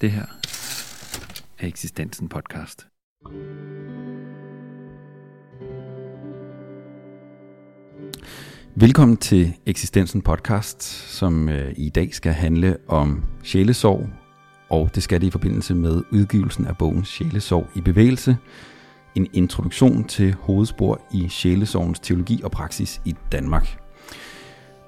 Det 0.00 0.10
her 0.10 0.26
er 1.58 1.66
Eksistensen 1.66 2.28
podcast. 2.28 2.86
Velkommen 8.74 9.16
til 9.16 9.54
Eksistensen 9.66 10.22
podcast, 10.22 10.82
som 10.82 11.48
øh, 11.48 11.74
i 11.76 11.88
dag 11.88 12.14
skal 12.14 12.32
handle 12.32 12.76
om 12.88 13.24
sjælesorg, 13.42 14.08
og 14.68 14.90
det 14.94 15.02
skal 15.02 15.20
det 15.20 15.26
i 15.26 15.30
forbindelse 15.30 15.74
med 15.74 16.02
udgivelsen 16.12 16.66
af 16.66 16.78
bogen 16.78 17.04
Sjælesorg 17.04 17.66
i 17.74 17.80
bevægelse, 17.80 18.36
en 19.14 19.26
introduktion 19.32 20.04
til 20.04 20.34
hovedspor 20.34 21.00
i 21.12 21.28
sjælesorgens 21.28 22.00
teologi 22.00 22.40
og 22.44 22.50
praksis 22.50 23.00
i 23.04 23.14
Danmark. 23.32 23.80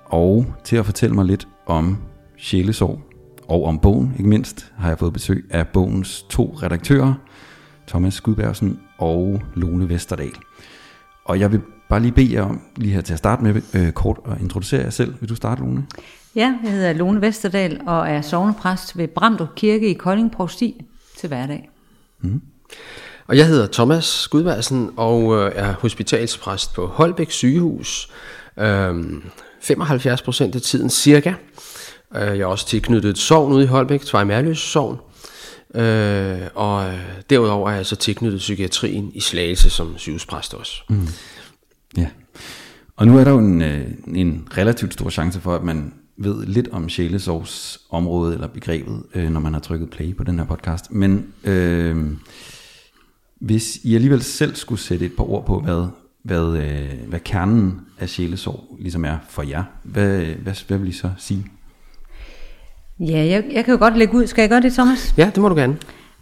Og 0.04 0.46
til 0.64 0.76
at 0.76 0.86
fortælle 0.86 1.14
mig 1.14 1.24
lidt 1.24 1.48
om 1.66 1.98
sjælesorg 2.36 3.09
og 3.50 3.64
om 3.64 3.78
bogen, 3.78 4.14
ikke 4.18 4.28
mindst, 4.28 4.72
har 4.78 4.88
jeg 4.88 4.98
fået 4.98 5.12
besøg 5.12 5.46
af 5.50 5.68
bogens 5.68 6.22
to 6.22 6.58
redaktører, 6.62 7.14
Thomas 7.88 8.14
Skudbergsen 8.14 8.80
og 8.98 9.42
Lone 9.54 9.88
Vesterdal. 9.88 10.32
Og 11.24 11.40
jeg 11.40 11.52
vil 11.52 11.60
bare 11.88 12.00
lige 12.00 12.12
bede 12.12 12.34
jer 12.34 12.42
om, 12.42 12.60
lige 12.76 12.94
her 12.94 13.00
til 13.00 13.12
at 13.12 13.18
starte 13.18 13.42
med, 13.42 13.62
øh, 13.74 13.92
kort 13.92 14.18
at 14.32 14.40
introducere 14.40 14.82
jer 14.82 14.90
selv. 14.90 15.14
Vil 15.20 15.28
du 15.28 15.34
starte, 15.34 15.60
Lone? 15.60 15.86
Ja, 16.34 16.54
jeg 16.64 16.72
hedder 16.72 16.92
Lone 16.92 17.20
Vesterdal 17.20 17.80
og 17.86 18.08
er 18.08 18.20
sovnepræst 18.20 18.96
ved 18.96 19.08
Bramdrup 19.08 19.54
Kirke 19.54 19.90
i 19.90 19.94
Kolding 19.94 20.32
Provsti 20.32 20.84
til 21.18 21.28
hverdag. 21.28 21.70
Mm. 22.20 22.42
Og 23.26 23.36
jeg 23.36 23.46
hedder 23.46 23.66
Thomas 23.66 24.04
Skudværsen 24.04 24.90
og 24.96 25.36
øh, 25.36 25.52
er 25.54 25.72
hospitalspræst 25.72 26.74
på 26.74 26.86
Holbæk 26.86 27.30
sygehus. 27.30 28.10
Øh, 28.58 28.94
75 29.60 30.22
procent 30.22 30.54
af 30.54 30.60
tiden 30.62 30.90
cirka. 30.90 31.34
Øh, 32.16 32.22
jeg 32.22 32.40
er 32.40 32.46
også 32.46 32.66
tilknyttet 32.66 33.10
et 33.10 33.18
sovn 33.18 33.52
ude 33.52 33.64
i 33.64 33.66
Holbæk, 33.66 34.00
Tvejmærløs 34.00 34.58
sovn. 34.58 34.98
Øh, 35.74 36.40
og 36.54 36.92
derudover 37.30 37.70
er 37.70 37.74
jeg 37.74 37.86
så 37.86 37.96
tilknyttet 37.96 38.38
psykiatrien 38.38 39.10
i 39.14 39.20
Slagelse 39.20 39.70
som 39.70 39.98
sygehuspræst 39.98 40.54
også. 40.54 40.82
Mm. 40.88 41.08
Ja, 41.96 42.08
og 42.96 43.06
nu 43.06 43.18
er 43.18 43.24
der 43.24 43.30
jo 43.30 43.38
en, 43.38 43.62
øh, 43.62 43.86
en 44.14 44.48
relativt 44.56 44.92
stor 44.92 45.10
chance 45.10 45.40
for, 45.40 45.54
at 45.54 45.62
man 45.62 45.94
ved 46.16 46.46
lidt 46.46 46.68
om 46.72 46.88
sjælesovs 46.88 47.80
område 47.90 48.34
eller 48.34 48.46
begrebet, 48.46 49.02
øh, 49.14 49.30
når 49.30 49.40
man 49.40 49.52
har 49.52 49.60
trykket 49.60 49.90
play 49.90 50.16
på 50.16 50.24
den 50.24 50.38
her 50.38 50.46
podcast. 50.46 50.92
Men 50.92 51.26
øh, 51.44 52.06
hvis 53.40 53.78
I 53.82 53.94
alligevel 53.94 54.22
selv 54.22 54.54
skulle 54.54 54.80
sætte 54.80 55.06
et 55.06 55.12
par 55.16 55.30
ord 55.30 55.46
på, 55.46 55.60
hvad, 55.60 55.86
hvad, 56.22 56.56
øh, 56.56 57.08
hvad 57.08 57.20
kernen 57.20 57.80
af 57.98 58.08
sjælesorg 58.08 58.76
ligesom 58.80 59.04
er 59.04 59.18
for 59.28 59.42
jer, 59.42 59.64
hvad, 59.82 60.24
hvad, 60.24 60.54
hvad 60.66 60.78
vil 60.78 60.88
I 60.88 60.92
så 60.92 61.10
sige? 61.18 61.46
Ja, 63.00 63.26
jeg, 63.26 63.44
jeg 63.50 63.64
kan 63.64 63.72
jo 63.72 63.78
godt 63.78 63.96
lægge 63.96 64.14
ud. 64.14 64.26
Skal 64.26 64.42
jeg 64.42 64.48
gøre 64.48 64.60
det, 64.60 64.72
Thomas? 64.72 65.14
Ja, 65.16 65.30
det 65.34 65.42
må 65.42 65.48
du 65.48 65.54
gerne. 65.54 65.76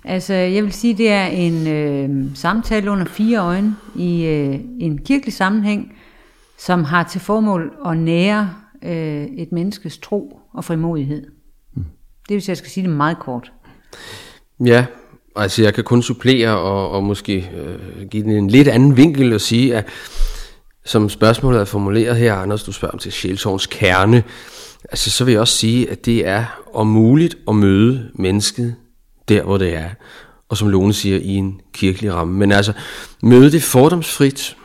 Altså, 0.04 0.34
jeg 0.34 0.64
vil 0.64 0.72
sige, 0.72 0.96
det 0.96 1.10
er 1.10 1.26
en 1.26 1.66
øh, 1.66 2.36
samtale 2.36 2.90
under 2.90 3.04
fire 3.04 3.38
øjne 3.38 3.76
i 3.96 4.24
øh, 4.24 4.60
en 4.80 4.98
kirkelig 4.98 5.34
sammenhæng, 5.34 5.92
som 6.58 6.84
har 6.84 7.02
til 7.02 7.20
formål 7.20 7.72
at 7.86 7.98
nære 7.98 8.50
øh, 8.84 9.24
et 9.24 9.52
menneskes 9.52 9.98
tro 9.98 10.40
og 10.54 10.64
frimodighed. 10.64 11.26
Mm. 11.76 11.84
Det 12.28 12.34
vil 12.34 12.42
sige, 12.42 12.50
jeg 12.50 12.56
skal 12.56 12.70
sige 12.70 12.86
det 12.86 12.96
meget 12.96 13.18
kort. 13.18 13.52
Ja, 14.64 14.86
altså 15.36 15.62
jeg 15.62 15.74
kan 15.74 15.84
kun 15.84 16.02
supplere 16.02 16.58
og, 16.58 16.90
og 16.90 17.04
måske 17.04 17.50
øh, 17.56 18.06
give 18.06 18.22
den 18.22 18.30
en 18.30 18.50
lidt 18.50 18.68
anden 18.68 18.96
vinkel 18.96 19.32
og 19.32 19.40
sige, 19.40 19.76
at 19.76 19.86
som 20.84 21.08
spørgsmålet 21.08 21.60
er 21.60 21.64
formuleret 21.64 22.16
her, 22.16 22.34
Anders, 22.34 22.64
du 22.64 22.72
spørger 22.72 22.92
om 22.92 22.98
til 22.98 23.12
sjælsovens 23.12 23.66
kerne, 23.66 24.22
altså 24.84 25.10
så 25.10 25.24
vil 25.24 25.32
jeg 25.32 25.40
også 25.40 25.56
sige, 25.56 25.90
at 25.90 26.06
det 26.06 26.26
er 26.26 26.62
om 26.74 26.86
muligt 26.86 27.38
at 27.48 27.54
møde 27.54 28.10
mennesket 28.14 28.74
der, 29.28 29.42
hvor 29.42 29.58
det 29.58 29.74
er. 29.74 29.88
Og 30.48 30.56
som 30.56 30.68
Lone 30.68 30.94
siger, 30.94 31.18
i 31.18 31.34
en 31.34 31.60
kirkelig 31.72 32.12
ramme. 32.12 32.34
Men 32.34 32.52
altså, 32.52 32.72
møde 33.22 33.52
det 33.52 33.62
fordomsfrit, 33.62 34.56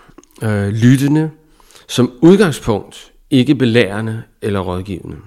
øh, 0.44 0.68
lyttende, 0.68 1.31
som 1.88 2.12
udgangspunkt, 2.22 3.12
ikke 3.29 3.56
belærende 3.56 4.23
eller 4.41 4.59
rådgivende. 4.59 5.18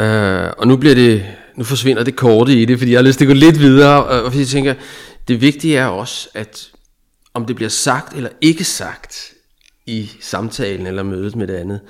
Øh, 0.00 0.50
og 0.58 0.66
nu 0.66 0.76
bliver 0.76 0.94
det, 0.94 1.26
nu 1.56 1.64
forsvinder 1.64 2.04
det 2.04 2.16
korte 2.16 2.52
i 2.52 2.64
det, 2.64 2.78
fordi 2.78 2.90
jeg 2.90 2.98
har 2.98 3.04
lyst 3.04 3.18
til 3.18 3.24
at 3.24 3.28
gå 3.28 3.34
lidt 3.34 3.60
videre, 3.60 4.04
og 4.04 4.32
fordi 4.32 4.40
jeg 4.40 4.48
tænker, 4.48 4.74
det 5.28 5.40
vigtige 5.40 5.76
er 5.76 5.86
også, 5.86 6.28
at 6.34 6.70
om 7.34 7.46
det 7.46 7.56
bliver 7.56 7.68
sagt 7.68 8.16
eller 8.16 8.30
ikke 8.40 8.64
sagt 8.64 9.32
i 9.86 10.10
samtalen 10.20 10.86
eller 10.86 11.02
mødet 11.02 11.36
med 11.36 11.46
det 11.46 11.54
andet 11.54 11.80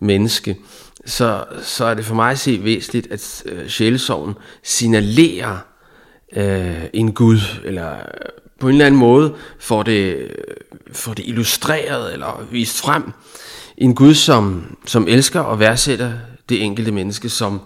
menneske, 0.00 0.56
så, 1.06 1.44
så 1.62 1.84
er 1.84 1.94
det 1.94 2.04
for 2.04 2.14
mig 2.14 2.30
at 2.30 2.38
se 2.38 2.64
væsentligt, 2.64 3.12
at 3.12 3.42
øh, 3.46 3.68
sjælesorgen 3.68 4.34
signalerer 4.62 5.56
øh, 6.36 6.84
en 6.92 7.12
Gud, 7.12 7.40
eller 7.64 7.96
på 8.60 8.68
en 8.68 8.74
eller 8.74 8.86
anden 8.86 9.00
måde 9.00 9.34
får 9.58 9.82
det, 9.82 10.30
får 10.92 11.14
det 11.14 11.26
illustreret 11.26 12.12
eller 12.12 12.46
vist 12.50 12.80
frem. 12.80 13.02
En 13.78 13.94
Gud, 13.94 14.14
som, 14.14 14.76
som 14.86 15.06
elsker 15.08 15.40
og 15.40 15.60
værdsætter 15.60 16.12
det 16.48 16.62
enkelte 16.62 16.92
menneske, 16.92 17.28
som 17.28 17.60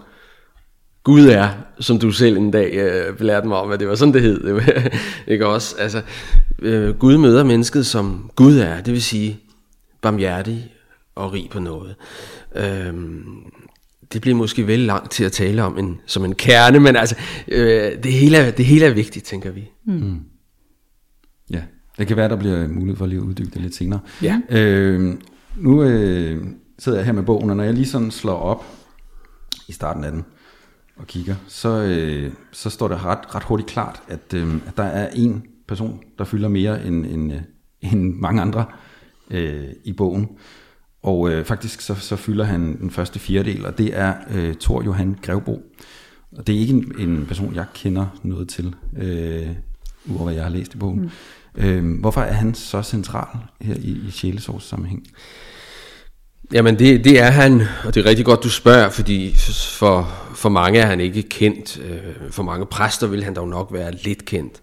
Gud 1.03 1.27
er, 1.27 1.49
som 1.79 1.99
du 1.99 2.11
selv 2.11 2.37
en 2.37 2.51
dag 2.51 2.73
øh, 2.73 3.17
belærte 3.17 3.47
mig 3.47 3.57
om, 3.57 3.71
at 3.71 3.79
det 3.79 3.87
var 3.87 3.95
sådan, 3.95 4.13
det 4.13 4.21
hed. 4.21 4.61
ikke 5.27 5.47
også? 5.47 5.75
Altså, 5.79 6.01
øh, 6.59 6.95
Gud 6.95 7.17
møder 7.17 7.43
mennesket, 7.43 7.85
som 7.85 8.31
Gud 8.35 8.57
er, 8.57 8.81
det 8.81 8.93
vil 8.93 9.03
sige 9.03 9.39
barmhjertig 10.03 10.73
og 11.15 11.33
rig 11.33 11.49
på 11.51 11.59
noget. 11.59 11.95
Øhm, 12.55 13.23
det 14.13 14.21
bliver 14.21 14.35
måske 14.35 14.67
vel 14.67 14.79
langt 14.79 15.11
til 15.11 15.23
at 15.23 15.31
tale 15.31 15.63
om 15.63 15.77
en, 15.77 16.01
som 16.05 16.25
en 16.25 16.35
kerne, 16.35 16.79
men 16.79 16.95
altså, 16.95 17.15
øh, 17.47 18.03
det, 18.03 18.13
hele 18.13 18.37
er, 18.37 18.51
det 18.51 18.65
hele 18.65 18.85
er 18.85 18.93
vigtigt, 18.93 19.25
tænker 19.25 19.51
vi. 19.51 19.69
Mm. 19.85 19.93
Mm. 19.93 20.19
Ja, 21.49 21.61
det 21.97 22.07
kan 22.07 22.17
være, 22.17 22.29
der 22.29 22.35
bliver 22.35 22.67
mulighed 22.67 22.97
for 22.97 23.05
lige 23.05 23.19
at 23.19 23.23
uddybe 23.23 23.49
det 23.53 23.61
lidt 23.61 23.75
senere. 23.75 23.99
Ja. 24.21 24.41
Øh, 24.49 25.13
nu 25.57 25.83
øh, 25.83 26.45
sidder 26.79 26.97
jeg 26.97 27.05
her 27.05 27.13
med 27.13 27.23
bogen, 27.23 27.49
og 27.49 27.55
når 27.55 27.63
jeg 27.63 27.73
lige 27.73 27.85
sådan 27.85 28.11
slår 28.11 28.37
op 28.37 28.65
i 29.67 29.71
starten 29.71 30.03
af 30.03 30.11
den 30.11 30.25
og 30.97 31.07
kigger, 31.07 31.35
så, 31.47 31.69
øh, 31.69 32.31
så 32.51 32.69
står 32.69 32.87
det 32.87 33.05
ret, 33.05 33.35
ret 33.35 33.43
hurtigt 33.43 33.69
klart, 33.69 34.01
at, 34.07 34.33
øh, 34.33 34.55
at 34.67 34.77
der 34.77 34.83
er 34.83 35.09
en 35.09 35.43
person, 35.67 35.99
der 36.17 36.23
fylder 36.23 36.47
mere 36.47 36.85
end, 36.85 37.05
end, 37.05 37.33
øh, 37.33 37.41
end 37.81 38.13
mange 38.13 38.41
andre 38.41 38.65
øh, 39.33 39.67
i 39.83 39.93
bogen. 39.93 40.29
Og 41.03 41.29
øh, 41.31 41.45
faktisk 41.45 41.81
så, 41.81 41.95
så 41.95 42.15
fylder 42.15 42.45
han 42.45 42.79
den 42.79 42.91
første 42.91 43.19
fjerdedel, 43.19 43.65
og 43.65 43.77
det 43.77 43.97
er 43.97 44.13
øh, 44.31 44.55
Thor 44.55 44.83
Johan 44.83 45.17
Grevbo. 45.21 45.61
Og 46.37 46.47
det 46.47 46.55
er 46.55 46.59
ikke 46.59 46.73
en, 46.73 46.95
en 46.99 47.25
person, 47.25 47.55
jeg 47.55 47.65
kender 47.73 48.19
noget 48.23 48.49
til, 48.49 48.75
øh, 48.97 49.47
udover 50.05 50.23
hvad 50.23 50.33
jeg 50.33 50.43
har 50.43 50.49
læst 50.49 50.73
i 50.73 50.77
bogen. 50.77 51.11
Mm. 51.55 51.63
Øh, 51.63 51.99
hvorfor 51.99 52.21
er 52.21 52.33
han 52.33 52.53
så 52.53 52.81
central 52.81 53.27
her 53.61 53.75
i, 53.75 53.99
i 54.07 54.11
sjælesorgs 54.11 54.65
sammenhæng? 54.67 55.07
Jamen 56.53 56.79
det, 56.79 57.03
det 57.03 57.19
er 57.19 57.29
han, 57.29 57.61
og 57.85 57.95
det 57.95 58.05
er 58.05 58.09
rigtig 58.09 58.25
godt 58.25 58.43
du 58.43 58.49
spørger, 58.49 58.89
fordi 58.89 59.35
for, 59.77 60.11
for 60.35 60.49
mange 60.49 60.79
er 60.79 60.85
han 60.85 60.99
ikke 60.99 61.21
kendt. 61.21 61.81
Øh, 61.85 62.31
for 62.31 62.43
mange 62.43 62.65
præster 62.65 63.07
vil 63.07 63.23
han 63.23 63.35
dog 63.35 63.47
nok 63.47 63.73
være 63.73 63.91
lidt 64.03 64.25
kendt. 64.25 64.61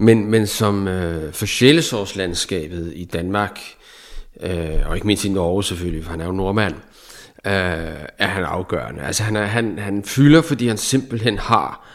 Men, 0.00 0.30
men 0.30 0.46
som 0.46 0.88
øh, 0.88 1.32
for 1.32 1.46
sjælesorgslandskabet 1.46 2.92
i 2.96 3.04
Danmark, 3.04 3.60
øh, 4.40 4.80
og 4.86 4.94
ikke 4.94 5.06
mindst 5.06 5.24
i 5.24 5.28
Norge 5.28 5.64
selvfølgelig, 5.64 6.04
for 6.04 6.10
han 6.10 6.20
er 6.20 6.26
jo 6.26 6.32
nordmand, 6.32 6.74
øh, 7.46 7.52
er 8.18 8.26
han 8.26 8.44
afgørende. 8.44 9.02
Altså 9.02 9.22
han, 9.22 9.36
er, 9.36 9.44
han, 9.44 9.78
han 9.78 10.04
fylder, 10.04 10.42
fordi 10.42 10.68
han 10.68 10.78
simpelthen 10.78 11.38
har 11.38 11.88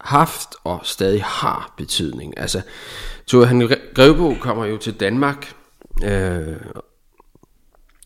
haft 0.00 0.48
og 0.64 0.80
stadig 0.84 1.22
har 1.24 1.74
betydning. 1.76 2.38
Altså, 2.38 2.60
Tore 3.26 3.46
han 3.46 3.70
Grevbo 3.94 4.34
kommer 4.40 4.64
jo 4.64 4.76
til 4.76 5.00
Danmark 5.00 5.54
øh, 6.04 6.56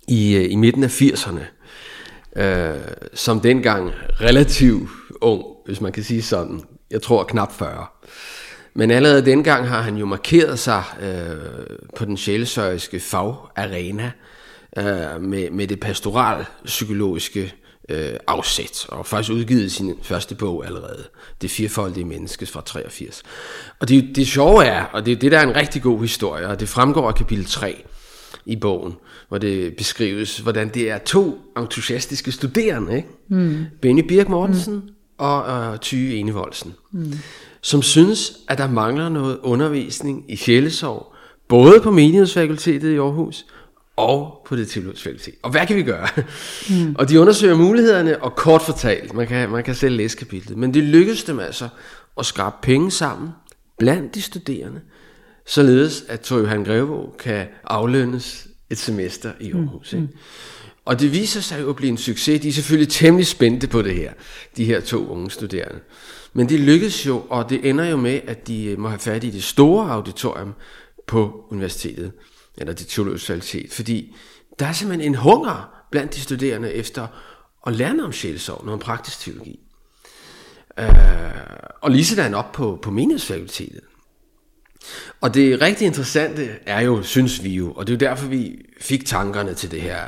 i, 0.09 0.37
øh, 0.37 0.53
i 0.53 0.57
midten 0.57 0.85
af 0.85 1.03
80'erne, 1.03 1.43
øh, 2.43 2.81
som 3.15 3.41
dengang 3.41 3.93
relativt 4.21 4.91
ung, 5.21 5.45
hvis 5.67 5.81
man 5.81 5.93
kan 5.93 6.03
sige 6.03 6.23
sådan. 6.23 6.61
Jeg 6.91 7.03
tror 7.03 7.25
knap 7.25 7.53
40. 7.53 7.87
Men 8.79 8.91
allerede 8.91 9.25
dengang 9.25 9.69
har 9.69 9.83
han 9.83 9.97
jo 9.97 10.07
markeret 10.07 10.59
sig 10.59 10.83
øh, 11.03 11.77
på 11.97 12.05
den 12.05 12.17
sjælesøriske 12.17 13.01
fagarena 13.01 14.13
øh, 14.79 15.23
med, 15.23 15.51
med 15.51 15.67
det 15.67 15.81
pastoral-psykologiske 15.81 17.55
øh, 17.89 18.13
afsæt, 18.27 18.87
og 18.89 19.07
faktisk 19.07 19.33
udgivet 19.33 19.73
sin 19.73 19.95
første 20.03 20.35
bog 20.35 20.67
allerede, 20.67 21.05
Det 21.43 21.51
firefoldige 21.51 22.05
menneske 22.05 22.47
fra 22.47 22.61
83. 22.61 23.23
Og 23.81 23.89
det, 23.89 24.17
det 24.17 24.27
sjove 24.27 24.65
er, 24.65 24.85
og 24.85 25.07
det, 25.07 25.21
det 25.21 25.33
der 25.33 25.39
er 25.39 25.43
en 25.43 25.57
rigtig 25.57 25.83
god 25.83 26.01
historie, 26.01 26.49
og 26.49 26.61
det 26.61 26.69
fremgår 26.69 27.09
af 27.09 27.15
kapitel 27.15 27.45
3 27.45 27.85
i 28.47 28.57
bogen, 28.57 28.95
hvor 29.29 29.39
det 29.39 29.77
beskrives, 29.77 30.39
hvordan 30.39 30.69
det 30.69 30.91
er 30.91 30.99
to 30.99 31.39
entusiastiske 31.59 32.33
studerende, 32.33 32.97
ikke? 32.97 33.09
Mm. 33.29 33.65
Benny 33.83 34.03
Birk 34.09 34.29
Mortensen 34.29 34.75
mm. 34.75 34.91
Og 35.19 35.73
øh, 35.73 35.79
Tyge 35.79 36.17
Enevoldsen. 36.17 36.75
Mm 36.93 37.13
som 37.67 37.83
synes, 37.83 38.33
at 38.49 38.59
der 38.59 38.69
mangler 38.69 39.09
noget 39.09 39.39
undervisning 39.43 40.25
i 40.29 40.37
sjælesorg, 40.37 41.15
både 41.49 41.81
på 41.81 41.91
menighedsfakultetet 41.91 42.93
i 42.93 42.97
Aarhus, 42.97 43.47
og 43.97 44.43
på 44.47 44.57
det 44.57 44.69
teologiske 44.69 45.03
fakultet. 45.03 45.35
Og 45.43 45.51
hvad 45.51 45.67
kan 45.67 45.77
vi 45.77 45.83
gøre? 45.83 46.09
Mm. 46.71 46.95
og 46.99 47.09
de 47.09 47.21
undersøger 47.21 47.57
mulighederne, 47.57 48.23
og 48.23 48.37
kort 48.37 48.63
fortalt, 48.63 49.15
man 49.15 49.27
kan, 49.27 49.51
man 49.51 49.65
kan 49.65 49.75
selv 49.75 49.97
læse 49.97 50.17
kapitlet, 50.17 50.59
men 50.59 50.75
det 50.75 50.83
lykkedes 50.83 51.25
dem 51.25 51.39
altså 51.39 51.69
at 52.19 52.27
skrabe 52.27 52.57
penge 52.63 52.91
sammen 52.91 53.31
blandt 53.79 54.15
de 54.15 54.23
studerende, 54.23 54.81
således 55.47 56.05
at 56.09 56.21
Tor 56.21 56.39
Johan 56.39 56.65
Grevå 56.65 57.15
kan 57.19 57.47
aflønnes 57.65 58.49
et 58.71 58.79
semester 58.79 59.33
i 59.41 59.53
Aarhus. 59.53 59.93
Mm. 59.93 60.09
Og 60.87 61.01
det 61.01 61.13
viser 61.13 61.41
sig 61.41 61.61
jo 61.61 61.71
at 61.71 61.77
blive 61.77 61.91
en 61.91 61.99
succes. 61.99 62.41
De 62.41 62.49
er 62.49 62.53
selvfølgelig 62.53 62.93
temmelig 62.93 63.27
spændte 63.27 63.69
på 63.69 63.83
det 63.83 63.95
her, 63.95 64.13
de 64.57 64.65
her 64.65 64.81
to 64.81 65.09
unge 65.09 65.31
studerende. 65.31 65.81
Men 66.33 66.49
det 66.49 66.61
lykkedes 66.61 67.07
jo, 67.07 67.25
og 67.31 67.51
det 67.51 67.69
ender 67.69 67.85
jo 67.85 67.97
med, 67.97 68.21
at 68.27 68.47
de 68.49 68.65
øh, 68.65 68.79
må 68.79 68.89
have 68.89 68.99
fat 68.99 69.25
i 69.25 69.31
det 69.31 69.45
store 69.45 69.91
auditorium 69.91 70.55
på 71.07 71.47
universitetet, 71.51 72.13
eller 72.59 72.73
det 72.73 72.87
teologiske 72.87 73.27
fakultet, 73.27 73.73
fordi 73.73 74.17
der 74.59 74.67
er 74.67 74.73
simpelthen 74.73 75.13
en 75.13 75.15
hunger 75.15 75.85
blandt 75.91 76.15
de 76.15 76.21
studerende 76.21 76.73
efter 76.73 77.07
at 77.67 77.73
lære 77.73 78.05
om 78.05 78.13
sjælsorg, 78.13 78.65
noget 78.65 78.73
om 78.73 78.79
praktisk 78.79 79.21
teologi. 79.21 79.61
Øh, 80.79 80.89
og 81.81 81.91
lige 81.91 82.05
sådan 82.05 82.35
op 82.35 82.53
på, 82.53 82.79
på 82.83 82.91
menighedsfakultetet. 82.91 83.81
Og 85.21 85.35
det 85.35 85.61
rigtig 85.61 85.87
interessante 85.87 86.51
er 86.67 86.81
jo, 86.81 87.03
synes 87.03 87.45
vi 87.45 87.49
jo, 87.49 87.73
og 87.73 87.87
det 87.87 87.93
er 87.93 88.07
jo 88.07 88.11
derfor, 88.11 88.27
vi 88.29 88.67
fik 88.81 89.07
tankerne 89.07 89.55
til 89.55 89.71
det 89.71 89.81
her, 89.81 90.01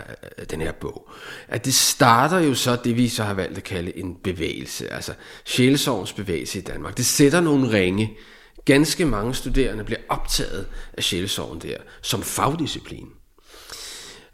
den 0.51 0.61
her 0.61 0.73
bog, 0.73 1.11
at 1.49 1.65
det 1.65 1.75
starter 1.75 2.39
jo 2.39 2.55
så 2.55 2.77
det, 2.85 2.97
vi 2.97 3.09
så 3.09 3.25
har 3.25 3.35
valgt 3.35 3.59
at 3.59 3.65
kalde 3.65 3.99
en 3.99 4.17
bevægelse, 4.25 4.93
altså 4.93 5.13
sjælesovens 5.45 6.13
bevægelse 6.13 6.59
i 6.59 6.63
Danmark. 6.63 6.97
Det 6.97 7.07
sætter 7.07 7.41
nogle 7.41 7.71
ringe. 7.71 8.17
Ganske 8.65 9.05
mange 9.05 9.35
studerende 9.35 9.85
bliver 9.85 10.01
optaget 10.09 10.67
af 10.93 11.05
sjælesoven 11.05 11.59
der, 11.59 11.77
som 12.03 12.23
fagdisciplin. 12.23 13.09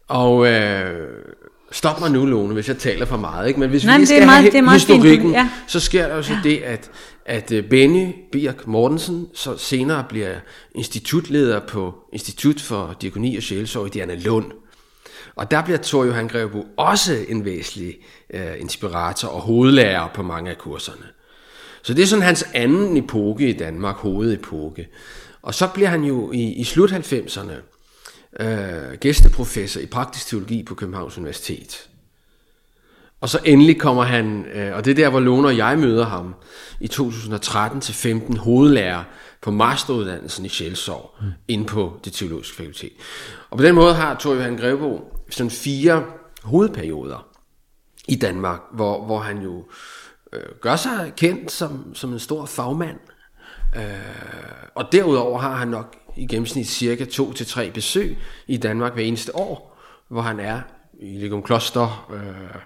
Og 0.09 0.47
øh, 0.47 1.09
stop 1.75 2.01
mig 2.01 2.11
nu, 2.11 2.27
Lone, 2.27 2.55
hvis 2.55 2.69
jeg 2.69 2.79
taler 2.79 3.07
for 3.07 3.17
meget. 3.17 3.49
Ikke? 3.49 3.61
Men 3.61 3.71
hvis 3.71 3.85
Nej, 3.85 3.99
vi 3.99 4.05
skal 4.07 4.17
det 4.17 4.23
er 4.23 4.27
meget- 4.27 4.41
have 4.43 4.51
det 4.53 4.59
er 4.59 4.63
meget 4.63 4.81
historikken, 4.81 5.21
fint, 5.23 5.33
ja. 5.35 5.49
så 5.67 5.81
sker 5.81 6.09
der 6.09 6.17
jo 6.17 6.23
så 6.23 6.33
det, 6.45 6.57
at, 6.59 6.91
at 7.27 7.53
øh, 7.53 7.65
Benny 7.65 8.13
Birk 8.33 8.67
Mortensen 8.67 9.29
så 9.35 9.57
senere 9.57 10.05
bliver 10.09 10.35
institutleder 10.75 11.61
på 11.61 11.95
Institut 12.13 12.61
for 12.61 12.97
Diakoni 13.03 13.37
og 13.37 13.43
Sjælsorg 13.43 13.87
i 13.87 13.91
Diana 13.91 14.15
Lund. 14.15 14.45
Og 15.37 15.51
der 15.51 15.63
bliver 15.63 15.79
Thor 15.83 16.05
Johan 16.05 16.29
Grevebo 16.29 16.67
også 16.77 17.17
en 17.29 17.45
væsentlig 17.45 17.97
øh, 18.35 18.43
inspirator 18.61 19.29
og 19.29 19.41
hovedlærer 19.41 20.09
på 20.15 20.23
mange 20.23 20.51
af 20.51 20.59
kurserne. 20.59 21.05
Så 21.83 21.95
det 21.95 22.03
er 22.03 22.07
sådan 22.07 22.23
hans 22.23 22.45
anden 22.55 22.97
epoke 22.97 23.49
i 23.49 23.53
Danmark, 23.53 23.97
hovedepoke. 23.97 24.89
Og 25.43 25.55
så 25.55 25.67
bliver 25.75 25.89
han 25.89 26.05
jo 26.05 26.33
i, 26.33 26.43
i 26.43 26.65
slut 26.65 26.93
90'erne 26.93 27.53
øh, 28.41 28.99
gæsteprofessor 29.01 29.81
i 29.81 29.87
praktisk 29.87 30.27
teologi 30.27 30.63
på 30.63 30.75
Københavns 30.75 31.19
Universitet. 31.19 31.89
Og 33.21 33.29
så 33.29 33.39
endelig 33.45 33.81
kommer 33.81 34.03
han, 34.03 34.47
øh, 34.47 34.77
og 34.77 34.85
det 34.85 34.91
er 34.91 34.95
der, 34.95 35.11
hvor 35.11 35.21
Lone 35.21 35.49
og 35.49 35.57
jeg 35.57 35.79
møder 35.79 36.05
ham, 36.05 36.35
i 36.81 36.87
2013-15 36.87 38.39
hovedlærer 38.39 39.05
på 39.43 39.51
masteruddannelsen 39.51 40.45
i 40.45 40.49
Sjælsorg, 40.49 41.11
mm. 41.21 41.27
inde 41.49 41.65
på 41.65 42.01
det 42.05 42.13
teologiske 42.13 42.57
fakultet. 42.57 42.93
Og 43.51 43.59
på 43.59 43.65
den 43.65 43.75
måde 43.75 43.95
har 43.95 44.19
Thor 44.19 44.35
Johan 44.35 44.57
Grevbo 44.57 45.13
sådan 45.31 45.51
fire 45.51 46.05
hovedperioder 46.43 47.27
i 48.09 48.17
Danmark, 48.17 48.61
hvor, 48.73 49.05
hvor 49.05 49.19
han 49.19 49.43
jo 49.43 49.65
øh, 50.33 50.43
gør 50.61 50.77
sig 50.77 51.13
kendt 51.17 51.53
som, 51.53 51.95
som 51.95 52.13
en 52.13 52.19
stor 52.19 52.47
fagmand. 52.47 52.99
Øh, 53.77 53.83
og 54.75 54.93
derudover 54.93 55.39
har 55.39 55.57
han 55.57 55.69
nok 55.69 55.97
i 56.17 56.27
gennemsnit 56.27 56.67
cirka 56.67 57.05
to 57.05 57.33
til 57.33 57.47
tre 57.47 57.71
besøg 57.71 58.17
i 58.47 58.57
Danmark 58.57 58.95
hver 58.95 59.03
eneste 59.03 59.37
år, 59.37 59.79
hvor 60.09 60.21
han 60.21 60.41
er 60.41 60.61
i 61.01 61.17
Legum 61.19 61.43
Kloster 61.43 62.09
øh, 62.15 62.61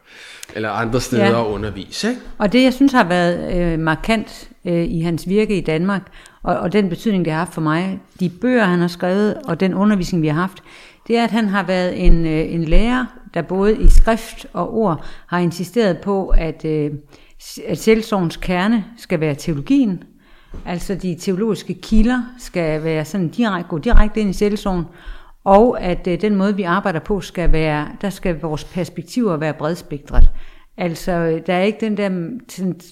eller 0.54 0.70
andre 0.70 1.00
steder 1.00 1.26
ja. 1.26 1.34
og 1.34 1.50
undervise. 1.50 2.08
Ikke? 2.08 2.20
Og 2.38 2.52
det, 2.52 2.62
jeg 2.62 2.74
synes 2.74 2.92
har 2.92 3.04
været 3.04 3.56
øh, 3.56 3.78
markant 3.78 4.48
øh, 4.64 4.84
i 4.84 5.00
hans 5.00 5.28
virke 5.28 5.58
i 5.58 5.60
Danmark, 5.60 6.02
og, 6.42 6.56
og 6.56 6.72
den 6.72 6.88
betydning, 6.88 7.24
det 7.24 7.32
har 7.32 7.38
haft 7.38 7.54
for 7.54 7.60
mig, 7.60 8.00
de 8.20 8.30
bøger, 8.30 8.64
han 8.64 8.80
har 8.80 8.88
skrevet, 8.88 9.34
og 9.34 9.60
den 9.60 9.74
undervisning, 9.74 10.22
vi 10.22 10.28
har 10.28 10.40
haft, 10.40 10.62
det 11.06 11.18
er, 11.18 11.24
at 11.24 11.30
han 11.30 11.48
har 11.48 11.62
været 11.62 12.06
en, 12.06 12.26
øh, 12.26 12.54
en 12.54 12.64
lærer, 12.64 13.06
der 13.34 13.42
både 13.42 13.82
i 13.82 13.88
skrift 13.88 14.46
og 14.52 14.74
ord 14.74 15.04
har 15.26 15.38
insisteret 15.38 15.98
på, 15.98 16.28
at, 16.28 16.64
øh, 16.64 16.90
at 17.66 17.78
selvsorgens 17.78 18.36
kerne 18.36 18.84
skal 18.96 19.20
være 19.20 19.34
teologien, 19.34 20.02
altså 20.66 20.94
de 20.94 21.16
teologiske 21.20 21.74
kilder 21.74 22.22
skal 22.38 22.84
være 22.84 23.04
sådan 23.04 23.28
direkte, 23.28 23.68
gå 23.68 23.78
direkte 23.78 24.20
ind 24.20 24.30
i 24.30 24.32
selvsorgen, 24.32 24.84
og 25.44 25.82
at 25.82 26.06
øh, 26.06 26.20
den 26.20 26.36
måde, 26.36 26.56
vi 26.56 26.62
arbejder 26.62 27.00
på, 27.00 27.20
skal 27.20 27.52
være, 27.52 27.88
der 28.00 28.10
skal 28.10 28.40
vores 28.40 28.64
perspektiver 28.64 29.36
være 29.36 29.54
bredspektret. 29.54 30.30
Altså, 30.76 31.12
øh, 31.12 31.40
der 31.46 31.54
er 31.54 31.62
ikke 31.62 31.78
den 31.80 31.96
der, 31.96 32.08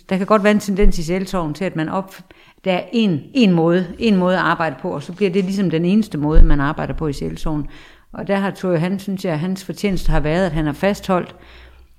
der 0.08 0.16
kan 0.16 0.26
godt 0.26 0.44
være 0.44 0.52
en 0.52 0.60
tendens 0.60 0.98
i 0.98 1.02
selvsorgen 1.02 1.54
til, 1.54 1.64
at 1.64 1.76
man 1.76 1.88
op, 1.88 2.16
der 2.64 2.72
er 2.72 2.84
en, 2.92 3.20
en 3.34 3.52
måde, 3.52 3.86
en 3.98 4.16
måde 4.16 4.34
at 4.36 4.42
arbejde 4.42 4.76
på, 4.82 4.90
og 4.90 5.02
så 5.02 5.12
bliver 5.12 5.30
det 5.30 5.44
ligesom 5.44 5.70
den 5.70 5.84
eneste 5.84 6.18
måde, 6.18 6.42
man 6.42 6.60
arbejder 6.60 6.94
på 6.94 7.08
i 7.08 7.12
selvsorgen. 7.12 7.66
Og 8.12 8.26
der 8.26 8.36
har 8.36 8.50
Tore 8.50 8.78
Hansen, 8.78 8.98
synes 8.98 9.24
jeg, 9.24 9.32
at 9.32 9.38
hans 9.38 9.64
fortjeneste 9.64 10.10
har 10.10 10.20
været, 10.20 10.46
at 10.46 10.52
han 10.52 10.66
har 10.66 10.72
fastholdt, 10.72 11.36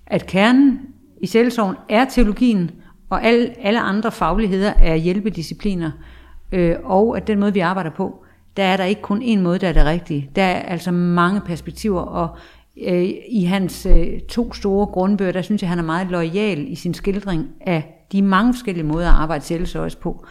at 0.08 0.26
kernen 0.26 0.80
i 1.22 1.28
selvsorgen 1.28 1.76
er 1.90 2.06
teologien, 2.06 2.72
og 3.10 3.24
alle, 3.24 3.54
alle 3.62 3.80
andre 3.80 4.12
fagligheder 4.12 4.74
er 4.82 4.96
hjælpediscipliner, 4.96 5.92
øh, 6.52 6.76
og 6.84 7.18
at 7.18 7.28
den 7.28 7.40
måde, 7.40 7.54
vi 7.54 7.60
arbejder 7.60 7.90
på, 7.90 8.24
der 8.58 8.64
er 8.64 8.78
der 8.78 8.84
ikke 8.84 9.02
kun 9.02 9.22
én 9.22 9.40
måde, 9.40 9.60
der 9.60 9.68
er 9.68 9.74
det 9.74 9.86
rigtige. 9.86 10.30
Der 10.36 10.44
er 10.44 10.62
altså 10.62 10.92
mange 10.92 11.42
perspektiver, 11.42 12.02
og 12.02 12.38
øh, 12.88 13.10
i 13.30 13.44
hans 13.44 13.86
øh, 13.86 14.20
to 14.20 14.54
store 14.54 14.86
grundbøger, 14.86 15.32
der 15.32 15.42
synes 15.42 15.62
jeg, 15.62 15.70
han 15.70 15.80
er 15.80 15.84
meget 15.84 16.08
lojal 16.08 16.72
i 16.72 16.76
sin 16.76 16.94
skildring 16.94 17.48
af 17.62 18.06
de 18.12 18.22
mange 18.22 18.54
forskellige 18.54 18.86
måder 18.86 19.08
at 19.08 19.16
arbejde 19.16 19.44
selvsorgs 19.44 19.96
på. 19.96 20.26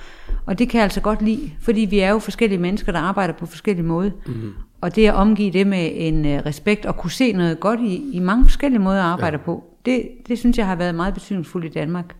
Og 0.47 0.59
det 0.59 0.69
kan 0.69 0.79
jeg 0.79 0.85
altså 0.85 1.01
godt 1.01 1.23
lide, 1.23 1.51
fordi 1.61 1.81
vi 1.81 1.99
er 1.99 2.11
jo 2.11 2.19
forskellige 2.19 2.59
mennesker, 2.59 2.93
der 2.93 2.99
arbejder 2.99 3.35
på 3.35 3.47
forskellige 3.47 3.87
måder. 3.87 4.11
Mm. 4.27 4.53
Og 4.81 4.97
det 4.97 5.07
at 5.07 5.15
omgive 5.15 5.51
det 5.51 5.67
med 5.67 5.91
en 5.95 6.27
øh, 6.27 6.43
respekt 6.47 6.87
og 6.87 6.97
kunne 6.97 7.11
se 7.11 7.33
noget 7.33 7.61
godt 7.61 7.81
i, 7.81 8.11
i 8.13 8.21
mange 8.21 8.45
forskellige 8.45 8.81
måder 8.81 8.99
at 8.99 9.07
arbejde 9.07 9.37
ja. 9.37 9.43
på, 9.45 9.65
det, 9.87 10.09
det 10.29 10.39
synes 10.39 10.59
jeg 10.59 10.67
har 10.67 10.77
været 10.77 10.95
meget 10.95 11.15
betydningsfuldt 11.15 11.67
i 11.67 11.69
Danmark. 11.69 12.15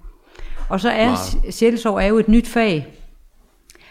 Og 0.69 0.81
så 0.81 0.91
er 0.91 1.07
Meget. 1.07 1.55
sjælsorg 1.55 2.03
er 2.03 2.07
jo 2.07 2.19
et 2.19 2.29
nyt 2.29 2.49
fag. 2.49 2.87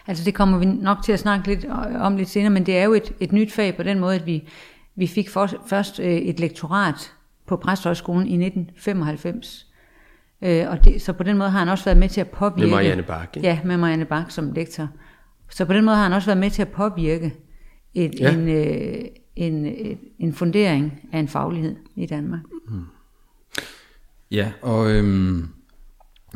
Altså 0.07 0.23
det 0.25 0.33
kommer 0.33 0.57
vi 0.57 0.65
nok 0.65 0.97
til 1.03 1.11
at 1.11 1.19
snakke 1.19 1.47
lidt 1.47 1.65
om 1.99 2.17
lidt 2.17 2.29
senere, 2.29 2.49
men 2.49 2.65
det 2.65 2.77
er 2.77 2.83
jo 2.83 2.93
et, 2.93 3.11
et 3.19 3.31
nyt 3.31 3.51
fag 3.53 3.77
på 3.77 3.83
den 3.83 3.99
måde, 3.99 4.15
at 4.15 4.25
vi, 4.25 4.47
vi 4.95 5.07
fik 5.07 5.29
for, 5.29 5.49
først 5.67 5.99
øh, 5.99 6.05
et 6.05 6.39
lektorat 6.39 7.13
på 7.47 7.55
Præsthøjskolen 7.57 8.27
i 8.27 8.45
1995. 8.45 9.67
Øh, 10.41 10.65
og 10.69 10.83
det, 10.85 11.01
så 11.01 11.13
på 11.13 11.23
den 11.23 11.37
måde 11.37 11.49
har 11.49 11.59
han 11.59 11.69
også 11.69 11.85
været 11.85 11.97
med 11.97 12.09
til 12.09 12.21
at 12.21 12.29
påvirke... 12.29 12.61
Med 12.61 12.69
Marianne 12.69 13.03
Bach, 13.03 13.27
ikke? 13.35 13.47
Ja, 13.47 13.59
med 13.65 13.77
Marianne 13.77 14.05
Bach 14.05 14.31
som 14.31 14.51
lektor. 14.51 14.87
Så 15.49 15.65
på 15.65 15.73
den 15.73 15.85
måde 15.85 15.95
har 15.95 16.03
han 16.03 16.13
også 16.13 16.25
været 16.27 16.37
med 16.39 16.49
til 16.49 16.61
at 16.61 16.69
påvirke 16.69 17.33
et, 17.93 18.19
Ja. 18.19 18.33
en, 18.33 18.49
øh, 18.49 19.01
en, 19.35 19.65
et, 19.65 19.97
en 20.19 20.33
fundering 20.33 21.01
af 21.13 21.19
en 21.19 21.27
faglighed 21.27 21.75
i 21.95 22.05
Danmark. 22.05 22.39
Ja, 24.31 24.51
og 24.61 24.91
øhm, 24.91 25.47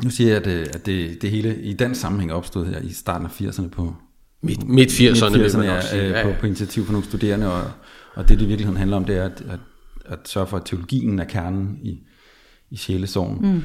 nu 0.04 0.10
siger 0.10 0.28
jeg, 0.28 0.36
at, 0.36 0.46
øh, 0.46 0.66
at 0.74 0.86
det, 0.86 1.22
det 1.22 1.30
hele 1.30 1.62
i 1.62 1.72
den 1.72 1.94
sammenhæng 1.94 2.32
opstået 2.32 2.66
her 2.66 2.80
i 2.80 2.92
starten 2.92 3.26
af 3.26 3.40
80'erne 3.40 3.68
på 3.68 3.94
Midt, 4.42 4.68
midt 4.68 4.90
80'erne, 4.90 5.38
vil 5.38 5.56
man 5.56 5.66
ja, 5.66 5.74
nok 5.74 5.82
sige. 5.82 6.02
øh, 6.02 6.10
Ja, 6.10 6.22
på, 6.22 6.28
ja. 6.28 6.34
på 6.40 6.46
initiativ 6.46 6.84
for 6.84 6.92
nogle 6.92 7.06
studerende, 7.06 7.52
og, 7.52 7.70
og 8.14 8.28
det, 8.28 8.38
det 8.38 8.44
i 8.44 8.48
virkeligheden 8.48 8.76
handler 8.78 8.96
om, 8.96 9.04
det 9.04 9.16
er 9.16 9.24
at, 9.24 9.42
at, 9.48 9.60
at 10.04 10.18
sørge 10.28 10.46
for, 10.46 10.56
at 10.56 10.62
teologien 10.64 11.18
er 11.18 11.24
kernen 11.24 11.78
i, 11.82 11.98
i 12.70 12.76
sjælesorgen. 12.76 13.52
Mm. 13.52 13.62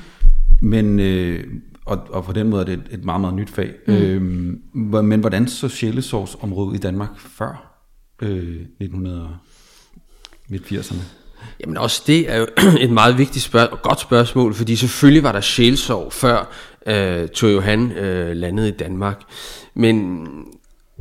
Men, 0.61 0.99
øh, 0.99 1.43
og, 1.85 2.07
og 2.09 2.23
på 2.23 2.33
den 2.33 2.49
måde 2.49 2.61
er 2.61 2.65
det 2.65 2.73
et, 2.73 2.83
et 2.91 3.03
meget, 3.03 3.21
meget 3.21 3.35
nyt 3.35 3.49
fag. 3.49 3.73
Mm. 3.87 3.93
Øhm, 3.93 4.61
men 5.03 5.19
hvordan 5.19 5.47
så 5.47 5.69
sjælesorgsområdet 5.69 6.77
i 6.77 6.79
Danmark 6.79 7.19
før 7.19 7.81
øh, 8.21 8.61
1900 8.61 9.29
midt 10.49 10.63
80'erne? 10.63 11.24
Jamen 11.59 11.77
også 11.77 12.03
det 12.07 12.31
er 12.31 12.37
jo 12.37 12.47
et 12.85 12.89
meget 12.89 13.17
vigtigt 13.17 13.45
spørg- 13.45 13.71
og 13.71 13.81
godt 13.81 13.99
spørgsmål, 13.99 14.53
fordi 14.53 14.75
selvfølgelig 14.75 15.23
var 15.23 15.31
der 15.31 15.41
sjælsorg 15.41 16.13
før 16.13 16.51
øh, 16.87 17.27
Thor 17.35 17.49
Johan 17.49 17.91
øh, 17.91 18.35
landede 18.35 18.67
i 18.67 18.71
Danmark. 18.71 19.21
Men 19.73 20.27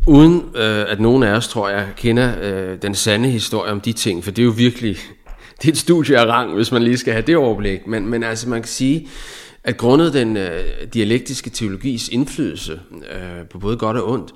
uden 0.07 0.45
øh, 0.55 0.85
at 0.89 1.01
nogen 1.01 1.23
af 1.23 1.33
os, 1.33 1.49
tror 1.49 1.69
jeg, 1.69 1.89
kender 1.97 2.35
øh, 2.43 2.79
den 2.83 2.95
sande 2.95 3.31
historie 3.31 3.73
om 3.73 3.81
de 3.81 3.93
ting, 3.93 4.25
for 4.25 4.31
det 4.31 4.43
er 4.43 4.47
jo 4.47 4.55
virkelig, 4.57 4.97
det 5.63 5.69
er 5.69 5.73
et 5.73 5.79
studie 5.79 6.19
af 6.19 6.27
rang, 6.27 6.55
hvis 6.55 6.73
man 6.73 6.83
lige 6.83 6.99
skal 6.99 7.13
have 7.13 7.27
det 7.27 7.37
overblik. 7.37 7.87
Men, 7.87 8.07
men 8.07 8.23
altså 8.23 8.49
man 8.49 8.63
kan 8.63 8.69
sige, 8.69 9.09
at 9.65 9.77
grundet 9.77 10.13
den 10.13 10.37
øh, 10.37 10.65
dialektiske 10.95 11.51
teologis 11.51 12.09
indflydelse 12.09 12.81
øh, 12.93 13.49
på 13.51 13.59
både 13.59 13.77
godt 13.77 13.97
og 13.97 14.11
ondt, 14.11 14.35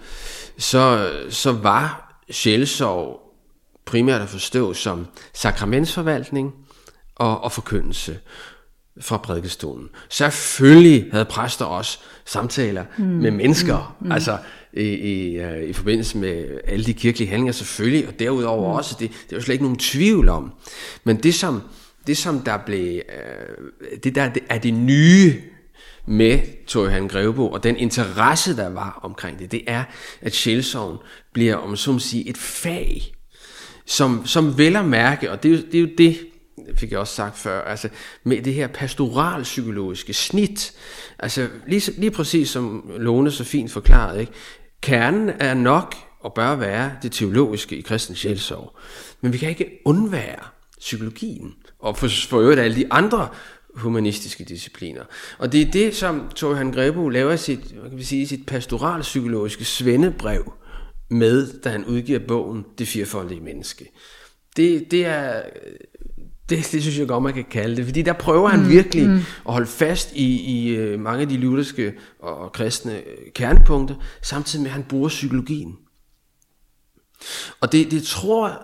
så, 0.58 1.10
så 1.30 1.52
var 1.52 2.14
sjælsorg 2.30 3.27
primært 3.88 4.22
at 4.22 4.28
forstå 4.28 4.74
som 4.74 5.06
sakramentsforvaltning 5.34 6.52
og, 7.14 7.44
og 7.44 7.52
forkyndelse 7.52 8.18
fra 9.00 9.16
prædikestolen. 9.16 9.88
Selvfølgelig 10.08 11.08
havde 11.12 11.24
præster 11.24 11.64
også 11.64 11.98
samtaler 12.24 12.84
mm. 12.98 13.04
med 13.04 13.30
mennesker. 13.30 13.96
Mm. 14.00 14.12
Altså, 14.12 14.38
i, 14.72 14.82
i, 14.82 15.44
uh, 15.44 15.62
i 15.62 15.72
forbindelse 15.72 16.18
med 16.18 16.60
alle 16.64 16.84
de 16.84 16.94
kirkelige 16.94 17.28
handlinger 17.28 17.52
selvfølgelig, 17.52 18.08
og 18.08 18.18
derudover 18.18 18.72
mm. 18.72 18.76
også, 18.76 18.96
det, 19.00 19.10
det 19.10 19.32
er 19.32 19.36
jo 19.36 19.42
slet 19.42 19.52
ikke 19.52 19.64
nogen 19.64 19.78
tvivl 19.78 20.28
om. 20.28 20.52
Men 21.04 21.16
det 21.16 21.34
som, 21.34 21.62
det 22.06 22.16
som 22.16 22.40
der 22.40 22.58
blev, 22.66 23.00
uh, 23.08 23.98
det 24.04 24.14
der 24.14 24.30
er 24.48 24.58
det 24.58 24.74
nye 24.74 25.42
med 26.06 26.66
Tor 26.66 26.84
Johan 26.84 27.08
Grevebo, 27.08 27.48
og 27.50 27.62
den 27.62 27.76
interesse, 27.76 28.56
der 28.56 28.68
var 28.68 29.00
omkring 29.02 29.38
det, 29.38 29.52
det 29.52 29.62
er, 29.66 29.84
at 30.20 30.34
sjælsovn 30.34 30.98
bliver, 31.32 31.56
om 31.56 31.76
så 31.76 31.92
må 31.92 31.98
sige, 31.98 32.28
et 32.28 32.38
fag, 32.38 33.17
som, 33.88 34.26
som 34.26 34.58
vel 34.58 34.76
at 34.76 34.84
mærke, 34.84 35.30
og 35.30 35.42
det 35.42 35.52
er, 35.52 35.56
jo, 35.56 35.62
det 35.72 35.74
er 35.74 35.80
jo 35.80 35.88
det, 35.98 36.18
fik 36.76 36.90
jeg 36.90 36.98
også 36.98 37.14
sagt 37.14 37.38
før, 37.38 37.62
altså 37.62 37.88
med 38.24 38.42
det 38.42 38.54
her 38.54 38.66
pastoralpsykologiske 38.66 40.14
snit, 40.14 40.72
altså 41.18 41.48
lige, 41.66 41.92
lige 41.98 42.10
præcis 42.10 42.50
som 42.50 42.90
Lone 42.96 43.30
så 43.30 43.44
fint 43.44 43.72
forklarede, 43.72 44.20
ikke? 44.20 44.32
kernen 44.82 45.30
er 45.40 45.54
nok 45.54 45.94
og 46.20 46.34
bør 46.34 46.56
være 46.56 46.92
det 47.02 47.12
teologiske 47.12 47.76
i 47.76 47.80
kristen 47.80 48.16
sjælsorg, 48.16 48.76
men 49.20 49.32
vi 49.32 49.38
kan 49.38 49.48
ikke 49.48 49.70
undvære 49.84 50.44
psykologien, 50.80 51.54
og 51.78 51.98
for, 51.98 52.08
for 52.28 52.40
øvrigt 52.40 52.60
alle 52.60 52.76
de 52.76 52.92
andre 52.92 53.28
humanistiske 53.74 54.44
discipliner. 54.44 55.02
Og 55.38 55.52
det 55.52 55.62
er 55.62 55.70
det, 55.70 55.96
som 55.96 56.30
Torhan 56.34 56.66
Johan 56.66 56.72
Grebo 56.72 57.08
laver 57.08 57.36
sit, 57.36 57.58
hvad 57.58 57.90
kan 57.90 57.98
vi 57.98 58.04
sige, 58.04 58.28
sit 58.28 58.46
pastoralpsykologiske 58.46 59.64
svendebrev 59.64 60.52
med, 61.08 61.60
da 61.60 61.70
han 61.70 61.84
udgiver 61.84 62.18
bogen 62.28 62.64
Det 62.78 62.88
firefoldige 62.88 63.40
menneske. 63.40 63.90
Det, 64.56 64.90
det 64.90 65.06
er 65.06 65.42
det, 66.48 66.68
det 66.72 66.82
synes 66.82 66.98
jeg 66.98 67.08
godt, 67.08 67.22
man 67.22 67.34
kan 67.34 67.44
kalde 67.50 67.76
det, 67.76 67.84
fordi 67.84 68.02
der 68.02 68.12
prøver 68.12 68.48
han 68.48 68.60
mm, 68.60 68.68
virkelig 68.68 69.08
mm. 69.08 69.16
at 69.16 69.52
holde 69.52 69.66
fast 69.66 70.12
i, 70.12 70.40
i 70.40 70.68
øh, 70.68 71.00
mange 71.00 71.22
af 71.22 71.28
de 71.28 71.36
lutherske 71.36 71.94
og 72.18 72.52
kristne 72.52 72.96
øh, 72.96 73.32
kernepunkter, 73.34 73.94
samtidig 74.22 74.62
med, 74.62 74.70
at 74.70 74.74
han 74.74 74.84
bruger 74.88 75.08
psykologien. 75.08 75.76
Og 77.60 77.72
det, 77.72 77.90
det 77.90 78.02
tror 78.02 78.48
jeg 78.48 78.58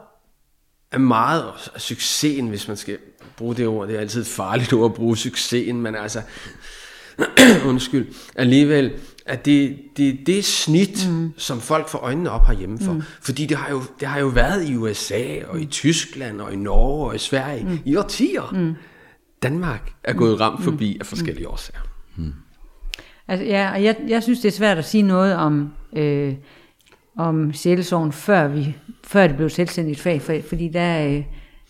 er 0.92 0.98
meget 0.98 1.44
af 1.74 1.80
succesen, 1.80 2.48
hvis 2.48 2.68
man 2.68 2.76
skal 2.76 2.98
bruge 3.36 3.56
det 3.56 3.66
ord. 3.66 3.88
Det 3.88 3.96
er 3.96 4.00
altid 4.00 4.20
et 4.20 4.26
farligt 4.26 4.72
ord 4.72 4.90
at 4.90 4.94
bruge 4.94 5.16
succesen, 5.16 5.82
men 5.82 5.94
altså, 5.94 6.22
undskyld, 7.70 8.14
alligevel, 8.34 8.92
at 9.26 9.44
det, 9.44 9.78
det, 9.96 10.18
det 10.26 10.38
er 10.38 10.42
snit, 10.42 11.08
mm. 11.10 11.32
som 11.36 11.60
folk 11.60 11.88
får 11.88 11.98
øjnene 11.98 12.30
op 12.30 12.46
herhjemme 12.46 12.78
for. 12.78 12.92
Mm. 12.92 13.02
Fordi 13.20 13.46
det 13.46 13.56
har, 13.56 13.70
jo, 13.70 13.82
det 14.00 14.08
har 14.08 14.20
jo 14.20 14.26
været 14.26 14.68
i 14.68 14.76
USA, 14.76 15.22
og 15.48 15.60
i 15.60 15.66
Tyskland, 15.66 16.40
og 16.40 16.52
i 16.52 16.56
Norge, 16.56 17.08
og 17.08 17.14
i 17.14 17.18
Sverige, 17.18 17.64
mm. 17.64 17.78
i 17.84 17.96
årtier. 17.96 18.50
Mm. 18.52 18.74
Danmark 19.42 19.92
er 20.04 20.12
gået 20.12 20.40
ramt 20.40 20.58
mm. 20.58 20.64
forbi 20.64 20.96
af 21.00 21.06
forskellige 21.06 21.48
årsager. 21.48 21.80
Mm. 22.16 22.32
Altså, 23.28 23.44
ja, 23.44 23.72
og 23.72 23.84
jeg, 23.84 23.96
jeg 24.08 24.22
synes, 24.22 24.40
det 24.40 24.48
er 24.48 24.52
svært 24.52 24.78
at 24.78 24.84
sige 24.84 25.02
noget 25.02 25.34
om, 25.34 25.68
øh, 25.96 26.34
om 27.18 27.52
sjælesorgen, 27.52 28.12
før, 28.12 28.48
vi, 28.48 28.76
før 29.04 29.26
det 29.26 29.36
blev 29.36 29.50
selvstændigt 29.50 30.00
fag, 30.00 30.22
for, 30.22 30.36
fordi 30.48 30.68
der... 30.68 31.06
Øh, 31.08 31.24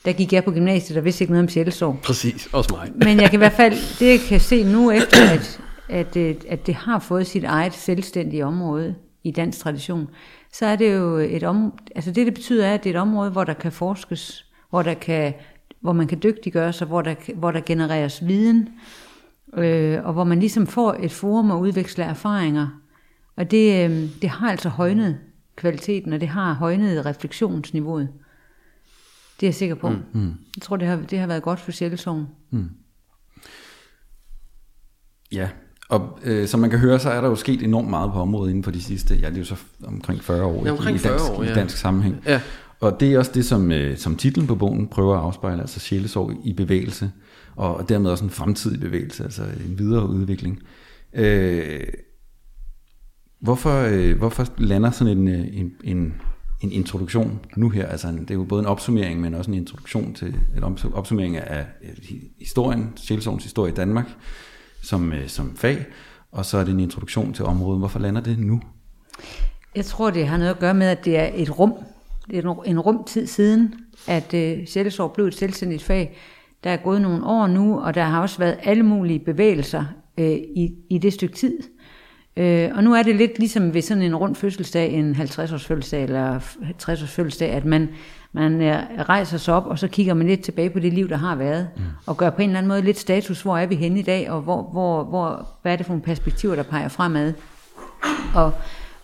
der 0.04 0.12
gik 0.12 0.32
jeg 0.32 0.44
på 0.44 0.50
gymnasiet, 0.50 0.98
og 0.98 1.04
vidste 1.04 1.24
ikke 1.24 1.32
noget 1.32 1.44
om 1.44 1.48
sjælesorg. 1.48 1.98
Præcis, 2.02 2.48
også 2.52 2.74
mig. 2.74 2.90
Men 2.94 3.20
jeg 3.20 3.30
kan 3.30 3.36
i 3.36 3.38
hvert 3.38 3.52
fald, 3.52 3.98
det 3.98 4.10
jeg 4.10 4.20
kan 4.20 4.40
se 4.40 4.64
nu 4.64 4.90
efter, 4.90 5.30
at, 5.30 5.60
at, 5.88 6.16
øh, 6.16 6.34
at 6.48 6.66
det 6.66 6.74
har 6.74 6.98
fået 6.98 7.26
sit 7.26 7.44
eget 7.44 7.74
selvstændige 7.74 8.46
område 8.46 8.94
i 9.24 9.30
dansk 9.30 9.58
tradition, 9.58 10.08
så 10.52 10.66
er 10.66 10.76
det 10.76 10.94
jo 10.94 11.16
et 11.16 11.42
om, 11.42 11.78
altså 11.94 12.10
det 12.12 12.26
det 12.26 12.34
betyder 12.34 12.66
er, 12.66 12.74
at 12.74 12.84
det 12.84 12.90
er 12.90 12.94
et 12.94 13.00
område, 13.00 13.30
hvor 13.30 13.44
der 13.44 13.54
kan 13.54 13.72
forskes, 13.72 14.46
hvor 14.70 14.82
der 14.82 14.94
kan, 14.94 15.34
hvor 15.80 15.92
man 15.92 16.06
kan 16.06 16.20
dygtiggøre 16.22 16.72
sig, 16.72 16.86
hvor 16.86 17.02
der, 17.02 17.14
hvor 17.34 17.50
der 17.50 17.60
genereres 17.60 18.26
viden, 18.26 18.68
øh, 19.54 20.04
og 20.04 20.12
hvor 20.12 20.24
man 20.24 20.40
ligesom 20.40 20.66
får 20.66 20.96
et 21.00 21.12
forum 21.12 21.50
og 21.50 21.60
udveksle 21.60 22.04
erfaringer. 22.04 22.80
Og 23.36 23.50
det, 23.50 23.90
øh, 23.90 24.22
det 24.22 24.30
har 24.30 24.50
altså 24.50 24.68
højnet 24.68 25.18
kvaliteten, 25.56 26.12
og 26.12 26.20
det 26.20 26.28
har 26.28 26.52
højnet 26.52 27.06
refleksionsniveauet. 27.06 28.08
Det 29.40 29.46
er 29.46 29.48
jeg 29.48 29.54
sikker 29.54 29.74
på. 29.74 29.88
Mm. 29.88 30.02
Mm. 30.12 30.34
Jeg 30.56 30.62
tror, 30.62 30.76
det 30.76 30.88
har, 30.88 30.96
det 30.96 31.18
har 31.18 31.26
været 31.26 31.42
godt 31.42 31.60
for 31.60 31.72
sjælesovn. 31.72 32.26
Mm. 32.50 32.70
Ja, 35.32 35.48
og 35.88 36.18
øh, 36.24 36.48
som 36.48 36.60
man 36.60 36.70
kan 36.70 36.78
høre, 36.78 36.98
så 36.98 37.10
er 37.10 37.20
der 37.20 37.28
jo 37.28 37.36
sket 37.36 37.62
enormt 37.62 37.90
meget 37.90 38.12
på 38.12 38.18
området 38.18 38.50
inden 38.50 38.64
for 38.64 38.70
de 38.70 38.82
sidste, 38.82 39.14
ja 39.14 39.28
det 39.28 39.34
er 39.34 39.38
jo 39.38 39.44
så 39.44 39.56
omkring 39.86 40.24
40 40.24 40.44
år, 40.44 40.66
ja, 40.66 40.70
omkring 40.70 41.00
40 41.00 41.14
i, 41.14 41.18
dansk, 41.18 41.32
år, 41.32 41.42
ja. 41.42 41.50
i 41.50 41.54
dansk 41.54 41.76
sammenhæng. 41.76 42.22
Ja. 42.26 42.40
Og 42.80 43.00
det 43.00 43.12
er 43.12 43.18
også 43.18 43.30
det, 43.34 43.44
som, 43.44 43.72
øh, 43.72 43.96
som 43.96 44.16
titlen 44.16 44.46
på 44.46 44.54
bogen 44.54 44.88
prøver 44.88 45.16
at 45.16 45.22
afspejle, 45.22 45.60
altså 45.60 45.80
sjælesorg 45.80 46.32
i 46.44 46.52
bevægelse, 46.52 47.10
og, 47.56 47.88
dermed 47.88 48.10
også 48.10 48.24
en 48.24 48.30
fremtidig 48.30 48.80
bevægelse, 48.80 49.24
altså 49.24 49.42
en 49.42 49.78
videre 49.78 50.08
udvikling. 50.08 50.58
Øh, 51.14 51.80
hvorfor, 53.40 53.84
øh, 53.90 54.18
hvorfor 54.18 54.46
lander 54.58 54.90
sådan 54.90 55.18
en, 55.18 55.28
øh, 55.28 55.46
en, 55.52 55.72
en 55.84 56.14
en 56.64 56.72
introduktion 56.72 57.40
nu 57.56 57.68
her. 57.68 57.86
Altså 57.86 58.08
det 58.08 58.30
er 58.30 58.34
jo 58.34 58.44
både 58.44 58.60
en 58.60 58.66
opsummering, 58.66 59.20
men 59.20 59.34
også 59.34 59.50
en 59.50 59.56
introduktion 59.56 60.14
til 60.14 60.36
en 60.56 60.62
opsummering 60.94 61.36
af 61.36 61.66
historien, 62.38 62.92
Sjælsovns 62.96 63.44
historie 63.44 63.72
i 63.72 63.74
Danmark 63.74 64.06
som, 64.84 65.12
øh, 65.12 65.28
som 65.28 65.56
fag, 65.56 65.86
og 66.32 66.44
så 66.44 66.58
er 66.58 66.64
det 66.64 66.72
en 66.72 66.80
introduktion 66.80 67.32
til 67.32 67.44
området. 67.44 67.78
Hvorfor 67.78 67.98
lander 67.98 68.20
det 68.20 68.38
nu? 68.38 68.60
Jeg 69.76 69.84
tror, 69.84 70.10
det 70.10 70.26
har 70.26 70.36
noget 70.36 70.50
at 70.50 70.58
gøre 70.58 70.74
med, 70.74 70.86
at 70.86 71.04
det 71.04 71.18
er 71.18 71.30
et 71.34 71.58
rum. 71.58 71.74
Det 72.30 72.44
er 72.44 72.62
en 72.66 72.80
rumtid 72.80 73.26
siden, 73.26 73.74
at 74.06 74.34
øh, 74.34 74.58
uh, 74.58 74.64
Sjælsov 74.66 75.14
blev 75.14 75.26
et 75.26 75.34
selvstændigt 75.34 75.82
fag. 75.82 76.16
Der 76.64 76.70
er 76.70 76.76
gået 76.76 77.02
nogle 77.02 77.26
år 77.26 77.46
nu, 77.46 77.80
og 77.80 77.94
der 77.94 78.04
har 78.04 78.22
også 78.22 78.38
været 78.38 78.58
alle 78.62 78.82
mulige 78.82 79.18
bevægelser 79.18 79.84
øh, 80.18 80.30
i, 80.32 80.74
i 80.90 80.98
det 80.98 81.12
stykke 81.12 81.34
tid. 81.34 81.58
Øh, 82.36 82.70
og 82.74 82.84
nu 82.84 82.94
er 82.94 83.02
det 83.02 83.16
lidt 83.16 83.38
ligesom 83.38 83.74
ved 83.74 83.82
sådan 83.82 84.02
en 84.02 84.16
rund 84.16 84.34
fødselsdag, 84.34 84.92
en 84.92 85.14
50-års 85.14 85.66
fødselsdag 85.66 86.02
eller 86.02 86.38
60-års 86.82 87.10
fødselsdag, 87.10 87.50
at 87.50 87.64
man, 87.64 87.88
man 88.34 88.62
øh, 88.62 88.76
rejser 89.08 89.38
sig 89.38 89.54
op, 89.54 89.66
og 89.66 89.78
så 89.78 89.88
kigger 89.88 90.14
man 90.14 90.26
lidt 90.26 90.40
tilbage 90.40 90.70
på 90.70 90.78
det 90.78 90.92
liv, 90.92 91.08
der 91.08 91.16
har 91.16 91.36
været, 91.36 91.68
mm. 91.76 91.82
og 92.06 92.16
gør 92.16 92.30
på 92.30 92.42
en 92.42 92.48
eller 92.48 92.58
anden 92.58 92.68
måde 92.68 92.82
lidt 92.82 92.98
status, 92.98 93.42
hvor 93.42 93.58
er 93.58 93.66
vi 93.66 93.74
henne 93.74 93.98
i 93.98 94.02
dag, 94.02 94.30
og 94.30 94.40
hvor, 94.40 94.62
hvor, 94.72 95.04
hvor, 95.04 95.48
hvad 95.62 95.72
er 95.72 95.76
det 95.76 95.86
for 95.86 95.92
nogle 95.92 96.02
perspektiver, 96.02 96.54
der 96.54 96.62
peger 96.62 96.88
fremad. 96.88 97.32
Og 98.34 98.52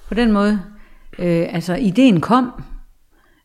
på 0.09 0.15
den 0.15 0.33
måde, 0.33 0.61
øh, 1.19 1.47
altså 1.55 1.75
ideen 1.75 2.21
kom, 2.21 2.63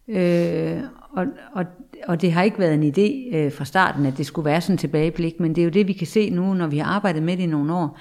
øh, 0.07 0.79
og, 1.11 1.25
og, 1.53 1.65
og 2.07 2.21
det 2.21 2.31
har 2.31 2.43
ikke 2.43 2.59
været 2.59 2.73
en 2.73 2.83
idé 2.83 3.37
øh, 3.37 3.51
fra 3.51 3.65
starten, 3.65 4.05
at 4.05 4.17
det 4.17 4.25
skulle 4.25 4.45
være 4.45 4.61
sådan 4.61 4.73
en 4.73 4.77
tilbageblik, 4.77 5.39
men 5.39 5.55
det 5.55 5.61
er 5.61 5.65
jo 5.65 5.71
det, 5.71 5.87
vi 5.87 5.93
kan 5.93 6.07
se 6.07 6.29
nu, 6.29 6.53
når 6.53 6.67
vi 6.67 6.77
har 6.77 6.91
arbejdet 6.91 7.23
med 7.23 7.37
det 7.37 7.43
i 7.43 7.45
nogle 7.45 7.73
år, 7.73 7.97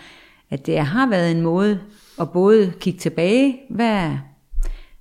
at 0.50 0.66
det 0.66 0.78
har 0.78 1.08
været 1.08 1.30
en 1.30 1.40
måde 1.40 1.80
at 2.20 2.30
både 2.30 2.72
kigge 2.80 2.98
tilbage, 2.98 3.56
hvad, 3.70 4.10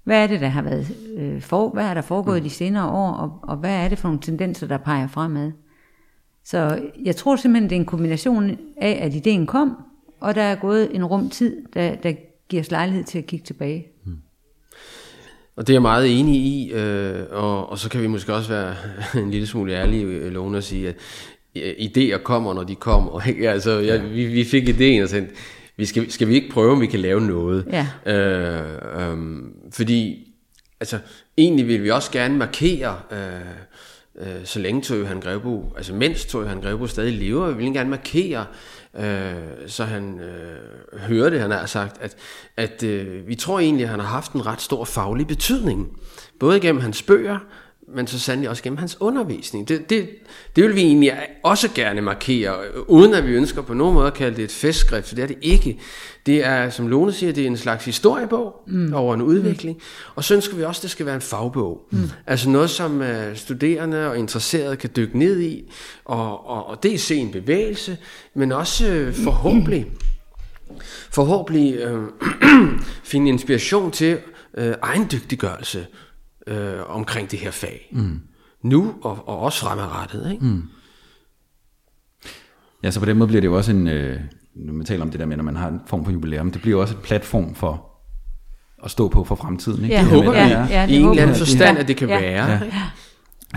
hvad 0.04 0.24
er 0.24 0.28
det, 0.28 0.42
der 0.42 0.48
har 0.48 0.62
været 0.62 0.88
øh, 1.18 1.42
for, 1.42 1.70
hvad 1.70 1.86
er 1.86 1.94
der 1.94 2.02
foregået 2.02 2.38
mm. 2.38 2.44
de 2.44 2.50
senere 2.50 2.90
år, 2.90 3.12
og, 3.12 3.40
og 3.44 3.58
hvad 3.58 3.76
er 3.76 3.88
det 3.88 3.98
for 3.98 4.08
nogle 4.08 4.22
tendenser, 4.22 4.68
der 4.68 4.78
peger 4.78 5.08
fremad. 5.08 5.52
Så 6.46 6.82
jeg 7.04 7.16
tror 7.16 7.36
simpelthen, 7.36 7.70
det 7.70 7.76
er 7.76 7.80
en 7.80 7.86
kombination 7.86 8.58
af, 8.78 9.00
at 9.02 9.14
ideen 9.14 9.48
kom, 9.48 9.78
og 10.20 10.36
der 10.36 10.42
er 10.42 10.56
gået 10.56 10.96
en 10.96 11.06
rum 11.06 11.30
tid, 11.30 11.58
der, 11.74 11.96
der 11.96 12.14
giver 12.50 12.64
os 12.64 12.72
lejlighed 12.72 13.04
til 13.04 13.18
at 13.18 13.26
kigge 13.26 13.46
tilbage. 13.46 13.88
Mm. 14.06 14.18
Og 15.56 15.68
det 15.68 15.74
er 15.74 15.76
jeg 15.76 15.82
meget 15.82 16.20
enig 16.20 16.36
i, 16.36 16.72
øh, 16.72 17.26
og, 17.32 17.70
og 17.70 17.80
så 17.80 17.90
kan 17.90 18.02
vi 18.02 18.08
måske 18.08 18.34
også 18.34 18.50
være 18.50 18.76
en 19.24 19.32
lille 19.32 19.48
smule 19.48 19.74
ærlige, 19.74 20.04
øh, 20.04 20.32
Lone, 20.32 20.58
og 20.58 20.64
sige, 20.64 20.88
at 20.88 20.96
idéer 21.56 22.18
kommer, 22.18 22.54
når 22.54 22.64
de 22.64 22.76
kommer. 22.76 23.28
Ikke? 23.28 23.50
Altså, 23.50 23.80
jeg, 23.80 24.04
vi, 24.04 24.26
vi 24.26 24.44
fik 24.44 24.70
idéen 24.70 25.04
og 25.04 25.10
tænkte, 25.10 25.36
vi 25.78 25.86
skal, 25.86 26.12
skal 26.12 26.28
vi 26.28 26.36
ikke 26.36 26.50
prøve, 26.50 26.72
om 26.72 26.82
vi 26.82 26.88
kan 26.88 27.00
lave 27.00 27.22
noget? 27.22 27.68
Ja. 27.72 27.88
Øh, 28.14 29.12
øh, 29.12 29.18
fordi, 29.72 30.28
altså, 30.80 31.00
egentlig 31.38 31.68
vil 31.68 31.84
vi 31.84 31.90
også 31.90 32.12
gerne 32.12 32.38
markere, 32.38 33.00
øh, 33.12 33.18
øh, 34.16 34.46
så 34.46 34.60
længe 34.60 34.82
Tøge 34.82 35.08
han 35.08 35.20
Grevbo, 35.20 35.74
altså 35.78 35.94
mens 35.94 36.26
Tøge 36.26 36.48
han 36.48 36.62
Grevbo 36.62 36.88
stadig 36.88 37.14
lever, 37.14 37.52
vi 37.52 37.64
vil 37.64 37.74
gerne 37.74 37.90
markere, 37.90 38.46
øh, 39.00 39.34
så 39.68 39.84
han 39.84 40.20
øh, 40.20 41.00
hører 41.00 41.30
det, 41.30 41.40
han 41.40 41.52
har 41.52 41.66
sagt, 41.66 42.02
at, 42.02 42.16
at 42.58 42.84
øh, 42.84 43.28
vi 43.28 43.36
tror 43.36 43.60
egentlig, 43.60 43.84
at 43.84 43.90
han 43.90 44.00
har 44.00 44.08
haft 44.08 44.34
en 44.34 44.46
ret 44.46 44.62
stor 44.62 44.86
faglig 44.86 45.28
betydning. 45.28 46.00
Både 46.40 46.60
gennem 46.60 46.82
hans 46.82 47.02
bøger, 47.02 47.40
men 47.88 48.08
så 48.08 48.20
sandelig 48.20 48.50
også 48.50 48.64
gennem 48.64 48.78
hans 48.78 48.98
undervisning. 49.00 49.68
Det, 49.68 49.90
det, 49.90 50.10
det 50.56 50.64
vil 50.64 50.76
vi 50.76 50.82
egentlig 50.82 51.12
også 51.44 51.70
gerne 51.76 52.02
markere, 52.02 52.56
uden 52.88 53.14
at 53.14 53.28
vi 53.28 53.32
ønsker 53.32 53.62
på 53.62 53.74
nogen 53.74 53.94
måde 53.94 54.08
at 54.08 54.14
kalde 54.14 54.38
det 54.38 54.44
et 54.44 54.52
festskrift, 54.52 55.08
for 55.08 55.16
det 55.16 55.24
er 55.24 55.28
det 55.28 55.38
ikke. 55.42 55.80
Det 56.26 56.46
er, 56.46 56.70
som 56.70 56.88
Lone 56.88 57.14
siger, 57.14 57.34
det 57.34 57.44
er 57.44 57.48
en 57.48 57.58
slags 57.58 57.86
historiebog 57.86 58.64
mm. 58.68 58.94
over 58.94 59.14
en 59.14 59.22
udvikling, 59.22 59.78
mm. 59.78 60.12
og 60.16 60.24
så 60.24 60.34
ønsker 60.34 60.56
vi 60.56 60.64
også, 60.64 60.80
at 60.80 60.84
det 60.84 60.92
skal 60.92 61.06
være 61.06 61.16
en 61.16 61.22
fagbog. 61.22 61.82
Mm. 61.92 62.10
Altså 62.28 62.50
noget, 62.50 62.70
som 62.70 63.02
uh, 63.02 63.08
studerende 63.36 64.10
og 64.10 64.18
interesserede 64.18 64.76
kan 64.76 64.90
dykke 64.96 65.20
ned 65.20 65.42
i, 65.42 65.72
og, 66.06 66.48
og, 66.48 66.68
og 66.68 66.84
det 66.84 66.94
er 66.94 66.98
se 66.98 67.16
en 67.16 67.32
bevægelse, 67.32 67.98
men 68.34 68.52
også 68.52 69.06
uh, 69.08 69.14
forhåbentlig, 69.14 69.86
forhåbentlig 71.12 71.94
uh, 71.94 72.04
finde 73.04 73.30
inspiration 73.30 73.92
til 73.92 74.18
uh, 74.58 74.64
egendygtiggørelse, 74.64 75.86
øh, 76.48 76.74
omkring 76.88 77.32
det 77.32 77.40
her 77.40 77.52
fag. 77.52 77.90
Mm. 77.92 78.20
Nu 78.62 78.94
og, 79.04 79.28
og 79.28 79.40
også 79.40 79.60
fremadrettet. 79.60 80.32
Ikke? 80.32 80.46
Mm. 80.46 80.64
Ja, 82.84 82.92
så 82.92 83.00
på 83.00 83.06
den 83.06 83.18
måde 83.18 83.28
bliver 83.28 83.42
det 83.42 83.48
jo 83.48 83.58
også 83.58 83.72
en, 83.72 83.88
øh, 83.88 84.20
når 84.56 84.74
man 84.74 84.86
taler 84.86 85.04
om 85.04 85.12
det 85.12 85.20
der 85.20 85.26
med, 85.26 85.38
når 85.38 85.44
man 85.44 85.56
har 85.56 85.68
en 85.68 85.82
form 85.88 86.06
for 86.06 86.12
jubilæum, 86.12 86.52
det 86.52 86.62
bliver 86.62 86.78
jo 86.78 86.82
også 86.82 86.94
et 86.96 87.02
platform 87.02 87.56
for 87.56 87.90
at 88.84 88.92
stå 88.92 89.08
på 89.08 89.24
for 89.24 89.36
fremtiden. 89.36 89.84
Ikke? 89.84 89.96
Ja, 89.96 90.02
Det 90.02 90.10
håber 90.10 90.32
vi. 90.32 90.38
ja, 90.38 90.68
er- 90.72 90.86
det 90.86 90.94
I 90.94 90.98
en 91.00 91.10
eller 91.10 91.24
anden 91.24 91.36
forstand, 91.38 91.76
Ja. 91.78 91.82
at 91.82 91.88
det 91.88 91.98
kan 91.98 92.10
Ja. 92.10 92.20
være. 92.20 92.46
Ja. 92.52 92.62
ikke? 92.64 92.76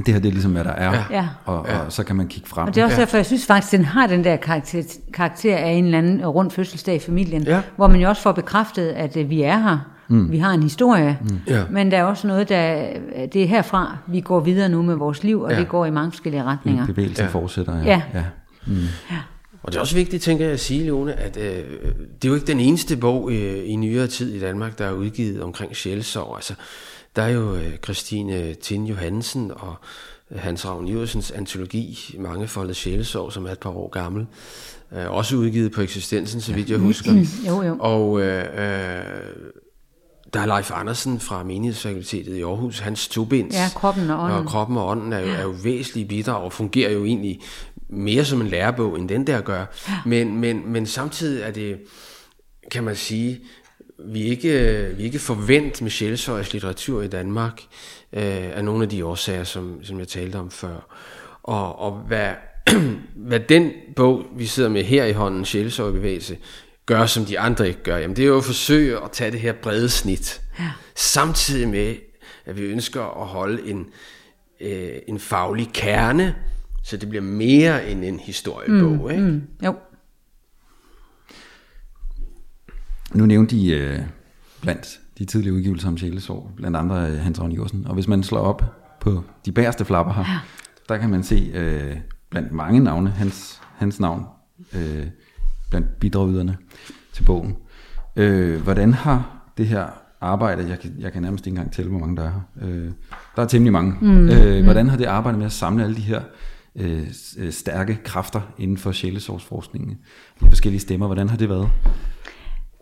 det 0.07 0.15
her 0.15 0.21
det 0.21 0.29
er 0.29 0.33
ligesom, 0.33 0.53
hvad 0.53 0.65
der 0.65 0.71
er. 0.71 1.05
Ja. 1.11 1.29
Og, 1.45 1.61
og 1.61 1.93
så 1.93 2.05
kan 2.05 2.17
man 2.17 2.29
kigge 2.29 2.49
frem. 2.49 2.69
Og 2.69 2.75
det 2.75 2.81
er 2.81 2.85
også 2.85 2.97
derfor, 3.01 3.17
jeg 3.17 3.27
synes 3.27 3.47
faktisk, 3.47 3.73
den 3.73 3.85
har 3.85 4.07
den 4.07 4.25
der 4.25 4.37
karakter, 4.37 4.83
karakter 5.15 5.57
af 5.57 5.71
en 5.71 5.85
eller 5.85 5.99
anden 5.99 6.27
rund 6.27 6.51
fødselsdag 6.51 6.95
i 6.97 6.99
familien, 6.99 7.43
Ja. 7.43 7.63
hvor 7.77 7.87
man 7.89 8.01
jo 8.01 8.09
også 8.09 8.23
får 8.23 8.33
bekræftet, 8.33 8.89
at 8.89 9.17
øh, 9.17 9.31
vi 9.31 9.43
er 9.43 9.59
her. 9.59 9.79
Mm. 10.09 10.31
Vi 10.33 10.39
har 10.39 10.51
en 10.53 10.63
historie, 10.63 11.19
mm. 11.23 11.39
Ja. 11.49 11.63
men 11.71 11.91
der 11.91 11.99
er 11.99 12.05
også 12.05 12.27
noget, 12.27 12.49
der 12.49 12.89
det 13.33 13.43
er 13.43 13.47
herfra, 13.47 13.97
vi 14.07 14.21
går 14.21 14.41
videre 14.41 14.69
nu 14.69 14.83
med 14.83 14.95
vores 14.95 15.23
liv, 15.25 15.41
og 15.41 15.51
Ja. 15.51 15.55
ja. 15.57 15.61
det 15.61 15.69
går 15.69 15.87
i 15.87 15.91
mange 15.91 16.11
forskellige 16.13 16.43
retninger. 16.45 16.87
Bevægelsen 16.87 17.25
Ja. 17.25 17.31
fortsætter. 17.31 17.83
Ja. 17.85 18.03
ja. 18.15 18.25
Og 19.63 19.73
det 19.73 19.77
er 19.77 19.81
også 19.81 19.95
vigtigt, 19.95 20.23
tænker 20.23 20.45
jeg 20.45 20.53
at 20.55 20.61
sige, 20.61 20.85
Leone, 20.85 21.13
at 21.13 21.37
øh, 21.37 21.45
det 22.23 22.25
er 22.25 22.29
jo 22.29 22.35
ikke 22.35 22.47
den 22.47 22.61
eneste 22.61 22.97
bog 22.97 23.33
øh, 23.33 23.63
i 23.71 23.77
nyere 23.77 24.07
tid 24.07 24.35
i 24.35 24.41
Danmark, 24.41 24.79
der 24.79 24.87
er 24.87 24.93
udgivet 24.93 25.43
omkring 25.43 25.77
sjælsorg. 25.77 26.37
Altså, 26.37 26.55
der 27.17 27.23
er 27.23 27.29
jo 27.29 27.55
øh, 27.55 27.77
Christine 27.85 28.55
Tin 28.55 28.87
Johansen 28.87 29.51
og 29.57 29.75
Hans 30.37 30.67
Ravn 30.69 30.89
Iversens 30.89 31.31
antologi, 31.31 32.15
Mangefoldet 32.19 32.77
sjælsorg, 32.77 33.33
som 33.33 33.47
er 33.47 33.51
et 33.51 33.59
par 33.59 33.71
år 33.71 33.89
gammel. 33.89 34.27
Øh, 34.93 35.11
også 35.11 35.37
udgivet 35.37 35.73
på 35.73 35.81
eksistensen, 35.81 36.41
så 36.41 36.53
vidt 36.55 36.71
jeg 36.71 36.79
husker. 36.79 37.13
Jo, 37.49 37.63
jo. 37.63 37.77
Og 37.81 38.21
øh, 38.23 38.45
øh, 38.59 39.01
der 40.35 40.41
er 40.41 40.47
Leif 40.47 40.71
Andersen 40.75 41.21
fra 41.21 41.43
Menighedsfakultetet 41.43 42.37
i 42.37 42.43
Aarhus, 42.43 42.79
hans 42.79 43.09
tobind. 43.09 43.53
Ja, 43.53 43.69
Kroppen 43.75 44.11
og 44.11 44.25
Ånden. 44.25 44.39
Og 44.39 44.47
kroppen 44.47 44.77
og 44.77 44.89
ånden 44.89 45.13
er 45.13 45.21
jo, 45.21 45.29
er 45.29 45.43
jo 45.43 45.55
væsentlige 45.65 46.09
bidrag 46.09 46.43
og 46.43 46.53
fungerer 46.53 46.91
jo 46.91 47.05
egentlig 47.05 47.41
mere 47.89 48.25
som 48.25 48.41
en 48.41 48.47
lærebog, 48.47 48.99
end 48.99 49.09
den 49.09 49.27
der 49.27 49.41
gør. 49.41 49.65
Men, 50.07 50.37
men, 50.37 50.73
men 50.73 50.87
samtidig 50.87 51.43
er 51.43 51.51
det, 51.51 51.79
kan 52.71 52.85
man 52.85 52.97
sige, 52.97 53.41
vi 53.99 54.23
ikke, 54.23 54.95
vi 54.97 55.03
ikke 55.03 55.19
forvent 55.19 55.83
med 55.83 55.91
sjælsøjs 55.91 56.53
litteratur 56.53 57.03
i 57.03 57.09
Danmark 57.09 57.61
øh, 58.13 58.23
af 58.57 58.65
nogle 58.65 58.83
af 58.83 58.89
de 58.89 59.05
årsager, 59.05 59.45
som, 59.45 59.85
som 59.85 59.99
jeg 59.99 60.09
talte 60.09 60.37
om 60.37 60.51
før. 60.51 60.97
Og, 61.43 61.79
og 61.79 61.93
hvad, 61.93 62.31
hvad 63.29 63.41
den 63.41 63.73
bog, 63.97 64.23
vi 64.37 64.47
sidder 64.47 64.69
med 64.69 64.85
her 64.85 65.05
i 65.05 65.13
hånden, 65.13 65.45
Sjælsøjbevægelse, 65.45 66.37
gør, 66.87 67.07
som 67.07 67.25
de 67.25 67.39
andre 67.39 67.69
ikke 67.69 67.83
gør, 67.83 67.97
jamen 67.97 68.17
det 68.17 68.23
er 68.23 68.29
jo 68.29 68.39
at 68.39 68.45
forsøge 68.45 69.05
at 69.05 69.11
tage 69.13 69.31
det 69.31 69.41
her 69.41 69.53
brede 69.53 69.89
snit, 69.89 70.43
ja. 70.59 70.71
samtidig 70.95 71.69
med, 71.69 71.97
at 72.45 72.57
vi 72.57 72.63
ønsker 72.63 73.23
at 73.23 73.27
holde 73.27 73.71
en, 73.71 73.87
øh, 74.61 74.93
en 75.09 75.19
faglig 75.19 75.71
kerne, 75.75 76.35
så 76.83 76.97
det 76.97 77.09
bliver 77.09 77.23
mere 77.23 77.91
end 77.91 78.05
en 78.05 78.21
historiebog. 78.21 78.93
Mm, 78.93 79.11
ikke? 79.11 79.23
Mm, 79.23 79.43
jo. 79.65 79.75
Nu 83.15 83.27
nævnte 83.27 83.57
de 83.57 83.71
øh, 83.71 83.99
blandt 84.61 85.01
de 85.19 85.25
tidlige 85.25 85.53
udgivelser 85.53 85.89
om 85.89 85.99
sjælesår, 85.99 86.53
blandt 86.57 86.77
andre 86.77 87.11
øh, 87.11 87.19
Hans 87.19 87.41
Ravn 87.41 87.53
Iversen. 87.53 87.87
Og 87.87 87.95
hvis 87.95 88.09
man 88.09 88.23
slår 88.23 88.41
op 88.41 88.63
på 89.01 89.25
de 89.45 89.53
bagerste 89.53 89.85
flapper 89.85 90.13
her, 90.13 90.25
ja. 90.33 90.39
der 90.89 90.99
kan 90.99 91.11
man 91.11 91.23
se 91.23 91.51
øh, 91.55 91.97
blandt 92.31 92.53
mange 92.53 92.81
navne, 92.81 93.11
hans, 93.11 93.61
hans 93.77 94.01
navn, 94.01 94.25
øh, 94.73 95.07
blandt 95.71 96.01
bidragyderne 96.01 96.57
til 97.13 97.23
bogen. 97.23 97.57
Øh, 98.17 98.63
hvordan 98.63 98.95
har 98.95 99.43
det 99.59 99.67
her 99.67 99.87
arbejde, 100.21 100.69
jeg 100.69 100.79
kan, 100.79 100.95
jeg 100.99 101.13
kan 101.13 101.23
nærmest 101.23 101.47
ikke 101.47 101.55
engang 101.55 101.73
tælle, 101.73 101.91
hvor 101.91 102.01
mange 102.01 102.17
der 102.17 102.23
er 102.23 102.31
her. 102.31 102.69
Øh, 102.69 102.91
der 103.37 103.43
er 103.43 103.47
temmelig 103.47 103.73
mange. 103.73 103.95
Mm, 104.01 104.29
øh, 104.29 104.65
hvordan 104.65 104.89
har 104.89 104.97
det 104.97 105.05
arbejdet 105.05 105.39
med 105.39 105.47
at 105.47 105.53
samle 105.53 105.85
alle 105.85 105.97
de 105.97 106.01
her 106.01 106.21
øh, 106.77 107.07
øh, 107.39 107.53
stærke 107.53 107.99
kræfter 108.05 108.41
inden 108.59 108.77
for 108.77 108.93
sjælesårsforskningen, 108.93 109.99
de 110.41 110.49
forskellige 110.49 110.81
stemmer, 110.81 111.07
hvordan 111.07 111.29
har 111.29 111.37
det 111.37 111.49
været? 111.49 111.69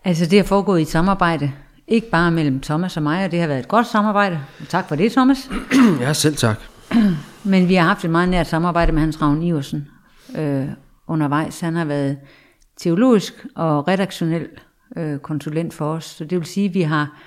Altså 0.04 0.26
det 0.26 0.38
har 0.38 0.44
foregået 0.44 0.78
i 0.78 0.82
et 0.82 0.88
samarbejde, 0.88 1.52
ikke 1.88 2.10
bare 2.10 2.30
mellem 2.30 2.60
Thomas 2.60 2.96
og 2.96 3.02
mig, 3.02 3.24
og 3.24 3.30
det 3.30 3.40
har 3.40 3.46
været 3.46 3.60
et 3.60 3.68
godt 3.68 3.86
samarbejde. 3.86 4.40
Tak 4.68 4.88
for 4.88 4.96
det, 4.96 5.12
Thomas. 5.12 5.50
Ja, 6.00 6.12
selv 6.12 6.36
tak. 6.36 6.56
Men 7.44 7.68
vi 7.68 7.74
har 7.74 7.86
haft 7.86 8.04
et 8.04 8.10
meget 8.10 8.28
nært 8.28 8.46
samarbejde 8.46 8.92
med 8.92 9.00
Hans 9.00 9.22
Ravn 9.22 9.42
Iversen 9.42 9.88
øh, 10.36 10.66
undervejs. 11.08 11.60
Han 11.60 11.76
har 11.76 11.84
været 11.84 12.16
teologisk 12.76 13.46
og 13.54 13.88
redaktionel 13.88 14.48
øh, 14.96 15.18
konsulent 15.18 15.74
for 15.74 15.86
os. 15.86 16.04
Så 16.04 16.24
det 16.24 16.38
vil 16.38 16.46
sige, 16.46 16.68
at 16.68 16.74
vi 16.74 16.82
har, 16.82 17.20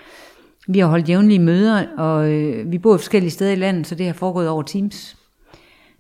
vi 0.68 0.80
har 0.80 0.88
holdt 0.88 1.10
jævnlige 1.10 1.40
møder, 1.40 1.86
og 1.98 2.32
øh, 2.32 2.72
vi 2.72 2.78
bor 2.78 2.98
forskellige 2.98 3.32
steder 3.32 3.52
i 3.52 3.56
landet, 3.56 3.88
så 3.88 3.96
det 3.96 4.06
har 4.06 4.14
foregået 4.14 4.50
over 4.50 4.64
Teams. 4.64 5.18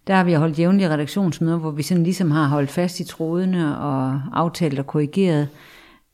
Der 0.07 0.15
har 0.15 0.23
vi 0.23 0.33
holdt 0.33 0.59
jævnlige 0.59 0.89
redaktionsmøder, 0.89 1.57
hvor 1.57 1.71
vi 1.71 1.83
sådan 1.83 2.03
ligesom 2.03 2.31
har 2.31 2.47
holdt 2.47 2.71
fast 2.71 2.99
i 2.99 3.03
trådene 3.03 3.77
og 3.77 4.21
aftalt 4.33 4.79
og 4.79 4.87
korrigeret. 4.87 5.47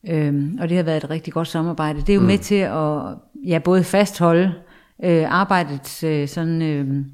Øhm, 0.08 0.58
og 0.60 0.68
det 0.68 0.76
har 0.76 0.84
været 0.84 1.04
et 1.04 1.10
rigtig 1.10 1.32
godt 1.32 1.48
samarbejde. 1.48 2.00
Det 2.00 2.08
er 2.08 2.14
jo 2.14 2.20
mm. 2.20 2.26
med 2.26 2.38
til 2.38 2.54
at 2.54 3.00
ja, 3.46 3.58
både 3.58 3.84
fastholde 3.84 4.54
øh, 5.04 5.24
arbejdet 5.28 6.04
øh, 6.04 6.28
sådan... 6.28 6.62
Øh, 6.62 7.04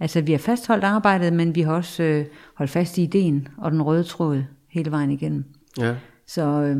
altså 0.00 0.20
vi 0.20 0.32
har 0.32 0.38
fastholdt 0.38 0.84
arbejdet, 0.84 1.32
men 1.32 1.54
vi 1.54 1.60
har 1.60 1.72
også 1.72 2.02
øh, 2.02 2.26
holdt 2.54 2.70
fast 2.70 2.98
i 2.98 3.02
ideen 3.02 3.48
og 3.58 3.70
den 3.70 3.82
røde 3.82 4.04
tråd 4.04 4.42
hele 4.70 4.90
vejen 4.90 5.10
igennem. 5.10 5.44
Ja. 5.78 5.94
Så 6.26 6.42
øh, 6.42 6.76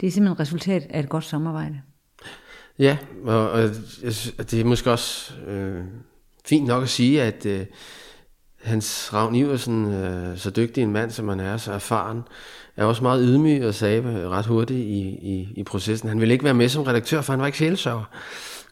det 0.00 0.06
er 0.06 0.10
simpelthen 0.10 0.32
et 0.32 0.40
resultat 0.40 0.86
af 0.90 1.00
et 1.00 1.08
godt 1.08 1.24
samarbejde. 1.24 1.80
Ja, 2.78 2.96
og, 3.24 3.50
og 3.50 3.70
det 4.50 4.54
er 4.54 4.64
måske 4.64 4.90
også 4.90 5.34
øh, 5.46 5.84
fint 6.46 6.66
nok 6.66 6.82
at 6.82 6.88
sige, 6.88 7.22
at 7.22 7.46
øh, 7.46 7.66
Hans 8.62 9.10
Ravn 9.12 9.34
Iversen, 9.34 9.94
øh, 9.94 10.38
så 10.38 10.50
dygtig 10.50 10.82
en 10.82 10.92
mand, 10.92 11.10
som 11.10 11.28
han 11.28 11.40
er, 11.40 11.56
så 11.56 11.72
erfaren, 11.72 12.22
er 12.76 12.84
også 12.84 13.02
meget 13.02 13.24
ydmyg 13.28 13.66
og 13.66 13.74
sagde 13.74 14.28
ret 14.28 14.46
hurtigt 14.46 14.80
i, 14.80 15.00
i, 15.08 15.52
i 15.56 15.62
processen. 15.62 16.08
Han 16.08 16.20
ville 16.20 16.32
ikke 16.32 16.44
være 16.44 16.54
med 16.54 16.68
som 16.68 16.82
redaktør, 16.82 17.20
for 17.20 17.32
han 17.32 17.40
var 17.40 17.46
ikke 17.46 17.58
sjælsøver. 17.58 18.04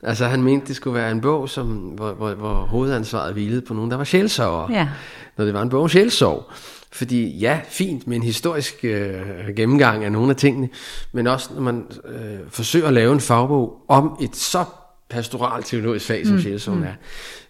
Altså 0.02 0.26
han 0.26 0.42
mente, 0.42 0.66
det 0.66 0.76
skulle 0.76 0.94
være 0.94 1.10
en 1.10 1.20
bog, 1.20 1.48
som, 1.48 1.66
hvor, 1.76 2.12
hvor, 2.12 2.34
hvor 2.34 2.54
hovedansvaret 2.54 3.32
hvilede 3.32 3.60
på 3.60 3.74
nogen, 3.74 3.90
der 3.90 3.96
var 3.96 4.04
sjælsøver. 4.04 4.72
Ja. 4.72 4.88
Når 5.36 5.44
det 5.44 5.54
var 5.54 5.62
en 5.62 5.68
bog 5.68 5.82
om 5.82 5.88
sjælsorg. 5.88 6.52
Fordi 6.92 7.38
ja, 7.38 7.60
fint 7.68 8.06
med 8.06 8.16
en 8.16 8.22
historisk 8.22 8.84
øh, 8.84 9.20
gennemgang 9.56 10.04
af 10.04 10.12
nogle 10.12 10.30
af 10.30 10.36
tingene, 10.36 10.68
men 11.12 11.26
også 11.26 11.54
når 11.54 11.60
man 11.60 11.86
øh, 12.04 12.38
forsøger 12.48 12.86
at 12.86 12.92
lave 12.92 13.12
en 13.12 13.20
fagbog 13.20 13.84
om 13.88 14.18
et 14.22 14.36
så 14.36 14.64
pastoralt 15.10 15.66
teologisk 15.66 16.06
fag, 16.06 16.26
som 16.26 16.36
mm, 16.36 16.42
sjælsorgen 16.42 16.84
er, 16.84 16.92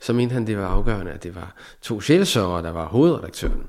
så 0.00 0.12
mente 0.12 0.32
han, 0.32 0.46
det 0.46 0.58
var 0.58 0.66
afgørende, 0.66 1.12
at 1.12 1.22
det 1.22 1.34
var 1.34 1.54
to 1.82 2.00
sjælsørger, 2.00 2.62
der 2.62 2.70
var 2.70 2.86
hovedredaktøren. 2.86 3.62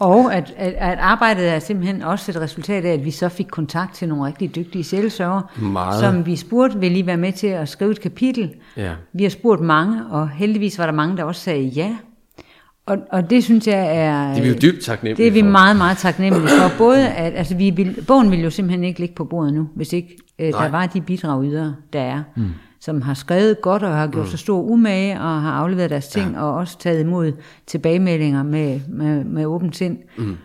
Og 0.00 0.34
at, 0.34 0.54
at, 0.56 0.72
at 0.72 0.98
arbejdet 0.98 1.48
er 1.48 1.58
simpelthen 1.58 2.02
også 2.02 2.32
et 2.32 2.40
resultat 2.40 2.84
af, 2.84 2.92
at 2.92 3.04
vi 3.04 3.10
så 3.10 3.28
fik 3.28 3.46
kontakt 3.50 3.94
til 3.94 4.08
nogle 4.08 4.26
rigtig 4.26 4.54
dygtige 4.54 4.84
sjælesørger, 4.84 5.42
Meget. 5.60 6.00
som 6.00 6.26
vi 6.26 6.36
spurgte, 6.36 6.78
vil 6.78 6.96
I 6.96 7.06
være 7.06 7.16
med 7.16 7.32
til 7.32 7.46
at 7.46 7.68
skrive 7.68 7.90
et 7.90 8.00
kapitel? 8.00 8.54
Ja. 8.76 8.92
Vi 9.12 9.22
har 9.22 9.30
spurgt 9.30 9.60
mange, 9.60 10.06
og 10.10 10.28
heldigvis 10.28 10.78
var 10.78 10.86
der 10.86 10.92
mange, 10.92 11.16
der 11.16 11.24
også 11.24 11.40
sagde 11.40 11.62
ja. 11.62 11.96
Og, 12.88 12.98
og 13.10 13.30
det 13.30 13.44
synes 13.44 13.66
jeg 13.66 13.96
er... 13.96 14.28
Det 14.28 14.38
er 14.38 14.42
vi 14.42 14.48
jo 14.48 14.54
dybt 14.62 14.84
taknemmelige 14.84 15.24
Det 15.24 15.26
er 15.26 15.32
vi 15.32 15.40
for. 15.40 15.50
meget, 15.50 15.76
meget 15.76 15.98
taknemmelige 15.98 16.48
for. 16.48 16.78
Både 16.78 17.08
at, 17.08 17.32
altså 17.34 17.56
vi 17.56 17.70
vil, 17.70 18.04
bogen 18.06 18.30
vil 18.30 18.40
jo 18.40 18.50
simpelthen 18.50 18.84
ikke 18.84 19.00
ligge 19.00 19.14
på 19.14 19.24
bordet 19.24 19.54
nu, 19.54 19.68
hvis 19.74 19.92
ikke 19.92 20.16
øh, 20.38 20.52
der 20.52 20.68
var 20.68 20.86
de 20.86 21.00
bidragydere, 21.00 21.74
der 21.92 22.00
er, 22.00 22.22
mm. 22.36 22.48
som 22.80 23.02
har 23.02 23.14
skrevet 23.14 23.60
godt 23.60 23.82
og 23.82 23.96
har 23.96 24.06
gjort 24.06 24.24
mm. 24.24 24.30
så 24.30 24.36
stor 24.36 24.62
umage 24.62 25.20
og 25.20 25.42
har 25.42 25.52
afleveret 25.52 25.90
deres 25.90 26.08
ting 26.08 26.32
ja. 26.32 26.42
og 26.42 26.54
også 26.54 26.78
taget 26.78 27.00
imod 27.00 27.32
tilbagemeldinger 27.66 28.42
med, 28.42 28.80
med, 28.88 29.24
med 29.24 29.46
åbent 29.46 29.76
sind. 29.76 29.98
Mm. 30.18 30.36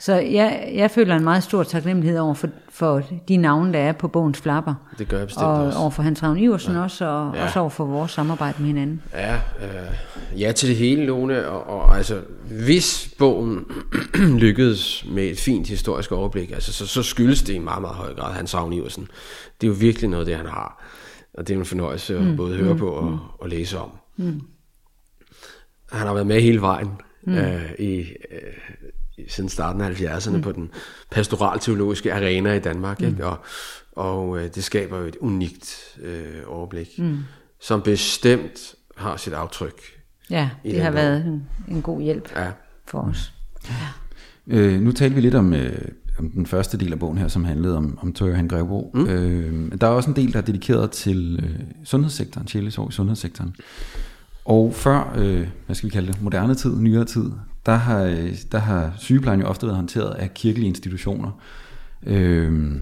Så 0.00 0.14
jeg, 0.14 0.72
jeg 0.74 0.90
føler 0.90 1.16
en 1.16 1.24
meget 1.24 1.42
stor 1.42 1.62
taknemmelighed 1.62 2.18
over 2.20 2.34
for, 2.34 2.48
for 2.70 3.02
de 3.28 3.36
navne, 3.36 3.72
der 3.72 3.78
er 3.78 3.92
på 3.92 4.08
bogens 4.08 4.38
flapper. 4.40 4.74
Det 4.98 5.08
gør 5.08 5.18
jeg 5.18 5.26
bestemt 5.26 5.44
og 5.46 5.64
også. 5.66 5.78
over 5.78 5.90
for 5.90 6.02
Hans 6.02 6.22
Ravn 6.22 6.38
Iversen 6.38 6.72
ja. 6.74 6.82
også, 6.82 7.04
og 7.06 7.34
Ja. 7.34 7.44
også 7.44 7.60
over 7.60 7.70
for 7.70 7.84
vores 7.84 8.10
samarbejde 8.12 8.54
med 8.58 8.66
hinanden. 8.66 9.02
Ja, 9.12 9.34
øh, 9.34 10.40
ja 10.40 10.52
til 10.52 10.68
det 10.68 10.76
hele, 10.76 11.06
Lone. 11.06 11.48
Og, 11.48 11.66
og 11.80 11.96
altså, 11.96 12.20
hvis 12.64 13.14
bogen 13.18 13.64
lykkedes 14.42 15.04
med 15.10 15.24
et 15.24 15.38
fint 15.38 15.68
historisk 15.68 16.12
overblik, 16.12 16.50
altså, 16.50 16.72
så, 16.72 16.86
så 16.86 17.02
skyldes 17.02 17.42
det 17.42 17.54
i 17.54 17.58
meget, 17.58 17.80
meget 17.80 17.96
høj 17.96 18.14
grad 18.14 18.32
Hans 18.34 18.54
Ravn 18.54 18.72
Iversen. 18.72 19.08
Det 19.60 19.66
er 19.66 19.70
jo 19.70 19.76
virkelig 19.80 20.10
noget, 20.10 20.26
det 20.26 20.36
han 20.36 20.46
har. 20.46 20.84
Og 21.34 21.48
det 21.48 21.54
er 21.54 21.58
en 21.58 21.64
fornøjelse 21.64 22.16
at 22.18 22.24
mm. 22.24 22.36
både 22.36 22.56
høre 22.56 22.72
mm. 22.72 22.78
på 22.78 22.88
og, 22.88 23.18
og 23.38 23.48
læse 23.48 23.78
om. 23.78 23.90
Mm. 24.16 24.40
Han 25.92 26.06
har 26.06 26.14
været 26.14 26.26
med 26.26 26.40
hele 26.40 26.60
vejen 26.60 26.90
mm. 27.26 27.34
øh, 27.34 27.62
i, 27.78 27.84
øh, 27.96 28.02
i- 28.02 28.85
siden 29.28 29.48
starten 29.48 29.80
af 29.80 29.90
70'erne 29.90 30.36
mm. 30.36 30.42
på 30.42 30.52
den 30.52 30.70
pastoralteologiske 31.10 32.14
arena 32.14 32.54
i 32.54 32.58
Danmark. 32.58 33.00
Mm. 33.00 33.06
Ikke? 33.06 33.26
Og, 33.26 33.38
og 33.96 34.38
øh, 34.38 34.54
det 34.54 34.64
skaber 34.64 34.98
jo 34.98 35.04
et 35.04 35.16
unikt 35.20 35.96
øh, 36.02 36.42
overblik, 36.46 36.98
mm. 36.98 37.18
som 37.60 37.82
bestemt 37.82 38.74
har 38.96 39.16
sit 39.16 39.32
aftryk. 39.32 39.80
Ja, 40.30 40.50
det 40.64 40.80
har 40.82 40.90
været 40.90 41.24
en, 41.26 41.44
en 41.68 41.82
god 41.82 42.02
hjælp 42.02 42.32
Ja. 42.36 42.50
for 42.86 43.00
os. 43.00 43.32
Øh, 44.46 44.80
nu 44.80 44.92
talte 44.92 45.14
vi 45.14 45.20
lidt 45.20 45.34
om, 45.34 45.54
øh, 45.54 45.88
om 46.18 46.30
den 46.30 46.46
første 46.46 46.78
del 46.78 46.92
af 46.92 46.98
bogen 46.98 47.18
her, 47.18 47.28
som 47.28 47.44
handlede 47.44 47.76
om, 47.76 47.98
om 48.02 48.12
Tør 48.12 48.26
Johan 48.26 48.48
Grevbo. 48.48 48.90
Mm. 48.94 49.06
Øh, 49.06 49.72
der 49.80 49.86
er 49.86 49.90
også 49.90 50.10
en 50.10 50.16
del, 50.16 50.32
der 50.32 50.38
er 50.38 50.42
dedikeret 50.44 50.90
til 50.90 51.40
øh, 51.42 51.60
sundhedssektoren, 51.84 52.48
sjælesår 52.48 52.88
i 52.88 52.92
sundhedssektoren. 52.92 53.54
Og 54.44 54.74
før, 54.74 55.14
øh, 55.16 55.48
hvad 55.66 55.76
skal 55.76 55.88
vi 55.88 55.92
kalde 55.92 56.12
det, 56.12 56.22
moderne 56.22 56.54
tid, 56.54 56.76
nyere 56.76 57.04
tid, 57.04 57.30
der 57.66 57.74
har, 57.74 58.28
der 58.52 58.58
har 58.58 58.94
sygeplejen 58.98 59.40
jo 59.40 59.46
ofte 59.46 59.66
været 59.66 59.76
håndteret 59.76 60.14
af 60.14 60.34
kirkelige 60.34 60.68
institutioner. 60.68 61.40
Øh, 62.06 62.76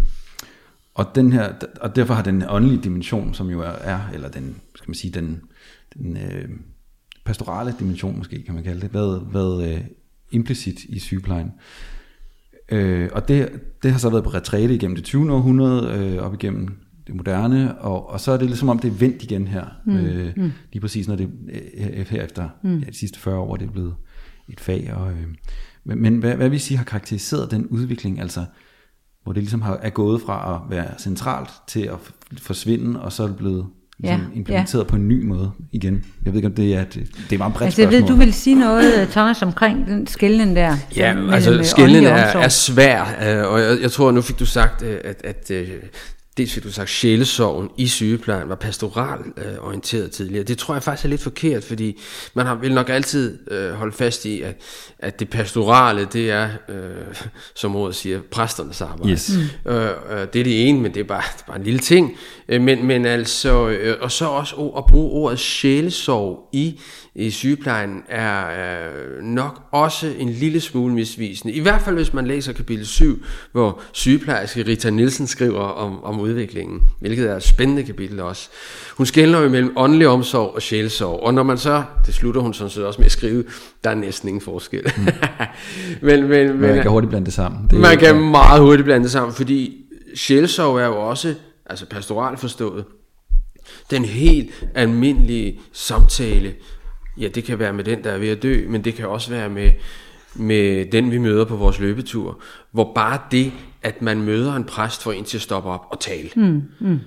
Og, 0.95 1.07
den 1.15 1.33
her, 1.33 1.53
og 1.81 1.97
derfor 1.97 2.15
har 2.15 2.23
den 2.23 2.45
åndelige 2.49 2.83
dimension, 2.83 3.35
som 3.35 3.51
jo 3.51 3.61
er, 3.61 3.73
er 3.81 4.01
eller 4.15 4.29
den, 4.29 4.57
skal 4.75 4.91
man 4.91 4.95
sige, 4.95 5.13
den, 5.13 5.41
den 5.95 6.17
øh, 6.17 6.49
pastorale 7.25 7.75
dimension 7.79 8.19
måske, 8.19 8.43
kan 8.43 8.55
man 8.55 8.65
kalde 8.65 8.81
det, 8.81 8.95
været, 8.95 9.27
været 9.33 9.75
øh, 9.75 9.81
implicit 10.31 10.85
i 10.85 10.99
sygeplejen. 10.99 11.53
Øh, 12.69 13.09
og 13.13 13.29
det, 13.29 13.49
det 13.83 13.93
har 13.93 13.99
så 13.99 14.11
været 14.11 14.25
på 14.25 14.31
retræte 14.31 14.75
igennem 14.75 14.95
det 14.97 15.05
20. 15.05 15.33
århundrede, 15.33 15.99
øh, 15.99 16.23
op 16.23 16.35
igennem 16.35 16.69
det 17.07 17.15
moderne, 17.15 17.79
og, 17.79 18.11
og 18.11 18.21
så 18.21 18.33
er 18.33 18.37
det 18.37 18.47
ligesom 18.47 18.69
om 18.69 18.79
det 18.79 18.89
er 18.89 18.95
vendt 18.95 19.23
igen 19.23 19.47
her, 19.47 19.65
mm. 19.87 19.97
Øh, 19.97 20.33
mm. 20.37 20.53
lige 20.73 20.81
præcis 20.81 21.09
når 21.09 21.17
det 21.17 21.31
øh, 21.77 22.07
her 22.09 22.23
efter 22.23 22.49
mm. 22.63 22.79
ja, 22.79 22.87
de 22.87 22.99
sidste 22.99 23.19
40 23.19 23.39
år, 23.39 23.57
det 23.57 23.67
er 23.67 23.73
blevet 23.73 23.95
et 24.49 24.61
fag. 24.61 24.93
Og, 24.97 25.11
øh, 25.11 25.27
men 25.85 26.03
men 26.03 26.19
hvad, 26.19 26.35
hvad 26.35 26.49
vi 26.49 26.59
siger 26.59 26.79
har 26.79 26.85
karakteriseret 26.85 27.51
den 27.51 27.67
udvikling, 27.67 28.21
altså 28.21 28.45
hvor 29.23 29.33
det 29.33 29.43
ligesom 29.43 29.63
har, 29.63 29.79
er 29.83 29.91
gået 29.91 30.23
fra 30.27 30.55
at 30.55 30.77
være 30.77 30.89
centralt 30.99 31.51
til 31.67 31.81
at 31.81 31.99
forsvinde, 32.39 33.03
og 33.03 33.13
så 33.13 33.23
er 33.23 33.27
det 33.27 33.37
blevet 33.37 33.67
ligesom 33.99 34.21
ja, 34.21 34.39
implementeret 34.39 34.85
ja. 34.85 34.89
på 34.89 34.97
en 34.97 35.09
ny 35.09 35.25
måde 35.25 35.51
igen. 35.73 36.05
Jeg 36.25 36.33
ved 36.33 36.39
ikke, 36.39 36.49
om 36.49 36.55
det 36.55 36.75
er, 36.75 36.85
det, 36.85 37.11
det 37.31 37.35
er 37.35 37.39
meget 37.39 37.55
bredt 37.55 37.65
altså, 37.65 37.83
jeg 37.83 37.91
ved, 37.91 38.03
du 38.03 38.15
vil 38.15 38.33
sige 38.33 38.57
noget, 38.59 39.09
Thomas, 39.09 39.43
omkring 39.43 39.87
den 39.87 40.07
skælden 40.07 40.57
der. 40.57 40.77
Ja, 40.97 41.33
altså 41.33 41.61
skælden 41.63 42.05
er, 42.05 42.17
er 42.17 42.49
svær, 42.49 43.03
øh, 43.03 43.53
og 43.53 43.61
jeg, 43.61 43.79
jeg 43.83 43.91
tror, 43.93 44.11
nu 44.11 44.23
fik 44.23 44.39
du 44.39 44.47
sagt, 44.47 44.83
øh, 44.83 44.99
at, 45.05 45.23
at 45.25 45.51
dels 46.37 46.53
fik 46.53 46.65
du 46.65 46.73
sagt, 46.73 46.91
sjælesorgen 46.91 47.71
i 47.77 47.87
sygeplejen 47.87 48.49
var 48.49 48.55
pastoral 48.55 49.19
øh, 49.37 49.67
orienteret 49.67 50.11
tidligere. 50.11 50.45
Det 50.45 50.59
tror 50.59 50.75
jeg 50.75 50.83
faktisk 50.83 51.05
er 51.05 51.09
lidt 51.09 51.21
forkert, 51.21 51.65
fordi 51.65 52.01
man 52.35 52.47
har, 52.47 52.55
vil 52.55 52.75
nok 52.75 52.89
altid 52.89 53.39
øh, 53.51 53.73
holde 53.73 53.93
fast 53.93 54.25
i, 54.25 54.43
at, 54.43 54.57
at 54.99 55.21
det 55.21 55.31
pastorale, 55.31 56.09
det 56.13 56.31
er, 56.31 56.49
øh, 56.69 57.15
som 57.55 57.77
ordet 57.77 57.95
siger, 57.95 58.21
præsternes 58.31 58.81
arbejde. 58.81 59.11
Yes. 59.11 59.33
Mm. 59.65 59.73
Øh, 59.73 59.91
øh, 60.11 60.19
det 60.33 60.41
er 60.41 60.45
det 60.45 60.69
ene, 60.69 60.81
men 60.81 60.95
det 60.95 61.01
er 61.01 61.05
bare, 61.05 61.23
det 61.37 61.43
er 61.43 61.47
bare 61.47 61.59
en 61.59 61.65
lille 61.65 61.81
ting. 61.81 62.17
Øh, 62.49 62.61
men, 62.61 62.87
men 62.87 63.07
altså, 63.07 63.69
øh, 63.69 63.97
og 64.01 64.13
så 64.13 64.27
også 64.27 64.57
at 64.77 64.87
bruge 64.87 65.11
ordet 65.11 65.39
sjælesorg 65.39 66.49
i 66.53 66.81
i 67.17 67.31
sygeplejen 67.31 68.03
er, 68.09 68.41
er 68.41 68.91
nok 69.23 69.63
også 69.71 70.13
en 70.19 70.29
lille 70.29 70.61
smule 70.61 70.95
misvisende. 70.95 71.55
I 71.55 71.61
hvert 71.61 71.81
fald 71.81 71.95
hvis 71.95 72.13
man 72.13 72.27
læser 72.27 72.53
kapitel 72.53 72.87
7, 72.87 73.23
hvor 73.53 73.81
sygeplejerske 73.93 74.67
Rita 74.67 74.91
Nielsen 74.91 75.27
skriver 75.27 75.61
om, 75.61 76.05
om 76.05 76.21
udviklingen, 76.21 76.81
hvilket 77.01 77.31
er 77.31 77.37
et 77.37 77.43
spændende 77.43 77.83
kapitel 77.83 78.21
også. 78.21 78.49
Hun 78.97 79.07
skældner 79.07 79.41
jo 79.41 79.49
mellem 79.49 79.73
åndelig 79.77 80.09
omsorg 80.09 80.55
og 80.55 80.63
sjælsorg, 80.63 81.21
og 81.21 81.35
når 81.35 81.43
man 81.43 81.59
så, 81.59 81.83
det 82.07 82.15
slutter 82.15 82.41
hun 82.41 82.55
sådan 82.55 82.71
set 82.71 82.85
også 82.85 82.99
med 82.99 83.07
at 83.07 83.13
skrive, 83.13 83.45
der 83.85 83.91
er 83.91 83.95
næsten 83.95 84.29
ingen 84.29 84.43
forskel. 84.43 84.93
Mm. 84.97 85.05
men, 86.03 86.23
men, 86.29 86.49
men, 86.49 86.61
man 86.61 86.83
kan 86.83 86.91
hurtigt 86.91 87.09
blande 87.11 87.27
det 87.27 87.35
sammen. 87.35 87.71
Det 87.71 87.79
man 87.79 87.95
jo, 87.95 88.01
kan 88.01 88.15
ja. 88.15 88.21
meget 88.21 88.61
hurtigt 88.61 88.85
blande 88.85 89.05
det 89.05 89.13
sammen, 89.13 89.35
fordi 89.35 89.85
sjælsorg 90.15 90.79
er 90.79 90.87
jo 90.87 91.09
også, 91.09 91.35
altså 91.67 91.87
pastoral 91.87 92.37
forstået, 92.37 92.85
den 93.91 94.05
helt 94.05 94.51
almindelige 94.75 95.61
samtale, 95.73 96.55
Ja, 97.17 97.29
det 97.29 97.45
kan 97.45 97.59
være 97.59 97.73
med 97.73 97.85
den, 97.85 98.05
der 98.05 98.11
er 98.11 98.19
ved 98.19 98.29
at 98.29 98.43
dø, 98.43 98.65
men 98.69 98.85
det 98.85 98.95
kan 98.95 99.09
også 99.09 99.31
være 99.31 99.49
med, 99.49 99.71
med 100.35 100.87
den, 100.87 101.11
vi 101.11 101.19
møder 101.19 101.45
på 101.45 101.57
vores 101.57 101.79
løbetur, 101.79 102.41
hvor 102.71 102.93
bare 102.95 103.19
det, 103.31 103.53
at 103.83 104.03
man 104.03 104.23
møder 104.23 104.55
en 104.55 104.65
præst, 104.65 105.03
får 105.03 105.13
en 105.13 105.25
til 105.25 105.39
at 105.39 105.43
stoppe 105.43 105.71
op 105.71 105.87
og 105.91 106.01
tale. 106.01 106.31
Mm, 106.37 106.63
mm. 106.81 106.99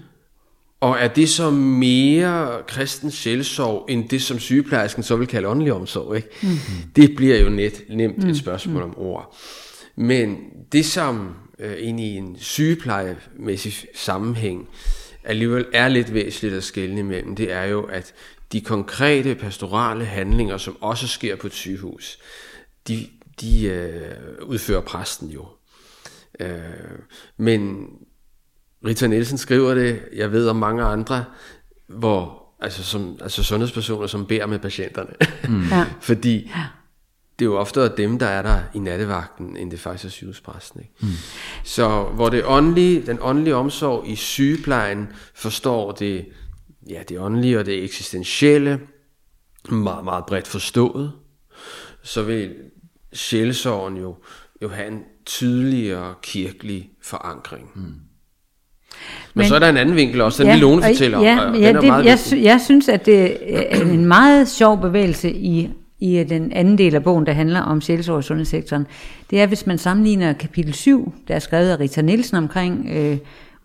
Og 0.80 0.98
er 1.00 1.08
det 1.08 1.30
så 1.30 1.52
mere 1.52 2.62
kristens 2.68 3.14
sjælsorg, 3.14 3.86
end 3.90 4.10
det, 4.10 4.22
som 4.22 4.40
sygeplejersken 4.40 5.04
så 5.04 5.16
vil 5.16 5.28
kalde 5.28 5.48
åndelig 5.48 5.74
omsorg? 5.74 6.16
Ikke? 6.16 6.30
Mm. 6.44 6.50
Det 6.96 7.16
bliver 7.16 7.38
jo 7.38 7.50
net, 7.50 7.84
nemt 7.90 8.18
et 8.18 8.28
mm, 8.28 8.36
spørgsmål 8.36 8.84
mm. 8.84 8.90
om 8.90 8.98
ord. 8.98 9.36
Men 9.96 10.38
det, 10.72 10.86
som 10.86 11.36
øh, 11.60 11.76
ind 11.80 12.00
i 12.00 12.16
en 12.16 12.36
sygeplejemæssig 12.40 13.74
sammenhæng 13.96 14.70
alligevel 15.24 15.66
er 15.74 15.88
lidt 15.88 16.14
væsentligt 16.14 16.54
at 16.54 16.64
skælne 16.64 17.00
imellem, 17.00 17.36
det 17.36 17.52
er 17.52 17.64
jo, 17.64 17.82
at 17.82 18.14
de 18.52 18.62
konkrete 18.62 19.36
pastorale 19.36 20.06
handlinger, 20.06 20.58
som 20.58 20.78
også 20.82 21.08
sker 21.08 21.36
på 21.36 21.48
et 21.48 21.54
sygehus, 21.54 22.20
de, 22.88 23.08
de 23.42 23.66
øh, 23.66 24.48
udfører 24.48 24.82
præsten 24.82 25.30
jo. 25.30 25.46
Øh, 26.40 26.60
men 27.38 27.90
Rita 28.86 29.08
Nielsen 29.08 29.38
skriver 29.38 29.74
det, 29.74 30.02
jeg 30.14 30.32
ved 30.32 30.48
om 30.48 30.56
mange 30.56 30.84
andre, 30.84 31.26
hvor 31.88 32.44
altså, 32.60 32.84
som, 32.84 33.18
altså 33.22 33.44
sundhedspersoner, 33.44 34.08
som 34.08 34.26
beder 34.26 34.46
med 34.46 34.60
patienterne. 34.60 35.14
Mm. 35.50 35.64
Ja. 35.72 35.86
Fordi 36.02 36.52
det 37.40 37.46
er 37.46 37.50
jo 37.50 37.58
oftere 37.58 37.92
dem, 37.98 38.20
der 38.20 38.26
er 38.26 38.42
der 38.42 38.60
i 38.74 38.80
nattevagten, 38.80 39.58
end 39.58 39.72
det 39.72 39.80
faktisk 39.80 40.06
er 40.06 40.10
sygehuspræsten. 40.10 40.82
Ikke? 40.82 40.94
Mm. 41.00 41.08
Så 41.64 42.04
hvor 42.04 42.30
det 42.30 42.44
åndelige, 42.46 43.06
den 43.06 43.18
åndelige 43.22 43.56
omsorg 43.56 44.08
i 44.08 44.16
sygeplejen 44.16 45.08
forstår 45.36 45.92
det 45.92 46.26
ja, 46.90 47.04
det 47.10 47.20
åndelige 47.20 47.60
og 47.60 47.66
det 47.66 47.84
eksistentielle, 47.84 48.80
meget, 49.70 50.04
meget 50.04 50.26
bredt 50.26 50.48
forstået, 50.48 51.12
så 52.04 52.24
vil 52.24 52.56
sjælesorgen 53.14 53.98
jo, 53.98 54.16
jo 54.62 54.70
have 54.70 54.88
en 54.88 55.04
tydeligere 55.26 56.14
kirkelig 56.22 56.90
forankring. 57.04 57.70
Mm. 57.76 57.82
Men, 57.82 58.02
men 59.34 59.46
så 59.46 59.56
er 59.56 59.60
der 59.60 59.70
en 59.70 59.78
anden 59.78 59.96
vinkel 59.96 60.22
også, 60.22 60.44
den 60.44 60.52
ja, 60.52 60.58
Lone 60.58 60.84
fortæller 60.84 61.22
ja, 61.22 61.46
om. 61.46 61.56
Ja, 61.56 61.74
det, 61.74 61.84
jeg, 61.84 62.44
jeg 62.44 62.62
synes, 62.66 62.90
at 62.90 63.06
det 63.06 63.38
er 63.76 63.82
en 63.82 64.06
meget 64.06 64.48
sjov 64.48 64.82
bevægelse 64.82 65.32
i, 65.32 65.70
i 66.00 66.24
den 66.24 66.52
anden 66.52 66.78
del 66.78 66.96
af 66.96 67.04
bogen, 67.04 67.26
der 67.26 67.34
handler 67.34 67.62
om 67.62 67.82
sjælsorg 67.82 68.20
i 68.20 68.24
sundhedssektoren. 68.24 68.88
Det 69.30 69.42
er, 69.42 69.46
hvis 69.46 69.68
man 69.68 69.78
sammenligner 69.78 70.34
kapitel 70.34 70.74
7, 70.74 71.14
der 71.28 71.36
er 71.36 71.40
skrevet 71.40 71.70
af 71.70 71.80
Rita 71.80 72.02
Nielsen 72.02 72.38
omkring 72.38 72.90
øh, 72.92 73.18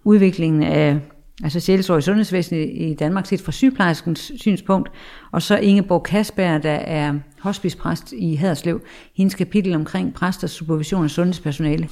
udviklingen 0.04 0.62
af 0.62 0.98
altså 1.42 1.60
sjælsorg 1.60 1.98
i 1.98 2.02
sundhedsvæsenet 2.02 2.70
i 2.72 2.94
Danmark 2.98 3.26
set 3.26 3.40
fra 3.40 3.52
sygeplejerskens 3.52 4.32
synspunkt, 4.36 4.90
og 5.32 5.42
så 5.42 5.56
Ingeborg 5.56 6.02
Kasberg, 6.02 6.62
der 6.62 6.70
er 6.70 7.14
hospicepræst 7.40 8.12
i 8.12 8.34
Haderslev, 8.34 8.80
hendes 9.16 9.34
kapitel 9.34 9.74
omkring 9.74 10.14
præsters 10.14 10.50
supervision 10.50 11.04
af 11.04 11.10
sundhedspersonale. 11.10 11.88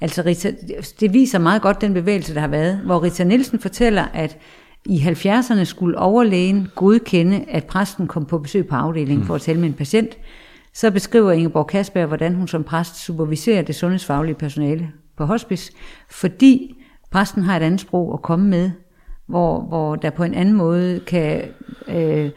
Altså 0.00 0.22
Rita, 0.26 0.52
det 1.00 1.12
viser 1.12 1.38
meget 1.38 1.62
godt 1.62 1.80
den 1.80 1.94
bevægelse, 1.94 2.34
der 2.34 2.40
har 2.40 2.48
været, 2.48 2.78
hvor 2.78 3.02
Rita 3.02 3.24
Nielsen 3.24 3.58
fortæller, 3.58 4.04
at 4.12 4.38
i 4.86 4.98
70'erne 4.98 5.64
skulle 5.64 5.98
overlægen 5.98 6.68
godkende, 6.74 7.44
at 7.48 7.64
præsten 7.64 8.06
kom 8.06 8.24
på 8.24 8.38
besøg 8.38 8.66
på 8.66 8.74
afdelingen 8.74 9.26
for 9.26 9.34
at 9.34 9.40
tale 9.40 9.60
med 9.60 9.68
en 9.68 9.74
patient. 9.74 10.18
Så 10.74 10.90
beskriver 10.90 11.32
Ingeborg 11.32 11.66
Kasberg, 11.66 12.06
hvordan 12.06 12.34
hun 12.34 12.48
som 12.48 12.64
præst 12.64 13.04
superviserer 13.04 13.62
det 13.62 13.74
sundhedsfaglige 13.74 14.34
personale 14.34 14.88
på 15.16 15.24
hospice, 15.24 15.72
fordi 16.10 16.76
præsten 17.10 17.42
har 17.42 17.56
et 17.56 17.62
andet 17.62 17.80
sprog 17.80 18.12
at 18.14 18.22
komme 18.22 18.48
med, 18.48 18.70
hvor, 19.26 19.60
hvor 19.60 19.96
der 19.96 20.10
på 20.10 20.24
en 20.24 20.34
anden 20.34 20.54
måde 20.54 21.00
kan, 21.00 21.42
øh, 21.88 22.30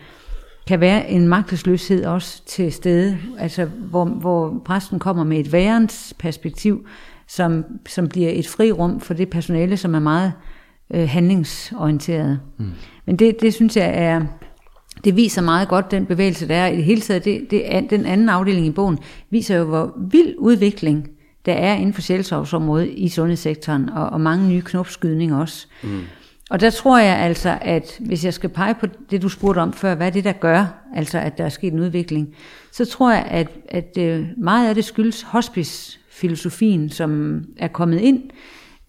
kan 0.68 0.80
være 0.80 1.10
en 1.10 1.28
magtesløshed 1.28 2.06
også 2.06 2.46
til 2.46 2.74
stede, 2.74 3.18
altså 3.40 3.66
hvor, 3.66 4.06
hvor 4.06 4.62
præsten 4.66 5.00
kommer 5.00 5.24
med 5.24 5.40
et 5.40 5.54
værens 5.54 6.14
perspektiv, 6.20 6.88
som, 7.28 7.66
som 7.88 8.08
bliver 8.08 8.30
et 8.34 8.48
frirum 8.48 9.00
for 9.00 9.14
det 9.14 9.30
personale, 9.30 9.78
som 9.78 9.96
er 9.96 10.00
meget 10.00 10.34
øh, 10.94 11.10
handlingsorienteret. 11.10 12.40
Mm. 12.58 12.72
Men 13.06 13.16
det, 13.16 13.42
det 13.42 13.54
synes 13.54 13.78
jeg 13.78 13.92
er, 13.96 14.22
det 15.04 15.16
viser 15.16 15.42
meget 15.42 15.68
godt 15.68 15.92
den 15.92 16.06
bevægelse, 16.06 16.48
der 16.48 16.56
er 16.56 16.68
i 16.68 16.76
det 16.76 16.84
hele 16.84 17.02
taget. 17.02 17.26
Det, 17.26 17.52
det, 17.52 17.90
den 17.90 18.06
anden 18.06 18.30
afdeling 18.30 18.66
i 18.66 18.72
bogen 18.72 19.00
viser 19.30 19.58
jo, 19.58 19.64
hvor 19.64 19.94
vild 20.12 20.36
udvikling 20.38 21.10
der 21.46 21.54
er 21.54 21.76
inden 21.76 21.94
for 21.94 22.02
selvsovsområdet 22.02 22.94
i 22.96 23.10
sundhedssektoren, 23.10 23.90
og, 23.90 24.10
og 24.10 24.22
mange 24.22 24.50
nye 24.50 24.62
knopskydninger 24.62 25.38
også. 25.38 25.68
Mm. 25.84 26.02
Og 26.50 26.60
der 26.60 26.70
tror 26.70 27.00
jeg 27.00 27.18
altså, 27.18 27.58
at 27.62 28.00
hvis 28.00 28.26
jeg 28.26 28.34
skal 28.34 28.50
pege 28.50 28.76
på 28.76 28.88
det, 29.10 29.22
du 29.22 29.30
spurgte 29.30 29.60
om 29.60 29.74
før, 29.74 29.96
hvad 29.96 30.08
er 30.08 30.12
det, 30.12 30.24
der 30.24 30.32
gør, 30.32 30.84
altså 30.96 31.20
at 31.20 31.38
der 31.38 31.46
er 31.46 31.50
sket 31.50 31.74
en 31.74 31.80
udvikling, 31.80 32.36
så 32.72 32.86
tror 32.86 33.12
jeg, 33.12 33.26
at, 33.30 33.50
at 33.70 33.98
øh, 34.00 34.26
meget 34.38 34.70
af 34.70 34.76
det 34.76 34.86
skyldes 34.86 35.22
hospice-filosofien, 35.22 36.90
som 36.90 37.42
er 37.58 37.68
kommet 37.68 38.00
ind 38.00 38.24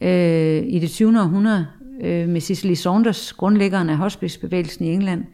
øh, 0.01 0.63
i 0.67 0.79
det 0.79 0.91
20. 0.91 1.21
århundrede 1.21 1.67
øh, 2.01 2.29
med 2.29 2.41
Cicely 2.41 2.75
Saunders, 2.75 3.33
grundlæggeren 3.33 3.91
af 3.91 3.97
hospicebevægelsen 3.97 4.85
i 4.85 4.89
England, 4.89 5.25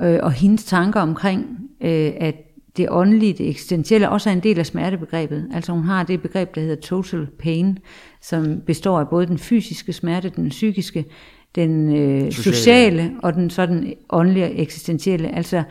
øh, 0.00 0.18
og 0.22 0.32
hendes 0.32 0.64
tanker 0.64 1.00
omkring, 1.00 1.46
øh, 1.80 2.12
at 2.20 2.34
det 2.76 2.86
åndelige, 2.90 3.32
det 3.32 3.48
eksistentielle, 3.48 4.08
også 4.08 4.30
er 4.30 4.34
en 4.34 4.40
del 4.40 4.58
af 4.58 4.66
smertebegrebet. 4.66 5.48
Altså 5.54 5.72
hun 5.72 5.84
har 5.84 6.02
det 6.02 6.22
begreb, 6.22 6.54
der 6.54 6.60
hedder 6.60 6.76
total 6.76 7.26
pain, 7.38 7.78
som 8.20 8.60
består 8.66 9.00
af 9.00 9.08
både 9.08 9.26
den 9.26 9.38
fysiske 9.38 9.92
smerte, 9.92 10.28
den 10.36 10.48
psykiske, 10.48 11.04
den 11.54 11.96
øh, 11.96 12.32
sociale. 12.32 12.56
sociale 12.56 13.12
og 13.22 13.34
den 13.34 13.50
sådan 13.50 13.94
åndelige 14.10 14.44
og 14.44 14.52
eksistentielle. 14.54 15.36
Altså, 15.36 15.62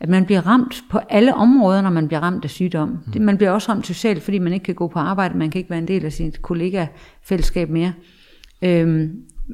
at 0.00 0.08
man 0.08 0.24
bliver 0.24 0.46
ramt 0.46 0.84
på 0.90 0.98
alle 1.08 1.34
områder, 1.34 1.80
når 1.82 1.90
man 1.90 2.08
bliver 2.08 2.20
ramt 2.20 2.44
af 2.44 2.50
sygdom. 2.50 2.88
Mm. 2.88 3.12
Det, 3.12 3.20
man 3.22 3.36
bliver 3.36 3.50
også 3.50 3.72
ramt 3.72 3.86
socialt, 3.86 4.22
fordi 4.22 4.38
man 4.38 4.52
ikke 4.52 4.64
kan 4.64 4.74
gå 4.74 4.88
på 4.88 4.98
arbejde, 4.98 5.38
man 5.38 5.50
kan 5.50 5.58
ikke 5.58 5.70
være 5.70 5.78
en 5.78 5.88
del 5.88 6.04
af 6.04 6.12
sit 6.12 6.42
kollega-fællesskab 6.42 7.70
mere. 7.70 7.92
Øhm, 8.62 9.10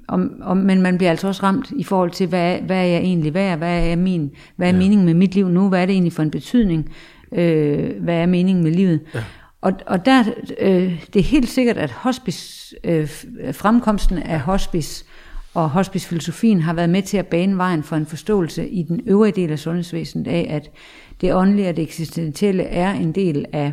og, 0.08 0.20
og, 0.40 0.56
men 0.56 0.82
man 0.82 0.96
bliver 0.96 1.10
altså 1.10 1.28
også 1.28 1.42
ramt 1.42 1.72
i 1.76 1.84
forhold 1.84 2.10
til, 2.10 2.26
hvad, 2.26 2.58
hvad 2.58 2.76
er 2.76 2.82
jeg 2.82 3.00
egentlig 3.00 3.34
værd, 3.34 3.58
hvad 3.58 3.88
er, 3.88 3.96
min, 3.96 4.30
hvad 4.56 4.68
er 4.68 4.72
ja. 4.72 4.78
meningen 4.78 5.06
med 5.06 5.14
mit 5.14 5.34
liv 5.34 5.48
nu, 5.48 5.68
hvad 5.68 5.82
er 5.82 5.86
det 5.86 5.92
egentlig 5.92 6.12
for 6.12 6.22
en 6.22 6.30
betydning, 6.30 6.90
øh, 7.32 8.02
hvad 8.02 8.14
er 8.14 8.26
meningen 8.26 8.64
med 8.64 8.72
livet. 8.72 9.00
Ja. 9.14 9.24
Og, 9.60 9.72
og 9.86 10.06
der, 10.06 10.24
øh, 10.60 11.06
det 11.12 11.20
er 11.20 11.24
helt 11.24 11.48
sikkert, 11.48 11.76
at 11.76 11.90
hospice, 11.90 12.76
øh, 12.84 13.08
fremkomsten 13.52 14.18
af 14.18 14.40
hospice 14.40 15.04
og 15.54 15.70
hospicefilosofien 15.70 16.60
har 16.60 16.72
været 16.72 16.90
med 16.90 17.02
til 17.02 17.16
at 17.16 17.26
bane 17.26 17.56
vejen 17.56 17.82
for 17.82 17.96
en 17.96 18.06
forståelse 18.06 18.68
i 18.68 18.82
den 18.82 19.00
øvrige 19.06 19.32
del 19.32 19.50
af 19.50 19.58
sundhedsvæsenet 19.58 20.26
af, 20.26 20.46
at 20.50 20.70
det 21.20 21.34
åndelige 21.34 21.68
og 21.68 21.76
det 21.76 21.82
eksistentielle 21.82 22.62
er 22.62 22.92
en 22.92 23.12
del 23.12 23.44
af, 23.52 23.72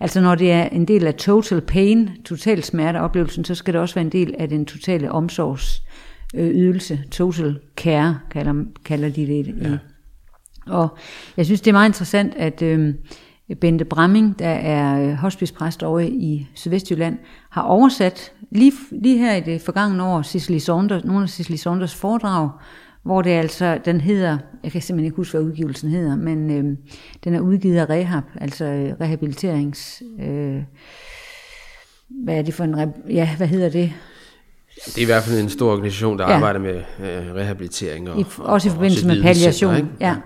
altså 0.00 0.20
når 0.20 0.34
det 0.34 0.52
er 0.52 0.64
en 0.64 0.84
del 0.84 1.06
af 1.06 1.14
total 1.14 1.60
pain, 1.60 2.10
total 2.24 2.62
smerteoplevelsen, 2.62 3.44
så 3.44 3.54
skal 3.54 3.74
det 3.74 3.80
også 3.80 3.94
være 3.94 4.04
en 4.04 4.12
del 4.12 4.34
af 4.38 4.48
den 4.48 4.64
totale 4.64 5.12
omsorgsydelse, 5.12 7.04
total 7.10 7.58
care 7.76 8.18
kalder, 8.30 8.64
kalder 8.84 9.08
de 9.08 9.26
det. 9.26 9.54
Ja. 9.62 9.78
Og 10.66 10.88
jeg 11.36 11.46
synes, 11.46 11.60
det 11.60 11.68
er 11.70 11.72
meget 11.72 11.88
interessant, 11.88 12.34
at 12.36 12.62
øh, 12.62 12.94
Bente 13.60 13.84
Bramming, 13.84 14.38
der 14.38 14.48
er 14.48 15.10
øh, 15.10 15.14
hospicepræst 15.14 15.82
over 15.82 16.00
i 16.00 16.46
Sydvestjylland, 16.54 17.18
har 17.50 17.62
oversat 17.62 18.32
lige, 18.50 18.72
lige 18.90 19.18
her 19.18 19.34
i 19.34 19.40
det 19.40 19.60
forgangne 19.60 20.04
år 20.04 20.22
Cicely 20.22 20.58
Saunders, 20.58 21.04
nogle 21.04 21.22
af 21.22 21.28
Cicely 21.28 21.56
Saunders 21.56 21.94
foredrag, 21.94 22.50
hvor 23.02 23.22
det 23.22 23.30
altså, 23.30 23.78
den 23.84 24.00
hedder, 24.00 24.38
jeg 24.64 24.72
kan 24.72 24.82
simpelthen 24.82 25.04
ikke 25.04 25.16
huske, 25.16 25.38
hvad 25.38 25.46
udgivelsen 25.46 25.90
hedder, 25.90 26.16
men 26.16 26.50
øh, 26.50 26.76
den 27.24 27.34
er 27.34 27.40
udgivet 27.40 27.78
af 27.78 27.90
Rehab, 27.90 28.24
altså 28.40 28.64
øh, 28.64 28.92
rehabiliterings... 29.00 30.02
Øh, 30.20 30.62
hvad 32.24 32.38
er 32.38 32.42
det 32.42 32.54
for 32.54 32.64
en... 32.64 32.92
Ja, 33.10 33.36
hvad 33.36 33.46
hedder 33.46 33.68
det? 33.68 33.92
Det 34.86 34.98
er 34.98 35.02
i 35.02 35.04
hvert 35.04 35.22
fald 35.22 35.40
en 35.40 35.48
stor 35.48 35.72
organisation, 35.72 36.18
der 36.18 36.28
ja. 36.28 36.34
arbejder 36.34 36.60
med 36.60 36.74
øh, 36.76 37.34
rehabilitering. 37.34 38.10
Og, 38.10 38.20
I, 38.20 38.24
også 38.38 38.68
i 38.68 38.70
forbindelse 38.70 39.06
med 39.06 39.22
palliation. 39.22 39.74
Ja. 39.74 39.82
ja. 40.00 40.16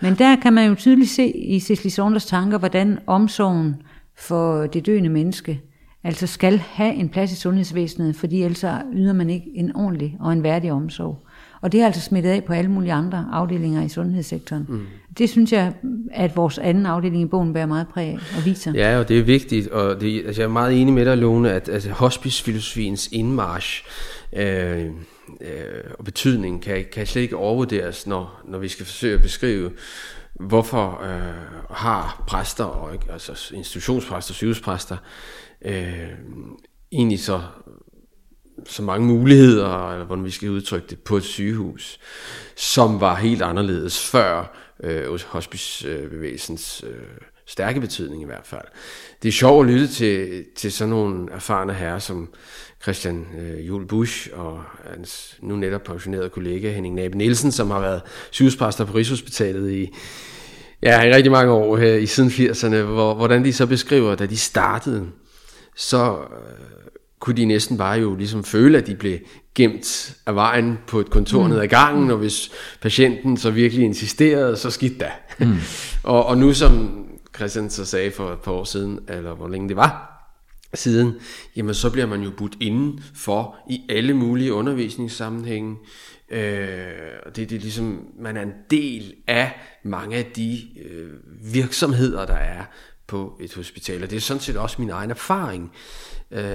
Men 0.00 0.14
der 0.14 0.36
kan 0.36 0.52
man 0.52 0.68
jo 0.68 0.74
tydeligt 0.74 1.10
se 1.10 1.36
i 1.36 1.60
Cicely 1.60 1.88
Saunders 1.88 2.26
tanker, 2.26 2.58
hvordan 2.58 2.98
omsorgen 3.06 3.76
for 4.18 4.66
det 4.66 4.86
døende 4.86 5.08
menneske 5.08 5.60
altså 6.04 6.26
skal 6.26 6.58
have 6.58 6.94
en 6.94 7.08
plads 7.08 7.32
i 7.32 7.36
sundhedsvæsenet, 7.36 8.16
fordi 8.16 8.42
ellers 8.42 8.64
yder 8.94 9.12
man 9.12 9.30
ikke 9.30 9.50
en 9.54 9.76
ordentlig 9.76 10.16
og 10.20 10.32
en 10.32 10.42
værdig 10.42 10.72
omsorg. 10.72 11.26
Og 11.62 11.72
det 11.72 11.80
er 11.80 11.86
altså 11.86 12.00
smittet 12.00 12.30
af 12.30 12.44
på 12.44 12.52
alle 12.52 12.70
mulige 12.70 12.92
andre 12.92 13.28
afdelinger 13.32 13.82
i 13.82 13.88
sundhedssektoren. 13.88 14.66
Mm. 14.68 14.86
Det 15.18 15.30
synes 15.30 15.52
jeg, 15.52 15.72
at 16.12 16.36
vores 16.36 16.58
anden 16.58 16.86
afdeling 16.86 17.22
i 17.22 17.26
bogen 17.26 17.52
bærer 17.52 17.66
meget 17.66 17.88
præg 17.88 18.18
og 18.36 18.44
viser. 18.44 18.72
Ja, 18.74 18.98
og 18.98 19.08
det 19.08 19.18
er 19.18 19.22
vigtigt, 19.22 19.68
og 19.68 20.00
det, 20.00 20.22
altså 20.26 20.42
jeg 20.42 20.48
er 20.48 20.52
meget 20.52 20.80
enig 20.80 20.94
med 20.94 21.04
dig, 21.04 21.18
Lone, 21.18 21.52
at 21.52 21.68
altså, 21.68 21.90
hospicefilosofiens 21.90 23.08
indmarsch 23.12 23.84
øh, 24.32 24.86
øh, 25.40 25.84
og 25.98 26.04
betydning 26.04 26.62
kan, 26.62 26.84
kan 26.92 27.06
slet 27.06 27.22
ikke 27.22 27.36
overvurderes, 27.36 28.06
når, 28.06 28.42
når 28.44 28.58
vi 28.58 28.68
skal 28.68 28.86
forsøge 28.86 29.14
at 29.14 29.22
beskrive, 29.22 29.72
hvorfor 30.34 31.02
øh, 31.02 31.76
har 31.76 32.24
præster, 32.26 32.64
og, 32.64 32.94
altså 33.10 33.54
institutionspræster, 33.54 34.34
sygehuspræster, 34.34 34.96
øh, 35.64 36.08
egentlig 36.92 37.20
så 37.20 37.40
så 38.66 38.82
mange 38.82 39.06
muligheder, 39.06 39.92
eller 39.92 40.06
hvordan 40.06 40.24
vi 40.24 40.30
skal 40.30 40.50
udtrykke 40.50 40.86
det, 40.90 40.98
på 40.98 41.16
et 41.16 41.24
sygehus, 41.24 42.00
som 42.56 43.00
var 43.00 43.14
helt 43.14 43.42
anderledes 43.42 44.10
før 44.10 44.56
øh, 44.82 45.20
hospicebevægelsens 45.26 46.84
øh, 46.86 47.06
stærke 47.46 47.80
betydning 47.80 48.22
i 48.22 48.24
hvert 48.24 48.46
fald. 48.46 48.64
Det 49.22 49.28
er 49.28 49.32
sjovt 49.32 49.66
at 49.66 49.72
lytte 49.72 49.88
til, 49.88 50.44
til 50.56 50.72
sådan 50.72 50.90
nogle 50.90 51.32
erfarne 51.32 51.74
herrer 51.74 51.98
som 51.98 52.34
Christian 52.82 53.26
øh, 53.38 53.68
Jul 53.68 53.86
Busch 53.86 54.28
og 54.32 54.62
hans 54.90 55.38
nu 55.42 55.56
netop 55.56 55.82
pensionerede 55.82 56.28
kollega 56.28 56.72
Henning 56.72 56.94
Nabe 56.94 57.18
Nielsen, 57.18 57.52
som 57.52 57.70
har 57.70 57.80
været 57.80 58.02
sygehuspræster 58.30 58.84
på 58.84 58.92
Rigshospitalet 58.94 59.72
i, 59.72 59.94
ja, 60.82 61.02
i 61.02 61.14
rigtig 61.14 61.32
mange 61.32 61.52
år 61.52 61.76
her 61.76 61.94
i 61.94 62.06
siden 62.06 62.30
80'erne, 62.30 62.76
hvor, 62.76 63.14
hvordan 63.14 63.44
de 63.44 63.52
så 63.52 63.66
beskriver, 63.66 64.14
da 64.14 64.26
de 64.26 64.36
startede, 64.36 65.06
så 65.76 66.18
øh, 66.18 66.90
kunne 67.20 67.36
de 67.36 67.44
næsten 67.44 67.78
bare 67.78 67.98
jo 68.00 68.14
ligesom 68.14 68.44
føle, 68.44 68.78
at 68.78 68.86
de 68.86 68.94
blev 68.94 69.18
gemt 69.54 70.16
af 70.26 70.34
vejen 70.34 70.78
på 70.86 71.00
et 71.00 71.10
kontor 71.10 71.42
mm. 71.42 71.48
ned 71.48 71.60
ad 71.60 71.68
gangen, 71.68 72.10
og 72.10 72.18
hvis 72.18 72.50
patienten 72.80 73.36
så 73.36 73.50
virkelig 73.50 73.84
insisterede, 73.84 74.56
så 74.56 74.70
skidt 74.70 75.00
da. 75.00 75.10
Mm. 75.38 75.56
og, 76.02 76.26
og 76.26 76.38
nu 76.38 76.52
som 76.52 77.04
Christian 77.36 77.70
så 77.70 77.84
sagde 77.84 78.10
for 78.10 78.32
et 78.32 78.38
par 78.38 78.52
år 78.52 78.64
siden, 78.64 79.00
eller 79.08 79.34
hvor 79.34 79.48
længe 79.48 79.68
det 79.68 79.76
var, 79.76 80.19
siden, 80.74 81.14
jamen 81.56 81.74
så 81.74 81.90
bliver 81.90 82.06
man 82.06 82.22
jo 82.22 82.30
budt 82.30 82.56
inden 82.60 83.04
for 83.14 83.56
i 83.70 83.80
alle 83.88 84.14
mulige 84.14 84.52
undervisningssammenhænge. 84.52 85.76
Øh, 86.28 86.92
og 87.26 87.36
det, 87.36 87.50
det 87.50 87.56
er 87.56 87.60
ligesom, 87.60 88.06
man 88.18 88.36
er 88.36 88.42
en 88.42 88.52
del 88.70 89.14
af 89.26 89.52
mange 89.84 90.16
af 90.16 90.24
de 90.24 90.60
øh, 90.84 91.10
virksomheder, 91.54 92.26
der 92.26 92.34
er 92.34 92.64
på 93.06 93.38
et 93.40 93.54
hospital. 93.54 94.02
Og 94.02 94.10
det 94.10 94.16
er 94.16 94.20
sådan 94.20 94.40
set 94.40 94.56
også 94.56 94.76
min 94.78 94.90
egen 94.90 95.10
erfaring 95.10 95.72
øh, 96.30 96.50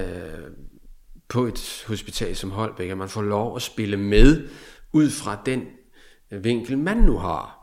på 1.28 1.46
et 1.46 1.84
hospital 1.86 2.36
som 2.36 2.50
Holbæk, 2.50 2.90
at 2.90 2.98
man 2.98 3.08
får 3.08 3.22
lov 3.22 3.56
at 3.56 3.62
spille 3.62 3.96
med 3.96 4.48
ud 4.92 5.10
fra 5.10 5.42
den 5.46 5.64
vinkel, 6.30 6.78
man 6.78 6.96
nu 6.96 7.18
har. 7.18 7.56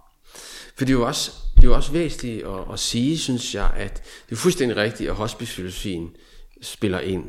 For 0.78 0.86
det 0.86 0.94
er 0.94 0.98
jo 0.98 1.08
også, 1.08 1.32
det 1.56 1.64
er 1.64 1.68
jo 1.68 1.76
også 1.76 1.92
væsentligt 1.92 2.46
at, 2.46 2.74
at 2.74 2.80
sige, 2.80 3.18
synes 3.18 3.56
jeg, 3.56 3.72
at 3.76 4.04
det 4.30 4.32
er 4.32 4.40
fuldstændig 4.40 4.78
rigtigt, 4.78 5.10
at 5.10 5.16
hospicefilosofien 5.16 6.10
spiller 6.64 7.00
ind. 7.00 7.24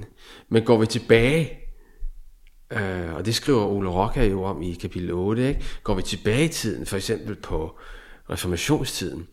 Men 0.48 0.62
går 0.62 0.78
vi 0.78 0.86
tilbage, 0.86 1.50
øh, 2.72 3.14
og 3.14 3.26
det 3.26 3.34
skriver 3.34 3.64
Ole 3.64 3.88
Rocka 3.88 4.26
jo 4.26 4.42
om 4.42 4.62
i 4.62 4.74
kapitel 4.74 5.12
8, 5.12 5.48
ikke? 5.48 5.64
går 5.82 5.94
vi 5.94 6.02
tilbage 6.02 6.44
i 6.44 6.48
tiden, 6.48 6.86
for 6.86 6.96
eksempel 6.96 7.34
på 7.34 7.78
reformationstiden, 8.30 9.26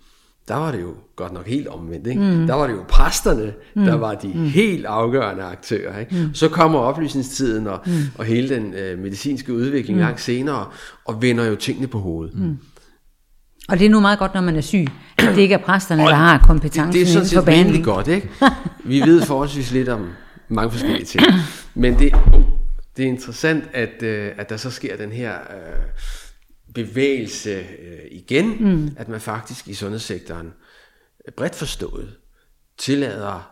der 0.47 0.55
var 0.55 0.71
det 0.71 0.81
jo 0.81 0.93
godt 1.15 1.33
nok 1.33 1.47
helt 1.47 1.67
omvendt. 1.67 2.07
Ikke? 2.07 2.21
Mm. 2.21 2.47
Der 2.47 2.53
var 2.53 2.67
det 2.67 2.73
jo 2.73 2.83
præsterne, 2.89 3.53
mm. 3.75 3.83
der 3.83 3.95
var 3.95 4.15
de 4.15 4.27
mm. 4.27 4.45
helt 4.45 4.85
afgørende 4.85 5.43
aktører. 5.43 5.99
Ikke? 5.99 6.15
Mm. 6.15 6.33
Så 6.33 6.49
kommer 6.49 6.79
oplysningstiden 6.79 7.67
og, 7.67 7.79
mm. 7.85 7.91
og 8.17 8.25
hele 8.25 8.55
den 8.55 8.73
øh, 8.73 8.99
medicinske 8.99 9.53
udvikling 9.53 9.97
mm. 9.97 10.03
langt 10.03 10.21
senere, 10.21 10.65
og 11.05 11.21
vender 11.21 11.45
jo 11.45 11.55
tingene 11.55 11.87
på 11.87 11.99
hovedet. 11.99 12.39
Mm. 12.39 12.57
Og 13.69 13.79
det 13.79 13.85
er 13.85 13.89
nu 13.89 13.99
meget 13.99 14.19
godt, 14.19 14.33
når 14.33 14.41
man 14.41 14.55
er 14.55 14.61
syg, 14.61 14.85
at 15.17 15.35
det 15.35 15.37
ikke 15.37 15.53
er 15.53 15.63
præsterne, 15.65 16.03
der 16.03 16.13
har 16.13 16.37
kompetencen 16.37 16.85
Det, 16.85 16.93
det 16.93 17.01
er 17.01 17.25
sådan 17.25 17.75
set 17.75 17.85
godt, 17.85 18.07
ikke? 18.07 18.29
Vi 18.83 19.01
ved 19.01 19.21
forholdsvis 19.21 19.71
lidt 19.71 19.89
om 19.89 20.09
mange 20.47 20.71
forskellige 20.71 21.05
ting. 21.05 21.23
Men 21.75 21.99
det, 21.99 22.13
det 22.97 23.05
er 23.05 23.09
interessant, 23.09 23.63
at, 23.73 24.03
øh, 24.03 24.31
at 24.37 24.49
der 24.49 24.57
så 24.57 24.71
sker 24.71 24.97
den 24.97 25.11
her... 25.11 25.33
Øh, 25.33 25.81
bevægelse 26.73 27.49
øh, 27.79 27.99
igen, 28.11 28.57
mm. 28.59 28.95
at 28.97 29.07
man 29.07 29.21
faktisk 29.21 29.67
i 29.67 29.73
sundhedssektoren 29.73 30.53
øh, 31.27 31.33
bredt 31.33 31.55
forstået 31.55 32.17
tillader 32.77 33.51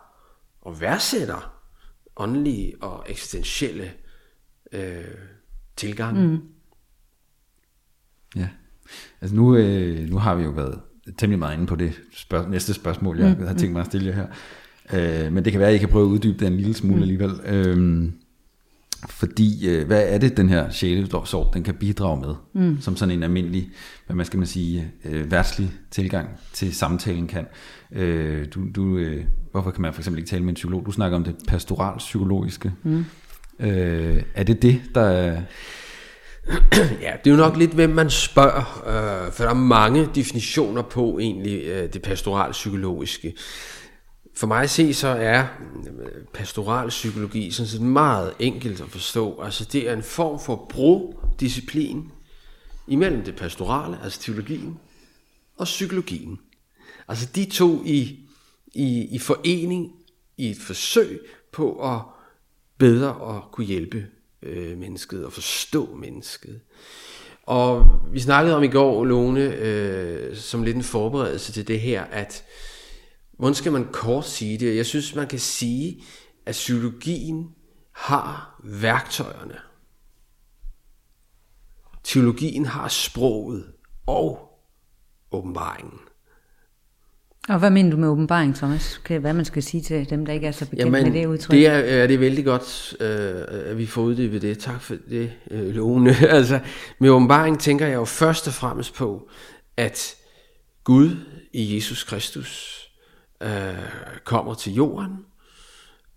og 0.60 0.80
værdsætter 0.80 1.60
åndelige 2.16 2.74
og 2.80 3.04
eksistentielle 3.08 3.92
øh, 4.72 5.04
tilgange. 5.76 6.26
Mm. 6.26 6.40
Ja, 8.36 8.48
altså 9.20 9.36
nu, 9.36 9.56
øh, 9.56 10.10
nu 10.10 10.18
har 10.18 10.34
vi 10.34 10.44
jo 10.44 10.50
været 10.50 10.80
temmelig 11.18 11.38
meget 11.38 11.54
inde 11.54 11.66
på 11.66 11.76
det 11.76 11.92
spørg- 12.12 12.50
næste 12.50 12.74
spørgsmål, 12.74 13.18
jeg 13.18 13.36
mm. 13.38 13.46
har 13.46 13.54
tænkt 13.54 13.72
mig 13.72 13.80
at 13.80 13.86
stille 13.86 14.08
jer 14.08 14.14
her. 14.14 14.26
Øh, 14.92 15.32
men 15.32 15.44
det 15.44 15.52
kan 15.52 15.60
være, 15.60 15.68
at 15.68 15.74
I 15.74 15.78
kan 15.78 15.88
prøve 15.88 16.04
at 16.04 16.10
uddybe 16.10 16.38
det 16.38 16.46
en 16.46 16.56
lille 16.56 16.74
smule 16.74 16.96
mm. 16.96 17.02
alligevel. 17.02 17.30
Øh, 17.46 18.08
fordi, 19.08 19.68
øh, 19.68 19.86
hvad 19.86 20.02
er 20.08 20.18
det, 20.18 20.36
den 20.36 20.48
her 20.48 20.70
sjælesorg, 20.70 21.54
den 21.54 21.62
kan 21.62 21.74
bidrage 21.74 22.20
med, 22.20 22.34
mm. 22.52 22.80
som 22.80 22.96
sådan 22.96 23.14
en 23.14 23.22
almindelig, 23.22 23.70
hvad 24.06 24.16
man 24.16 24.26
skal 24.26 24.38
man 24.38 24.46
sige, 24.46 24.92
øh, 25.04 25.30
værtslig 25.30 25.72
tilgang 25.90 26.28
til 26.52 26.74
samtalen 26.74 27.26
kan. 27.26 27.46
Øh, 27.92 28.46
du, 28.54 28.60
du, 28.74 28.96
øh, 28.96 29.24
hvorfor 29.50 29.70
kan 29.70 29.82
man 29.82 29.92
for 29.92 30.00
eksempel 30.00 30.18
ikke 30.18 30.30
tale 30.30 30.42
med 30.42 30.50
en 30.50 30.54
psykolog? 30.54 30.86
Du 30.86 30.92
snakker 30.92 31.16
om 31.16 31.24
det 31.24 31.34
pastoralpsykologiske. 31.48 32.72
Mm. 32.82 33.04
Øh, 33.60 34.22
er 34.34 34.42
det 34.42 34.62
det, 34.62 34.82
der 34.94 35.00
er... 35.00 35.42
Ja, 37.00 37.12
det 37.24 37.30
er 37.30 37.30
jo 37.30 37.36
nok 37.36 37.56
lidt, 37.56 37.70
hvem 37.70 37.90
man 37.90 38.10
spørger, 38.10 38.82
øh, 38.86 39.32
for 39.32 39.44
der 39.44 39.50
er 39.50 39.54
mange 39.54 40.08
definitioner 40.14 40.82
på 40.82 41.18
egentlig 41.18 41.64
øh, 41.64 41.92
det 41.92 42.02
pastoralpsykologiske. 42.02 43.34
For 44.36 44.46
mig 44.46 44.62
at 44.62 44.70
se, 44.70 44.94
så 44.94 45.08
er 45.08 45.40
øh, 45.40 45.46
pastoralpsykologi 45.84 46.28
pastoral 46.34 46.88
psykologi 46.88 47.50
sådan 47.50 47.68
set 47.68 47.80
meget 47.80 48.32
enkelt 48.38 48.80
at 48.80 48.88
forstå. 48.88 49.40
Altså 49.42 49.64
det 49.64 49.88
er 49.88 49.92
en 49.92 50.02
form 50.02 50.40
for 50.40 50.66
bro-disciplin 50.68 52.12
imellem 52.88 53.24
det 53.24 53.36
pastorale, 53.36 53.98
altså 54.02 54.20
teologien, 54.20 54.78
og 55.56 55.64
psykologien. 55.64 56.38
Altså 57.08 57.28
de 57.34 57.44
to 57.44 57.82
i, 57.84 58.18
i, 58.74 59.08
i 59.10 59.18
forening 59.18 59.92
i 60.36 60.50
et 60.50 60.58
forsøg 60.60 61.20
på 61.52 61.94
at 61.94 62.00
bedre 62.78 63.36
at 63.36 63.42
kunne 63.52 63.66
hjælpe 63.66 64.06
øh, 64.42 64.78
mennesket 64.78 65.24
og 65.24 65.32
forstå 65.32 65.94
mennesket. 65.94 66.60
Og 67.42 68.00
vi 68.12 68.20
snakkede 68.20 68.56
om 68.56 68.62
i 68.62 68.68
går, 68.68 69.04
Lone, 69.04 69.54
øh, 69.54 70.36
som 70.36 70.62
lidt 70.62 70.76
en 70.76 70.82
forberedelse 70.82 71.52
til 71.52 71.68
det 71.68 71.80
her, 71.80 72.04
at 72.04 72.44
Hvordan 73.40 73.54
skal 73.54 73.72
man 73.72 73.92
kort 73.92 74.26
sige 74.26 74.58
det? 74.58 74.76
Jeg 74.76 74.86
synes, 74.86 75.14
man 75.14 75.28
kan 75.28 75.38
sige, 75.38 76.02
at 76.46 76.52
psykologien 76.52 77.54
har 77.92 78.60
værktøjerne. 78.64 79.58
Teologien 82.04 82.66
har 82.66 82.88
sproget 82.88 83.72
og 84.06 84.58
åbenbaringen. 85.32 85.98
Og 87.48 87.58
hvad 87.58 87.70
mener 87.70 87.90
du 87.90 87.96
med 87.96 88.08
åbenbaring, 88.08 88.56
Thomas? 88.56 89.00
Hvad 89.20 89.32
man 89.32 89.44
skal 89.44 89.62
sige 89.62 89.82
til 89.82 90.10
dem, 90.10 90.26
der 90.26 90.32
ikke 90.32 90.46
er 90.46 90.52
så 90.52 90.64
bekendt 90.70 90.84
Jamen, 90.84 91.12
med 91.12 91.20
det 91.20 91.26
udtryk? 91.26 91.50
det 91.50 91.66
er, 91.66 91.72
er 91.72 92.06
det 92.06 92.20
vældig 92.20 92.44
godt, 92.44 92.96
øh, 93.00 93.70
at 93.70 93.78
vi 93.78 93.86
får 93.86 94.02
uddybet 94.02 94.42
det. 94.42 94.58
Tak 94.58 94.80
for 94.80 94.96
det, 95.10 95.32
øh, 95.50 95.74
Lone. 95.74 96.16
altså, 96.38 96.60
med 96.98 97.10
åbenbaring 97.10 97.60
tænker 97.60 97.86
jeg 97.86 97.94
jo 97.94 98.04
først 98.04 98.46
og 98.46 98.54
fremmest 98.54 98.94
på, 98.94 99.28
at 99.76 100.14
Gud 100.84 101.16
i 101.52 101.74
Jesus 101.74 102.04
Kristus 102.04 102.80
øh, 103.42 103.50
kommer 104.24 104.54
til 104.54 104.74
jorden, 104.74 105.16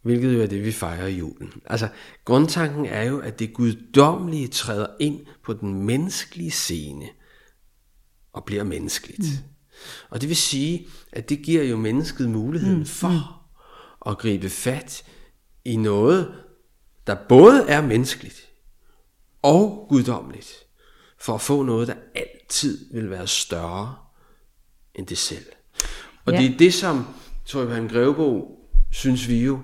hvilket 0.02 0.34
jo 0.34 0.42
er 0.42 0.48
det, 0.48 0.66
vi 0.66 0.72
fejrer 0.72 1.08
i 1.08 1.18
julen. 1.18 1.54
Altså, 1.66 1.88
grundtanken 2.26 2.86
er 2.86 3.04
jo, 3.04 3.20
at 3.20 3.40
det 3.40 3.54
guddommelige 3.54 4.48
træder 4.48 4.88
ind 5.00 5.20
på 5.46 5.54
den 5.54 5.86
menneskelige 5.86 6.52
scene 6.52 7.06
og 8.34 8.44
bliver 8.46 8.64
menneskeligt. 8.64 9.20
Mm. 9.20 9.53
Og 10.10 10.22
det 10.22 10.30
vil 10.30 10.38
sige, 10.38 10.88
at 11.12 11.30
det 11.30 11.42
giver 11.42 11.64
jo 11.64 11.78
mennesket 11.78 12.30
muligheden 12.30 12.80
mm. 12.80 12.86
for 12.86 13.44
at 14.08 14.18
gribe 14.18 14.50
fat 14.50 15.04
i 15.66 15.76
noget, 15.76 16.34
der 17.08 17.16
både 17.30 17.66
er 17.68 17.82
menneskeligt 17.82 18.50
og 19.42 19.86
guddommeligt, 19.90 20.54
for 21.20 21.34
at 21.36 21.42
få 21.42 21.64
noget, 21.64 21.88
der 21.88 21.96
altid 22.16 22.94
vil 22.94 23.10
være 23.10 23.28
større 23.28 23.96
end 24.96 25.08
det 25.08 25.18
selv. 25.18 25.46
Og 26.26 26.34
Ja. 26.34 26.40
det 26.40 26.54
er 26.54 26.58
det, 26.58 26.74
som 26.74 27.08
Torben 27.46 27.90
Grevebo, 27.90 28.60
synes 28.92 29.28
vi 29.28 29.44
jo, 29.44 29.60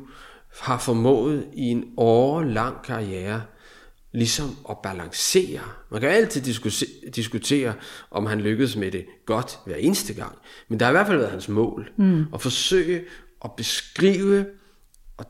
har 0.59 0.77
formået 0.77 1.47
i 1.53 1.63
en 1.63 1.85
årelang 1.97 2.81
karriere, 2.83 3.41
ligesom 4.11 4.57
at 4.69 4.77
balancere. 4.83 5.61
Man 5.91 6.01
kan 6.01 6.09
altid 6.09 6.41
diskutere, 7.11 7.73
om 8.11 8.25
han 8.25 8.41
lykkedes 8.41 8.75
med 8.75 8.91
det 8.91 9.05
godt 9.25 9.59
hver 9.65 9.75
eneste 9.75 10.13
gang. 10.13 10.37
Men 10.67 10.79
der 10.79 10.85
har 10.85 10.91
i 10.91 10.93
hvert 10.93 11.07
fald 11.07 11.17
været 11.17 11.31
hans 11.31 11.49
mål. 11.49 11.91
Mm. 11.97 12.25
At 12.33 12.41
forsøge 12.41 13.03
at 13.45 13.51
beskrive 13.57 14.45
og 15.17 15.25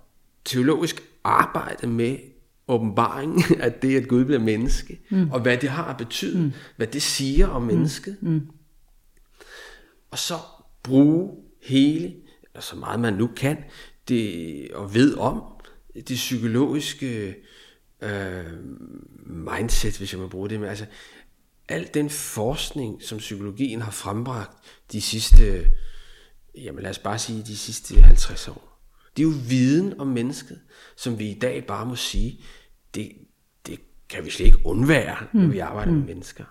teologisk 0.45 1.03
arbejde 1.23 1.87
med 1.87 2.17
åbenbaringen 2.67 3.43
af 3.61 3.73
det, 3.73 3.97
at 3.97 4.07
Gud 4.07 4.25
bliver 4.25 4.39
menneske, 4.39 4.99
mm. 5.09 5.31
og 5.31 5.39
hvad 5.39 5.57
det 5.57 5.69
har 5.69 5.85
at 5.85 5.97
betyde, 5.97 6.41
mm. 6.41 6.51
hvad 6.75 6.87
det 6.87 7.01
siger 7.01 7.47
om 7.47 7.61
mennesket. 7.61 8.17
Mm. 8.21 8.41
Og 10.11 10.17
så 10.17 10.35
bruge 10.83 11.31
hele, 11.63 12.05
eller 12.43 12.61
så 12.61 12.75
meget 12.75 12.99
man 12.99 13.13
nu 13.13 13.27
kan, 13.27 13.57
det, 14.07 14.71
og 14.71 14.93
ved 14.93 15.17
om, 15.17 15.43
det 15.95 16.15
psykologiske 16.15 17.27
øh, 17.27 17.33
mindset, 19.25 19.97
hvis 19.97 20.13
jeg 20.13 20.21
må 20.21 20.27
bruge 20.27 20.49
det 20.49 20.59
med. 20.59 20.69
Altså, 20.69 20.85
al 21.69 21.89
den 21.93 22.09
forskning, 22.09 23.03
som 23.03 23.17
psykologien 23.17 23.81
har 23.81 23.91
frembragt 23.91 24.51
de 24.91 25.01
sidste, 25.01 25.65
jamen 26.57 26.83
lad 26.83 26.89
os 26.89 26.99
bare 26.99 27.19
sige, 27.19 27.43
de 27.43 27.57
sidste 27.57 28.01
50 28.01 28.47
år. 28.47 28.81
Det 29.17 29.23
er 29.23 29.27
jo 29.27 29.33
viden 29.49 29.99
om 29.99 30.07
mennesket, 30.07 30.59
som 30.97 31.19
vi 31.19 31.25
i 31.29 31.39
dag 31.39 31.65
bare 31.67 31.85
må 31.85 31.95
sige, 31.95 32.39
det, 32.95 33.12
det 33.67 33.79
kan 34.09 34.25
vi 34.25 34.29
slet 34.29 34.45
ikke 34.45 34.65
undvære, 34.65 35.15
når 35.33 35.47
vi 35.47 35.59
arbejder 35.59 35.91
med 35.91 36.05
mennesker. 36.05 36.43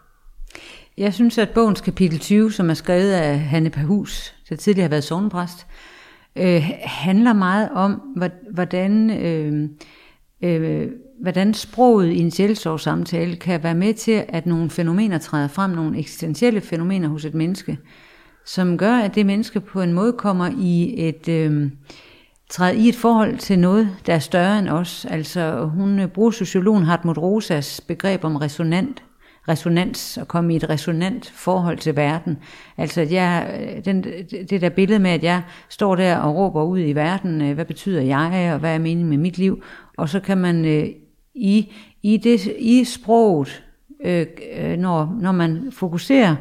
Jeg 0.96 1.14
synes, 1.14 1.38
at 1.38 1.50
bogens 1.50 1.80
kapitel 1.80 2.18
20, 2.18 2.52
som 2.52 2.70
er 2.70 2.74
skrevet 2.74 3.12
af 3.12 3.38
Hanne 3.40 3.70
Pahus, 3.70 4.34
der 4.48 4.56
tidligere 4.56 4.84
har 4.84 4.90
været 4.90 5.04
sovnepræst, 5.04 5.66
øh, 6.36 6.62
handler 6.84 7.32
meget 7.32 7.70
om, 7.70 7.92
hvor- 8.16 8.52
hvordan, 8.52 9.10
øh, 9.10 9.68
øh, 10.42 10.90
hvordan 11.20 11.54
sproget 11.54 12.12
i 12.12 12.18
en 12.18 12.30
sjælsorgssamtale 12.30 13.36
kan 13.36 13.62
være 13.62 13.74
med 13.74 13.94
til, 13.94 14.24
at 14.28 14.46
nogle 14.46 14.70
fænomener 14.70 15.18
træder 15.18 15.48
frem, 15.48 15.70
nogle 15.70 15.98
eksistentielle 15.98 16.60
fænomener 16.60 17.08
hos 17.08 17.24
et 17.24 17.34
menneske, 17.34 17.78
som 18.46 18.78
gør, 18.78 18.94
at 18.96 19.14
det 19.14 19.26
menneske 19.26 19.60
på 19.60 19.82
en 19.82 19.92
måde 19.92 20.12
kommer 20.12 20.50
i 20.58 20.94
et... 21.08 21.28
Øh, 21.28 21.70
træde 22.50 22.76
i 22.76 22.88
et 22.88 22.96
forhold 22.96 23.38
til 23.38 23.58
noget, 23.58 23.96
der 24.06 24.14
er 24.14 24.18
større 24.18 24.58
end 24.58 24.68
os. 24.68 25.06
Altså 25.10 25.70
hun 25.74 25.98
øh, 25.98 26.08
bruger 26.08 26.30
sociologen 26.30 26.84
Hartmut 26.84 27.18
Rosas 27.18 27.80
begreb 27.80 28.24
om 28.24 28.36
resonant, 28.36 29.02
resonans 29.48 30.18
og 30.18 30.28
komme 30.28 30.52
i 30.52 30.56
et 30.56 30.70
resonant 30.70 31.32
forhold 31.34 31.78
til 31.78 31.96
verden. 31.96 32.38
Altså 32.76 33.00
jeg, 33.00 33.60
øh, 33.60 33.84
den, 33.84 34.04
det 34.50 34.60
der 34.60 34.68
billede 34.68 34.98
med, 34.98 35.10
at 35.10 35.22
jeg 35.22 35.42
står 35.68 35.96
der 35.96 36.16
og 36.16 36.36
råber 36.36 36.64
ud 36.64 36.78
i 36.78 36.92
verden, 36.92 37.42
øh, 37.42 37.54
hvad 37.54 37.64
betyder 37.64 38.00
jeg, 38.00 38.50
og 38.52 38.58
hvad 38.58 38.74
er 38.74 38.78
meningen 38.78 39.08
med 39.08 39.18
mit 39.18 39.38
liv, 39.38 39.62
og 39.96 40.08
så 40.08 40.20
kan 40.20 40.38
man 40.38 40.64
i, 41.38 41.72
i, 42.02 42.16
det, 42.16 42.46
i 42.58 42.84
sproget, 42.84 43.64
øh, 44.04 44.26
øh, 44.56 44.76
når, 44.76 45.16
når 45.20 45.32
man 45.32 45.72
fokuserer 45.72 46.36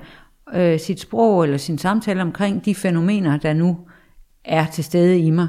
øh, 0.54 0.80
sit 0.80 1.00
sprog 1.00 1.44
eller 1.44 1.58
sin 1.58 1.78
samtale 1.78 2.22
omkring 2.22 2.66
de 2.66 2.76
fænomener, 2.76 3.38
der 3.38 3.54
nu 3.54 3.78
er 4.46 4.66
til 4.66 4.84
stede 4.84 5.20
i 5.20 5.30
mig, 5.30 5.48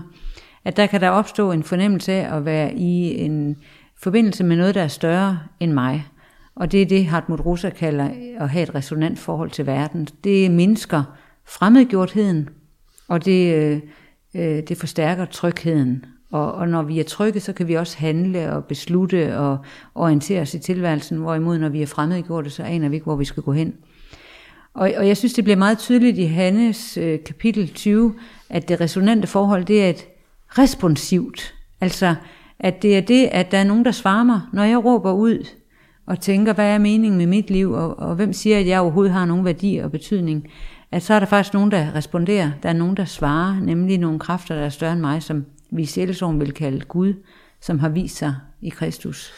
at 0.65 0.77
der 0.77 0.87
kan 0.87 1.01
der 1.01 1.09
opstå 1.09 1.53
en 1.53 1.63
fornemmelse 1.63 2.13
af 2.13 2.37
at 2.37 2.45
være 2.45 2.75
i 2.75 3.21
en 3.21 3.57
forbindelse 4.03 4.45
med 4.45 4.57
noget, 4.57 4.75
der 4.75 4.83
er 4.83 4.89
større 4.89 5.39
end 5.61 5.73
mig. 5.73 6.07
Og 6.55 6.73
det 6.73 6.83
er 6.83 6.87
det, 6.87 7.07
Hartmut 7.07 7.47
Rosa 7.47 7.71
kalder 7.71 8.11
at 8.41 8.49
have 8.49 8.63
et 8.63 8.75
resonant 8.75 9.19
forhold 9.19 9.51
til 9.51 9.67
verden. 9.67 10.09
Det 10.25 10.51
mindsker 10.51 11.03
fremmedgjortheden, 11.47 12.49
og 13.09 13.25
det, 13.25 13.55
øh, 13.55 13.81
øh 14.35 14.63
det 14.69 14.77
forstærker 14.77 15.25
trygheden. 15.25 16.05
Og, 16.31 16.53
og 16.53 16.69
når 16.69 16.83
vi 16.83 17.01
er 17.01 17.05
trygge, 17.05 17.41
så 17.41 17.53
kan 17.53 17.69
vi 17.69 17.75
også 17.75 17.99
handle 17.99 18.53
og 18.53 18.65
beslutte 18.65 19.39
og 19.39 19.59
orientere 19.95 20.41
os 20.41 20.55
i 20.55 20.59
tilværelsen, 20.59 21.19
hvorimod 21.19 21.59
når 21.59 21.69
vi 21.69 21.83
er 21.83 21.87
fremmedgjorte, 21.87 22.51
så 22.51 22.63
aner 22.63 22.89
vi 22.89 22.97
ikke, 22.97 23.05
hvor 23.05 23.17
vi 23.17 23.25
skal 23.25 23.43
gå 23.43 23.53
hen. 23.53 23.75
Og, 24.75 24.91
og 24.97 25.09
jeg 25.09 25.17
synes, 25.17 25.35
det 25.35 25.45
bliver 25.45 25.57
meget 25.57 25.79
tydeligt 25.79 26.19
i 26.19 26.25
Hannes 26.25 26.97
øh, 26.97 27.19
kapitel 27.27 27.69
20, 27.69 28.15
at 28.49 28.69
det 28.69 28.81
resonante 28.81 29.27
forhold, 29.27 29.65
det 29.65 29.85
er 29.85 29.91
et 29.91 30.07
responsivt. 30.49 31.55
Altså, 31.81 32.15
at 32.59 32.83
det 32.83 32.97
er 32.97 33.01
det, 33.01 33.29
at 33.33 33.51
der 33.51 33.59
er 33.59 33.65
nogen, 33.65 33.85
der 33.85 33.91
svarer 33.91 34.25
mig, 34.25 34.41
når 34.53 34.65
jeg 34.65 34.85
råber 34.85 35.13
ud 35.13 35.47
og 36.07 36.21
tænker, 36.21 36.53
hvad 36.53 36.75
er 36.75 36.79
meningen 36.79 37.19
med 37.19 37.27
mit 37.27 37.51
liv, 37.51 37.73
og, 37.73 37.99
og 37.99 38.15
hvem 38.15 38.33
siger, 38.33 38.59
at 38.59 38.67
jeg 38.67 38.81
overhovedet 38.81 39.13
har 39.13 39.25
nogen 39.25 39.45
værdi 39.45 39.77
og 39.77 39.91
betydning, 39.91 40.49
at 40.93 41.03
så 41.03 41.15
er 41.15 41.19
der 41.19 41.27
faktisk 41.27 41.55
nogen, 41.55 41.71
der 41.71 41.95
responderer. 41.95 42.51
Der 42.63 42.69
er 42.69 42.73
nogen, 42.73 42.97
der 42.97 43.05
svarer, 43.05 43.61
nemlig 43.61 43.99
nogle 43.99 44.19
kræfter, 44.19 44.55
der 44.55 44.63
er 44.63 44.69
større 44.69 44.93
end 44.93 45.01
mig, 45.01 45.23
som 45.23 45.45
vi 45.71 45.83
i 45.83 45.87
sjælesorden 45.87 46.41
vil 46.41 46.53
kalde 46.53 46.81
Gud, 46.81 47.15
som 47.61 47.79
har 47.79 47.89
vist 47.89 48.17
sig 48.17 48.35
i 48.61 48.69
Kristus. 48.69 49.33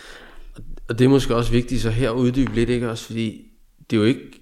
Og 0.88 0.98
det 0.98 1.04
er 1.04 1.08
måske 1.08 1.36
også 1.36 1.52
vigtigt 1.52 1.82
så 1.82 1.90
her 1.90 2.10
uddybe 2.10 2.54
lidt, 2.54 2.68
ikke 2.68 2.90
også, 2.90 3.04
fordi 3.06 3.50
det 3.90 3.96
er 3.96 4.00
jo 4.00 4.06
ikke 4.06 4.40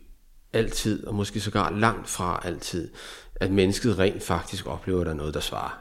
altid, 0.52 1.06
og 1.06 1.14
måske 1.14 1.40
sågar 1.40 1.70
langt 1.70 2.08
fra 2.08 2.40
altid, 2.44 2.90
at 3.36 3.50
mennesket 3.50 3.98
rent 3.98 4.22
faktisk 4.22 4.66
oplever, 4.66 5.00
at 5.00 5.06
der 5.06 5.12
er 5.12 5.16
noget, 5.16 5.34
der 5.34 5.40
svarer. 5.40 5.78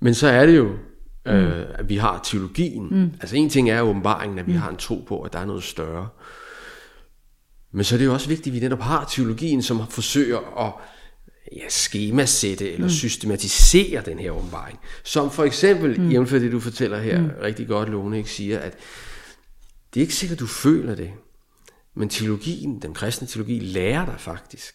Men 0.00 0.14
så 0.14 0.28
er 0.28 0.46
det 0.46 0.56
jo, 0.56 0.72
øh, 1.26 1.64
at 1.74 1.88
vi 1.88 1.96
har 1.96 2.20
teologien. 2.24 2.88
Mm. 2.90 3.10
Altså 3.20 3.36
en 3.36 3.48
ting 3.48 3.70
er 3.70 3.80
åbenbaringen, 3.80 4.38
at 4.38 4.46
vi 4.46 4.52
har 4.52 4.70
en 4.70 4.76
tro 4.76 5.04
på, 5.08 5.20
at 5.22 5.32
der 5.32 5.38
er 5.38 5.44
noget 5.44 5.62
større. 5.62 6.08
Men 7.72 7.84
så 7.84 7.94
er 7.94 7.98
det 7.98 8.06
jo 8.06 8.12
også 8.12 8.28
vigtigt, 8.28 8.46
at 8.46 8.54
vi 8.54 8.60
netop 8.60 8.80
har 8.80 9.04
teologien, 9.04 9.62
som 9.62 9.86
forsøger 9.86 10.66
at 10.66 10.72
ja, 11.52 11.68
skemasætte 11.68 12.72
eller 12.72 12.86
mm. 12.86 12.90
systematisere 12.90 14.02
den 14.02 14.18
her 14.18 14.30
åbenbaring. 14.30 14.78
Som 15.04 15.30
for 15.30 15.44
eksempel, 15.44 16.00
mm. 16.00 16.10
jævnfør 16.10 16.38
det 16.38 16.52
du 16.52 16.60
fortæller 16.60 17.00
her, 17.00 17.20
mm. 17.20 17.30
rigtig 17.42 17.68
godt 17.68 17.88
Lone, 17.88 18.18
ikke, 18.18 18.30
siger, 18.30 18.58
at 18.58 18.78
det 19.94 20.00
er 20.00 20.04
ikke 20.04 20.14
sikkert, 20.14 20.40
du 20.40 20.46
føler 20.46 20.94
det, 20.94 21.10
men 21.94 22.08
teologien, 22.08 22.82
den 22.82 22.94
kristne 22.94 23.26
teologi, 23.26 23.58
lærer 23.58 24.04
dig 24.04 24.16
faktisk, 24.18 24.74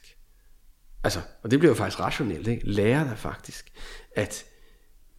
altså, 1.04 1.20
og 1.44 1.52
det 1.52 1.60
bliver 1.60 1.72
jo 1.72 1.76
faktisk 1.76 2.00
rationelt, 2.00 2.48
ikke? 2.48 2.66
lærer 2.66 3.04
dig 3.04 3.18
faktisk, 3.18 3.72
at 4.16 4.46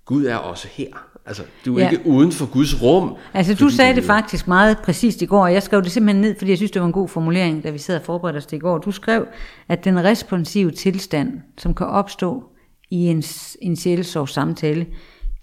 Gud 0.06 0.24
er 0.24 0.36
også 0.36 0.68
her. 0.70 0.86
Altså, 1.26 1.42
du 1.64 1.76
er 1.76 1.82
Ja. 1.82 1.90
ikke 1.90 2.06
uden 2.06 2.32
for 2.32 2.52
Guds 2.52 2.82
rum. 2.82 3.14
Altså 3.34 3.54
du 3.54 3.68
sagde 3.68 3.94
det 3.94 4.04
faktisk 4.04 4.48
meget 4.48 4.78
præcist 4.78 5.22
i 5.22 5.26
går, 5.26 5.42
og 5.42 5.52
jeg 5.52 5.62
skrev 5.62 5.82
det 5.82 5.92
simpelthen 5.92 6.20
ned, 6.20 6.34
fordi 6.38 6.50
jeg 6.50 6.58
synes, 6.58 6.70
det 6.70 6.80
var 6.82 6.86
en 6.86 6.92
god 6.92 7.08
formulering, 7.08 7.64
da 7.64 7.70
vi 7.70 7.78
sad 7.78 7.96
og 7.96 8.02
forberedte 8.02 8.38
os 8.38 8.46
til 8.46 8.56
i 8.56 8.60
går. 8.60 8.78
Du 8.78 8.90
skrev, 8.90 9.26
at 9.68 9.84
den 9.84 10.04
responsive 10.04 10.70
tilstand, 10.70 11.40
som 11.58 11.74
kan 11.74 11.86
opstå 11.86 12.44
i 12.90 12.96
en, 13.06 13.22
en 13.62 13.76
sjælesorgs 13.76 14.32
samtale, 14.32 14.86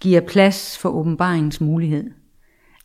giver 0.00 0.20
plads 0.20 0.78
for 0.78 0.88
åbenbaringens 0.88 1.60
mulighed. 1.60 2.04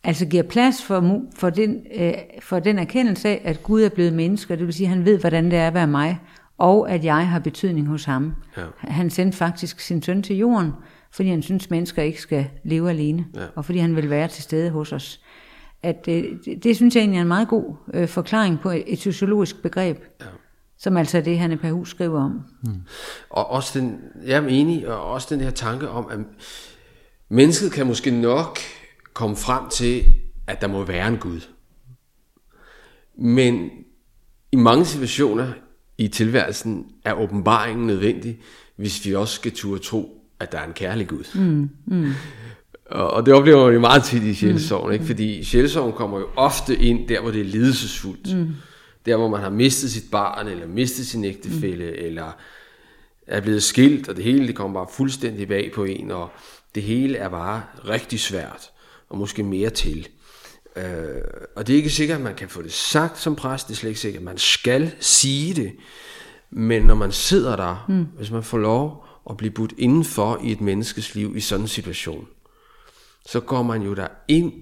Altså 0.03 0.25
giver 0.25 0.43
plads 0.43 0.83
for, 0.83 1.19
for, 1.35 1.49
den, 1.49 1.77
øh, 1.99 2.13
for 2.41 2.59
den 2.59 2.79
erkendelse 2.79 3.29
af, 3.29 3.41
at 3.43 3.63
Gud 3.63 3.81
er 3.81 3.89
blevet 3.89 4.13
menneske, 4.13 4.53
og 4.53 4.57
det 4.57 4.65
vil 4.65 4.73
sige, 4.73 4.87
at 4.87 4.93
han 4.95 5.05
ved, 5.05 5.19
hvordan 5.19 5.45
det 5.45 5.59
er 5.59 5.67
at 5.67 5.73
være 5.73 5.87
mig, 5.87 6.19
og 6.57 6.91
at 6.91 7.03
jeg 7.05 7.27
har 7.27 7.39
betydning 7.39 7.87
hos 7.87 8.05
ham. 8.05 8.33
Ja. 8.57 8.61
Han 8.77 9.09
sendte 9.09 9.37
faktisk 9.37 9.79
sin 9.79 10.01
søn 10.01 10.23
til 10.23 10.35
jorden, 10.37 10.71
fordi 11.15 11.29
han 11.29 11.41
synes, 11.41 11.69
mennesker 11.69 12.01
ikke 12.03 12.21
skal 12.21 12.47
leve 12.63 12.89
alene, 12.89 13.25
Ja. 13.35 13.45
og 13.55 13.65
fordi 13.65 13.79
han 13.79 13.95
vil 13.95 14.09
være 14.09 14.27
til 14.27 14.43
stede 14.43 14.69
hos 14.69 14.93
os. 14.93 15.21
At, 15.83 16.05
øh, 16.09 16.23
det, 16.45 16.63
det 16.63 16.75
synes 16.75 16.95
jeg 16.95 17.01
egentlig 17.01 17.17
er 17.17 17.21
en 17.21 17.27
meget 17.27 17.47
god 17.47 17.75
øh, 17.93 18.07
forklaring 18.07 18.59
på 18.59 18.69
et, 18.69 18.83
et 18.87 18.99
sociologisk 18.99 19.61
begreb, 19.61 19.97
ja. 20.21 20.25
som 20.77 20.97
altså 20.97 21.17
er 21.17 21.21
det, 21.21 21.39
Hanne 21.39 21.57
Perhus 21.57 21.89
skriver 21.89 22.21
om. 22.23 22.41
Og 23.29 23.49
også 23.49 23.79
den, 23.79 23.99
jeg 24.25 24.43
er 24.43 24.47
enig, 24.47 24.87
og 24.87 25.11
også 25.11 25.27
den 25.29 25.41
her 25.41 25.49
tanke 25.51 25.89
om, 25.89 26.07
at 26.11 26.19
mennesket 27.29 27.71
kan 27.71 27.87
måske 27.87 28.11
nok 28.11 28.59
komme 29.13 29.35
frem 29.35 29.69
til, 29.69 30.03
at 30.47 30.61
der 30.61 30.67
må 30.67 30.83
være 30.83 31.07
en 31.07 31.17
Gud. 31.17 31.41
Men 33.17 33.69
i 34.51 34.55
mange 34.55 34.85
situationer 34.85 35.47
i 35.97 36.07
tilværelsen 36.07 36.91
er 37.05 37.13
åbenbaringen 37.13 37.87
nødvendig, 37.87 38.39
hvis 38.75 39.05
vi 39.05 39.15
også 39.15 39.33
skal 39.35 39.51
turde 39.51 39.83
tro, 39.83 40.14
at 40.39 40.51
der 40.51 40.57
er 40.57 40.67
en 40.67 40.73
kærlig 40.73 41.07
Gud. 41.07 41.37
Mm, 41.39 41.69
mm. 41.85 42.13
Og, 42.85 43.11
og 43.11 43.25
det 43.25 43.33
oplever 43.33 43.65
man 43.65 43.73
jo 43.73 43.79
meget 43.79 44.03
tit 44.03 44.23
i 44.23 44.33
sjælsorgen, 44.33 44.93
ikke? 44.93 45.05
fordi 45.05 45.43
sjælsorgen 45.43 45.93
kommer 45.93 46.19
jo 46.19 46.27
ofte 46.35 46.75
ind 46.75 47.07
der, 47.07 47.21
hvor 47.21 47.31
det 47.31 47.41
er 47.41 47.45
lidelsesfuldt. 47.45 48.35
Mm. 48.37 48.47
Der, 49.05 49.17
hvor 49.17 49.29
man 49.29 49.41
har 49.41 49.49
mistet 49.49 49.91
sit 49.91 50.11
barn, 50.11 50.47
eller 50.47 50.67
mistet 50.67 51.07
sin 51.07 51.25
ægtefælle, 51.25 51.85
mm. 51.85 52.05
eller 52.05 52.31
er 53.27 53.41
blevet 53.41 53.63
skilt, 53.63 54.09
og 54.09 54.15
det 54.15 54.23
hele 54.23 54.47
det 54.47 54.55
kommer 54.55 54.79
bare 54.79 54.93
fuldstændig 54.93 55.47
bag 55.47 55.71
på 55.75 55.83
en, 55.83 56.11
og 56.11 56.29
det 56.75 56.83
hele 56.83 57.17
er 57.17 57.29
bare 57.29 57.63
rigtig 57.87 58.19
svært, 58.19 58.69
og 59.09 59.17
måske 59.17 59.43
mere 59.43 59.69
til. 59.69 60.07
Øh, 60.75 60.83
og 61.55 61.67
det 61.67 61.73
er 61.73 61.77
ikke 61.77 61.89
sikkert, 61.89 62.17
at 62.17 62.23
man 62.23 62.35
kan 62.35 62.49
få 62.49 62.61
det 62.61 62.73
sagt 62.73 63.19
som 63.19 63.35
præst, 63.35 63.67
det 63.67 63.73
er 63.73 63.77
slet 63.77 63.89
ikke 63.89 63.99
sikkert, 63.99 64.19
at 64.19 64.25
man 64.25 64.37
skal 64.37 64.91
sige 64.99 65.53
det, 65.53 65.71
men 66.49 66.83
når 66.83 66.95
man 66.95 67.11
sidder 67.11 67.55
der, 67.55 67.85
mm. 67.89 68.07
hvis 68.17 68.31
man 68.31 68.43
får 68.43 68.57
lov 68.57 69.04
at 69.29 69.37
blive 69.37 69.51
budt 69.51 69.73
indenfor 69.77 70.39
i 70.43 70.51
et 70.51 70.61
menneskes 70.61 71.15
liv 71.15 71.35
i 71.35 71.39
sådan 71.39 71.63
en 71.63 71.67
situation, 71.67 72.27
så 73.25 73.39
går 73.39 73.63
man 73.63 73.81
jo 73.81 73.93
der 73.93 74.07
ind 74.27 74.53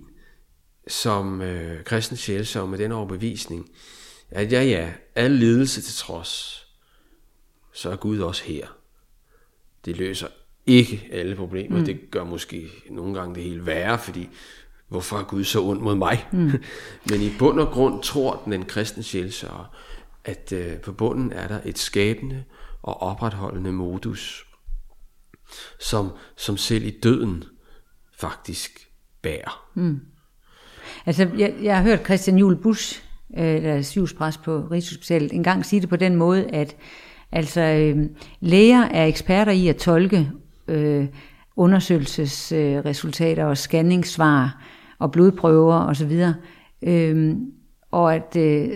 som 0.87 1.41
øh, 1.41 1.83
kristen 1.83 2.17
sjælsov 2.17 2.67
med 2.67 2.77
den 2.77 2.91
overbevisning, 2.91 3.69
at 4.31 4.51
ja 4.51 4.63
ja, 4.63 4.91
al 5.15 5.31
lidelse 5.31 5.81
til 5.81 5.93
trods, 5.93 6.63
så 7.73 7.89
er 7.89 7.95
Gud 7.95 8.19
også 8.19 8.43
her. 8.43 8.67
Det 9.85 9.97
løser 9.97 10.27
ikke 10.65 11.07
alle 11.11 11.35
problemer. 11.35 11.79
Mm. 11.79 11.85
Det 11.85 12.11
gør 12.11 12.23
måske 12.23 12.69
nogle 12.89 13.19
gange 13.19 13.35
det 13.35 13.43
hele 13.43 13.65
værre, 13.65 13.99
fordi 13.99 14.29
hvorfor 14.87 15.17
er 15.17 15.23
Gud 15.23 15.43
så 15.43 15.61
ond 15.61 15.79
mod 15.79 15.95
mig? 15.95 16.27
Mm. 16.31 16.51
Men 17.09 17.21
i 17.21 17.31
bund 17.39 17.59
og 17.59 17.67
grund 17.67 18.03
tror 18.03 18.41
den 18.45 18.53
en 18.53 18.65
kristen 18.65 19.03
sjælsørger, 19.03 19.75
at 20.25 20.51
øh, 20.51 20.77
på 20.77 20.91
bunden 20.91 21.31
er 21.31 21.47
der 21.47 21.59
et 21.65 21.77
skabende 21.77 22.43
og 22.81 23.01
opretholdende 23.01 23.71
modus, 23.71 24.47
som, 25.79 26.09
som 26.37 26.57
selv 26.57 26.85
i 26.85 26.99
døden 27.03 27.43
faktisk 28.19 28.71
bærer. 29.21 29.69
Mm. 29.75 29.99
Altså, 31.05 31.29
jeg, 31.37 31.55
jeg 31.63 31.77
har 31.77 31.83
hørt 31.83 32.05
Christian 32.05 32.37
Juhl 32.37 32.55
Busch, 32.55 33.03
øh, 33.37 33.63
der 33.63 33.73
er 33.73 33.81
på 34.43 34.67
Rigshospitalet, 34.71 35.31
engang 35.31 35.65
sige 35.65 35.81
det 35.81 35.89
på 35.89 35.95
den 35.95 36.15
måde, 36.15 36.47
at 36.47 36.75
altså, 37.31 37.61
øh, 37.61 38.05
læger 38.39 38.81
er 38.81 39.05
eksperter 39.05 39.51
i 39.51 39.67
at 39.67 39.77
tolke 39.77 40.31
øh, 40.67 41.07
undersøgelsesresultater 41.55 43.43
øh, 43.43 43.49
og 43.49 43.57
scanningssvar 43.57 44.63
og 44.99 45.11
blodprøver 45.11 45.75
osv. 45.75 46.23
Øh, 46.83 47.35
og 47.91 48.15
at 48.15 48.35
øh, 48.37 48.69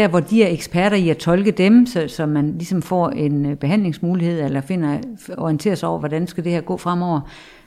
der, 0.00 0.08
hvor 0.08 0.20
de 0.20 0.42
er 0.42 0.48
eksperter 0.48 0.96
i 0.96 1.08
at 1.08 1.16
tolke 1.16 1.50
dem, 1.50 1.86
så, 1.86 2.08
så 2.08 2.26
man 2.26 2.52
ligesom 2.52 2.82
får 2.82 3.08
en 3.08 3.46
øh, 3.46 3.56
behandlingsmulighed, 3.56 4.44
eller 4.44 4.60
finder, 4.60 4.98
orienterer 5.38 5.74
sig 5.74 5.88
over, 5.88 5.98
hvordan 5.98 6.26
skal 6.26 6.44
det 6.44 6.52
her 6.52 6.60
gå 6.60 6.76
fremover, 6.76 7.20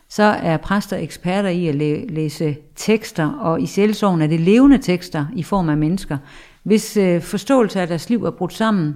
så 0.10 0.24
er 0.24 0.58
præster 0.58 0.98
eksperter 0.98 1.50
i 1.50 1.68
at 1.68 1.76
læ- 1.76 2.06
læse 2.10 2.56
tekster, 2.76 3.30
og 3.32 3.62
i 3.62 3.66
selvsorgen 3.66 4.22
er 4.22 4.28
det 4.28 4.40
levende 4.40 4.78
tekster 4.78 5.26
i 5.36 5.44
form 5.44 5.70
af 5.70 5.78
mennesker, 5.78 6.18
hvis 6.64 6.98
øh, 6.98 7.22
forståelse 7.22 7.82
af 7.82 7.88
deres 7.88 8.10
liv 8.10 8.24
er 8.24 8.32
brudt 8.32 8.54
sammen, 8.54 8.96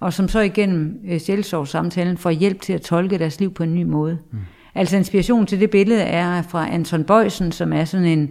og 0.00 0.12
som 0.12 0.28
så 0.28 0.40
igennem 0.40 1.00
øh, 1.08 1.20
selvsorgssamtalen 1.20 2.16
får 2.16 2.30
hjælp 2.30 2.60
til 2.60 2.72
at 2.72 2.80
tolke 2.80 3.18
deres 3.18 3.40
liv 3.40 3.54
på 3.54 3.62
en 3.62 3.74
ny 3.74 3.82
måde. 3.82 4.18
Mm. 4.32 4.38
Altså 4.74 4.96
inspiration 4.96 5.46
til 5.46 5.60
det 5.60 5.70
billede 5.70 6.02
er 6.02 6.42
fra 6.42 6.68
Anton 6.74 7.04
Bøjsen, 7.04 7.52
som 7.52 7.72
er 7.72 7.84
sådan 7.84 8.06
en, 8.06 8.30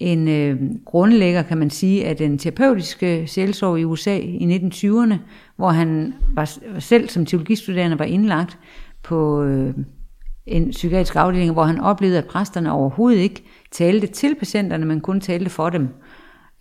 en 0.00 0.28
øh, 0.28 0.60
grundlægger, 0.84 1.42
kan 1.42 1.58
man 1.58 1.70
sige, 1.70 2.06
af 2.06 2.16
den 2.16 2.38
terapeutiske 2.38 3.26
selvsorg 3.26 3.78
i 3.78 3.84
USA 3.84 4.16
i 4.18 4.56
1920'erne, 4.56 5.14
hvor 5.56 5.68
han 5.68 6.14
var 6.34 6.58
selv 6.78 7.08
som 7.08 7.26
teologistuderende 7.26 7.98
var 7.98 8.04
indlagt 8.04 8.58
på 9.02 9.42
øh, 9.42 9.74
en 10.46 10.70
psykiatrisk 10.70 11.16
afdeling, 11.16 11.52
hvor 11.52 11.64
han 11.64 11.80
oplevede, 11.80 12.18
at 12.18 12.24
præsterne 12.24 12.72
overhovedet 12.72 13.18
ikke 13.18 13.42
talte 13.70 14.06
til 14.06 14.34
patienterne, 14.34 14.86
men 14.86 15.00
kun 15.00 15.20
talte 15.20 15.50
for 15.50 15.70
dem. 15.70 15.88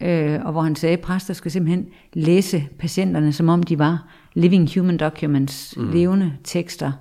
Øh, 0.01 0.39
og 0.45 0.51
hvor 0.51 0.61
han 0.61 0.75
sagde, 0.75 0.93
at 0.93 1.01
præster 1.01 1.34
skal 1.34 1.51
simpelthen 1.51 1.86
læse 2.13 2.67
patienterne, 2.79 3.34
som 3.34 3.49
om 3.49 3.63
de 3.63 3.79
var 3.79 4.07
living 4.34 4.69
human 4.75 4.97
documents, 4.97 5.77
mm. 5.77 5.91
levende 5.91 6.34
tekster. 6.43 6.91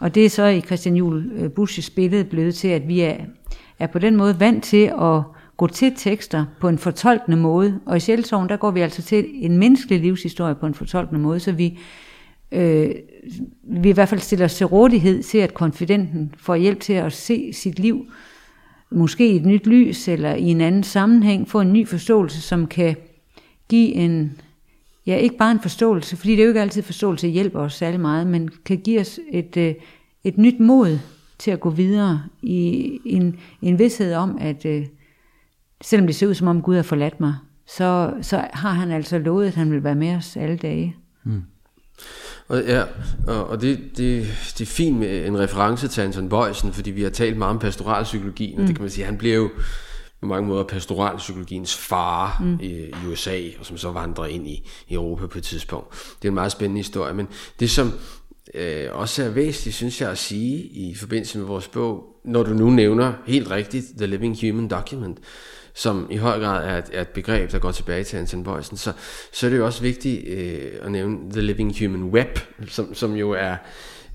Og 0.00 0.14
det 0.14 0.24
er 0.24 0.30
så 0.30 0.44
i 0.44 0.60
Christian 0.60 0.96
Juhl 0.96 1.30
øh, 1.34 1.50
Busches 1.50 1.90
billede 1.90 2.24
blevet 2.24 2.54
til, 2.54 2.68
at 2.68 2.88
vi 2.88 3.00
er, 3.00 3.16
er 3.78 3.86
på 3.86 3.98
den 3.98 4.16
måde 4.16 4.40
vant 4.40 4.64
til 4.64 4.92
at 5.00 5.22
gå 5.62 5.66
til 5.66 5.92
tekster 5.96 6.44
på 6.60 6.68
en 6.68 6.78
fortolkende 6.78 7.36
måde. 7.36 7.80
Og 7.86 7.96
i 7.96 8.00
Sjælsorgen, 8.00 8.48
der 8.48 8.56
går 8.56 8.70
vi 8.70 8.80
altså 8.80 9.02
til 9.02 9.26
en 9.32 9.58
menneskelig 9.58 10.00
livshistorie 10.00 10.54
på 10.54 10.66
en 10.66 10.74
fortolkende 10.74 11.20
måde, 11.20 11.40
så 11.40 11.52
vi, 11.52 11.78
øh, 12.52 12.90
vi 13.62 13.88
i 13.88 13.92
hvert 13.92 14.08
fald 14.08 14.20
stiller 14.20 14.44
os 14.44 14.54
til 14.54 14.66
rådighed 14.66 15.22
til, 15.22 15.38
at 15.38 15.54
konfidenten 15.54 16.34
får 16.38 16.54
hjælp 16.54 16.80
til 16.80 16.92
at 16.92 17.12
se 17.12 17.52
sit 17.52 17.78
liv 17.78 18.06
måske 18.90 19.32
i 19.32 19.36
et 19.36 19.46
nyt 19.46 19.66
lys 19.66 20.08
eller 20.08 20.34
i 20.34 20.44
en 20.44 20.60
anden 20.60 20.82
sammenhæng, 20.82 21.48
få 21.48 21.60
en 21.60 21.72
ny 21.72 21.88
forståelse, 21.88 22.40
som 22.40 22.66
kan 22.66 22.96
give 23.68 23.92
en, 23.92 24.40
ja 25.06 25.16
ikke 25.16 25.36
bare 25.36 25.50
en 25.50 25.60
forståelse, 25.60 26.16
fordi 26.16 26.32
det 26.32 26.38
er 26.38 26.44
jo 26.44 26.50
ikke 26.50 26.60
altid 26.60 26.82
forståelse 26.82 27.28
hjælper 27.28 27.60
os 27.60 27.74
særlig 27.74 28.00
meget, 28.00 28.26
men 28.26 28.50
kan 28.64 28.78
give 28.78 29.00
os 29.00 29.20
et, 29.30 29.56
øh, 29.56 29.74
et 30.24 30.38
nyt 30.38 30.60
mod 30.60 30.98
til 31.38 31.50
at 31.50 31.60
gå 31.60 31.70
videre 31.70 32.22
i 32.42 33.00
en, 33.04 33.36
en 33.62 33.78
vidshed 33.78 34.14
om, 34.14 34.38
at 34.40 34.66
øh, 34.66 34.86
selvom 35.82 36.06
det 36.06 36.16
ser 36.16 36.26
ud 36.26 36.34
som 36.34 36.48
om 36.48 36.62
Gud 36.62 36.76
har 36.76 36.82
forladt 36.82 37.20
mig, 37.20 37.34
så, 37.66 38.14
så 38.22 38.44
har 38.52 38.70
han 38.70 38.90
altså 38.90 39.18
lovet, 39.18 39.46
at 39.46 39.54
han 39.54 39.72
vil 39.72 39.84
være 39.84 39.94
med 39.94 40.16
os 40.16 40.36
alle 40.36 40.56
dage. 40.56 40.96
Mm. 41.24 41.42
Og, 42.48 42.62
ja, 42.62 42.84
og, 43.26 43.60
det, 43.60 43.80
det, 43.96 44.26
det 44.58 44.60
er 44.60 44.66
fint 44.66 44.98
med 44.98 45.26
en 45.26 45.38
reference 45.38 45.88
til 45.88 46.00
Anton 46.00 46.28
Bøjsen, 46.28 46.72
fordi 46.72 46.90
vi 46.90 47.02
har 47.02 47.10
talt 47.10 47.36
meget 47.36 47.50
om 47.50 47.58
pastoralpsykologien, 47.58 48.56
mm. 48.56 48.62
og 48.62 48.68
det 48.68 48.76
kan 48.76 48.82
man 48.82 48.90
sige, 48.90 49.04
han 49.04 49.18
bliver 49.18 49.36
jo 49.36 49.50
på 50.20 50.26
mange 50.26 50.48
måder 50.48 50.64
pastoralpsykologiens 50.64 51.76
far 51.76 52.42
mm. 52.44 52.58
i, 52.60 52.70
i 52.70 53.06
USA, 53.08 53.40
og 53.58 53.66
som 53.66 53.76
så 53.76 53.90
vandrer 53.90 54.26
ind 54.26 54.48
i, 54.48 54.68
i 54.88 54.94
Europa 54.94 55.26
på 55.26 55.38
et 55.38 55.44
tidspunkt. 55.44 55.90
Det 56.22 56.28
er 56.28 56.30
en 56.30 56.34
meget 56.34 56.52
spændende 56.52 56.78
historie, 56.78 57.14
men 57.14 57.28
det 57.60 57.70
som 57.70 57.92
øh, 58.54 58.86
også 58.92 59.24
er 59.24 59.28
væsentligt, 59.28 59.76
synes 59.76 60.00
jeg 60.00 60.10
at 60.10 60.18
sige 60.18 60.58
i 60.58 60.94
forbindelse 60.94 61.38
med 61.38 61.46
vores 61.46 61.68
bog, 61.68 62.04
når 62.24 62.42
du 62.42 62.54
nu 62.54 62.70
nævner 62.70 63.12
helt 63.26 63.50
rigtigt 63.50 63.86
The 63.96 64.06
Living 64.06 64.38
Human 64.40 64.68
Document, 64.68 65.18
som 65.74 66.06
i 66.10 66.16
høj 66.16 66.40
grad 66.40 66.68
er 66.68 66.78
et, 66.78 66.84
er 66.92 67.00
et 67.00 67.08
begreb, 67.08 67.52
der 67.52 67.58
går 67.58 67.72
tilbage 67.72 68.04
til 68.04 68.16
Anton 68.16 68.44
Boysen, 68.44 68.76
så, 68.76 68.92
så 69.32 69.46
er 69.46 69.50
det 69.50 69.58
jo 69.58 69.66
også 69.66 69.82
vigtigt 69.82 70.28
øh, 70.28 70.72
at 70.82 70.92
nævne 70.92 71.30
The 71.30 71.40
Living 71.40 71.78
Human 71.78 72.04
Web, 72.04 72.38
som, 72.68 72.94
som 72.94 73.14
jo 73.14 73.30
er 73.30 73.56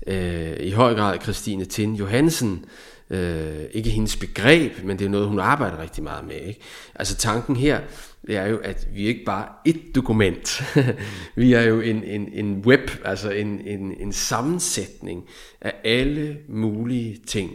øh, 0.06 0.56
i 0.60 0.70
høj 0.70 0.94
grad 0.94 1.18
Christine 1.22 1.64
Tin 1.64 1.94
Johansen, 1.94 2.64
øh, 3.10 3.64
ikke 3.72 3.90
hendes 3.90 4.16
begreb, 4.16 4.72
men 4.84 4.98
det 4.98 5.04
er 5.04 5.08
noget, 5.08 5.28
hun 5.28 5.38
arbejder 5.38 5.82
rigtig 5.82 6.02
meget 6.02 6.26
med. 6.26 6.36
Ikke? 6.36 6.60
Altså 6.94 7.16
tanken 7.16 7.56
her, 7.56 7.80
det 8.26 8.36
er 8.36 8.46
jo, 8.46 8.58
at 8.58 8.88
vi 8.94 9.06
ikke 9.06 9.24
bare 9.24 9.46
et 9.64 9.80
dokument. 9.94 10.62
vi 11.36 11.52
er 11.52 11.62
jo 11.62 11.80
en, 11.80 12.04
en, 12.04 12.28
en 12.32 12.56
web, 12.66 12.90
altså 13.04 13.30
en, 13.30 13.60
en, 13.66 13.94
en 14.00 14.12
sammensætning 14.12 15.24
af 15.60 15.72
alle 15.84 16.38
mulige 16.48 17.20
ting. 17.26 17.50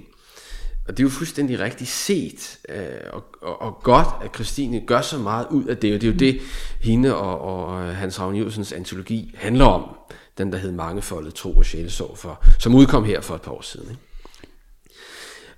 Og 0.87 0.97
det 0.97 0.99
er 0.99 1.03
jo 1.03 1.09
fuldstændig 1.09 1.59
rigtigt 1.59 1.89
set, 1.89 2.57
øh, 2.69 2.77
og, 3.13 3.23
og, 3.41 3.61
og 3.61 3.79
godt, 3.83 4.07
at 4.23 4.35
Christine 4.35 4.81
gør 4.87 5.01
så 5.01 5.17
meget 5.17 5.47
ud 5.51 5.65
af 5.65 5.77
det, 5.77 5.93
og 5.95 6.01
det 6.01 6.07
er 6.07 6.11
jo 6.11 6.17
det, 6.17 6.41
hende 6.81 7.15
og, 7.15 7.41
og 7.41 7.95
Hans 7.95 8.19
Ravn 8.19 8.35
Jøsens 8.35 8.71
antologi 8.71 9.35
handler 9.37 9.65
om, 9.65 9.95
den 10.37 10.51
der 10.51 10.57
hed 10.57 10.71
Mangefoldet 10.71 11.33
Tro 11.33 11.57
og 11.57 11.65
Sjælesår, 11.65 12.15
for, 12.15 12.45
som 12.59 12.75
udkom 12.75 13.03
her 13.03 13.21
for 13.21 13.35
et 13.35 13.41
par 13.41 13.51
år 13.51 13.61
siden. 13.61 13.89
Ikke? 13.89 14.01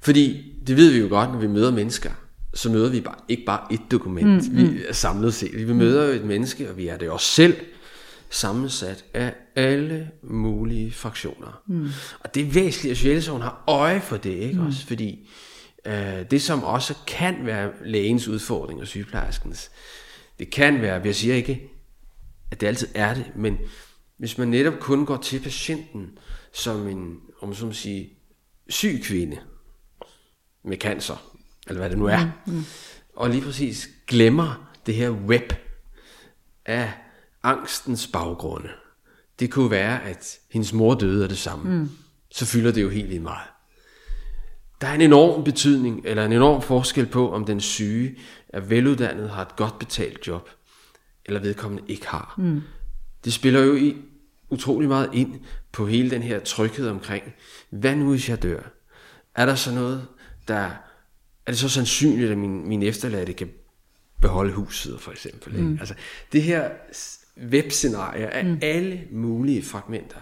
Fordi 0.01 0.53
det 0.67 0.77
ved 0.77 0.91
vi 0.91 0.99
jo 0.99 1.07
godt, 1.09 1.31
når 1.31 1.39
vi 1.39 1.47
møder 1.47 1.71
mennesker, 1.71 2.11
så 2.53 2.69
møder 2.69 2.89
vi 2.89 3.01
bare, 3.01 3.15
ikke 3.27 3.45
bare 3.45 3.73
et 3.73 3.81
dokument, 3.91 4.51
mm, 4.51 4.57
mm. 4.57 4.73
vi 4.73 4.81
er 4.87 4.93
samlet 4.93 5.33
set. 5.33 5.67
Vi 5.67 5.73
møder 5.73 6.05
jo 6.05 6.11
et 6.11 6.25
menneske, 6.25 6.69
og 6.69 6.77
vi 6.77 6.87
er 6.87 6.97
det 6.97 7.09
også 7.09 7.27
selv, 7.27 7.55
sammensat 8.29 9.05
af 9.13 9.33
alle 9.55 10.11
mulige 10.23 10.91
fraktioner. 10.91 11.61
Mm. 11.67 11.89
Og 12.19 12.35
det 12.35 12.43
er 12.43 12.51
væsentligt, 12.51 12.91
at 12.91 12.97
Sjælesovn 12.97 13.41
har 13.41 13.63
øje 13.67 14.01
for 14.01 14.17
det, 14.17 14.29
ikke 14.29 14.59
mm. 14.59 14.67
også? 14.67 14.87
Fordi 14.87 15.29
øh, 15.85 16.31
det, 16.31 16.41
som 16.41 16.63
også 16.63 16.95
kan 17.07 17.45
være 17.45 17.71
lægens 17.85 18.27
udfordring 18.27 18.81
og 18.81 18.87
sygeplejerskens, 18.87 19.71
det 20.39 20.49
kan 20.49 20.81
være, 20.81 21.01
jeg 21.05 21.15
siger 21.15 21.35
ikke, 21.35 21.71
at 22.51 22.61
det 22.61 22.67
altid 22.67 22.87
er 22.95 23.13
det, 23.13 23.31
men 23.35 23.57
hvis 24.17 24.37
man 24.37 24.47
netop 24.47 24.79
kun 24.79 25.05
går 25.05 25.17
til 25.17 25.39
patienten 25.39 26.17
som 26.53 26.87
en, 26.87 27.19
om 27.41 27.53
så 27.53 27.71
sige, 27.71 28.09
syg 28.69 29.01
kvinde 29.03 29.37
med 30.63 30.77
cancer, 30.77 31.31
eller 31.67 31.79
hvad 31.79 31.89
det 31.89 31.97
nu 31.97 32.05
er, 32.05 32.25
mm. 32.45 32.53
Mm. 32.53 32.63
og 33.15 33.29
lige 33.29 33.41
præcis 33.41 33.89
glemmer 34.07 34.71
det 34.85 34.95
her 34.95 35.09
web 35.09 35.53
af 36.65 36.93
angstens 37.45 38.07
baggrunde. 38.07 38.69
Det 39.39 39.51
kunne 39.51 39.71
være, 39.71 40.03
at 40.03 40.39
hendes 40.51 40.73
mor 40.73 40.95
døde 40.95 41.23
af 41.23 41.29
det 41.29 41.37
samme. 41.37 41.77
Mm. 41.77 41.89
Så 42.31 42.45
fylder 42.45 42.71
det 42.71 42.81
jo 42.81 42.89
helt 42.89 43.09
vildt 43.09 43.23
meget. 43.23 43.47
Der 44.81 44.87
er 44.87 44.93
en 44.93 45.01
enorm 45.01 45.43
betydning, 45.43 46.01
eller 46.05 46.25
en 46.25 46.33
enorm 46.33 46.61
forskel 46.61 47.05
på, 47.05 47.31
om 47.31 47.45
den 47.45 47.61
syge 47.61 48.17
er 48.49 48.59
veluddannet, 48.59 49.29
har 49.29 49.41
et 49.41 49.55
godt 49.55 49.79
betalt 49.79 50.27
job, 50.27 50.49
eller 51.25 51.39
vedkommende 51.39 51.83
ikke 51.87 52.07
har. 52.07 52.35
Mm. 52.37 52.61
Det 53.25 53.33
spiller 53.33 53.59
jo 53.59 53.75
i 53.75 53.97
utrolig 54.49 54.87
meget 54.87 55.09
ind 55.13 55.39
på 55.71 55.87
hele 55.87 56.09
den 56.09 56.23
her 56.23 56.39
tryghed 56.39 56.89
omkring, 56.89 57.23
hvad 57.69 57.95
nu 57.95 58.09
hvis 58.09 58.29
jeg 58.29 58.43
dør? 58.43 58.61
Er 59.35 59.45
der 59.45 59.55
så 59.55 59.71
noget, 59.71 60.07
der... 60.47 60.69
Er 61.45 61.51
det 61.51 61.57
så 61.57 61.69
sandsynligt, 61.69 62.31
at 62.31 62.37
min, 62.37 62.67
min 62.67 62.83
efterladte 62.83 63.33
kan 63.33 63.49
beholde 64.21 64.53
huset, 64.53 65.01
for 65.01 65.11
eksempel? 65.11 65.63
Mm. 65.63 65.77
Altså, 65.79 65.93
det 66.31 66.43
her 66.43 66.69
webscenarier 67.51 68.29
af 68.29 68.45
mm. 68.45 68.57
alle 68.61 69.01
mulige 69.11 69.63
fragmenter, 69.63 70.17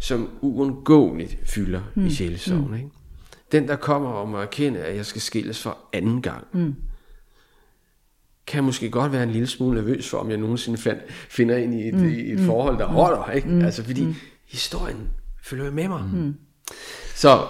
som 0.00 0.30
uundgåeligt 0.40 1.38
fylder 1.44 1.80
mm. 1.94 2.06
i 2.06 2.10
sjælesorgen. 2.10 2.68
Mm. 2.68 2.74
Ikke? 2.74 2.88
Den, 3.52 3.68
der 3.68 3.76
kommer 3.76 4.10
om 4.10 4.34
at 4.34 4.42
erkende, 4.42 4.80
at 4.80 4.96
jeg 4.96 5.06
skal 5.06 5.20
skilles 5.20 5.62
for 5.62 5.78
anden 5.92 6.22
gang, 6.22 6.46
mm. 6.52 6.74
kan 8.46 8.64
måske 8.64 8.90
godt 8.90 9.12
være 9.12 9.22
en 9.22 9.30
lille 9.30 9.46
smule 9.46 9.74
nervøs 9.74 10.08
for, 10.10 10.18
om 10.18 10.30
jeg 10.30 10.38
nogensinde 10.38 10.78
find, 10.78 10.98
finder 11.08 11.56
ind 11.56 11.74
i 11.74 11.88
et, 11.88 11.94
mm. 11.94 12.08
i 12.08 12.32
et 12.32 12.38
mm. 12.38 12.46
forhold, 12.46 12.78
der 12.78 12.86
holder. 12.86 13.30
Ikke? 13.30 13.48
Mm. 13.48 13.64
Altså, 13.64 13.84
fordi 13.84 14.04
mm. 14.04 14.14
historien 14.48 15.08
følger 15.42 15.70
med 15.70 15.88
mig. 15.88 16.10
Mm. 16.12 16.34
Så 17.14 17.46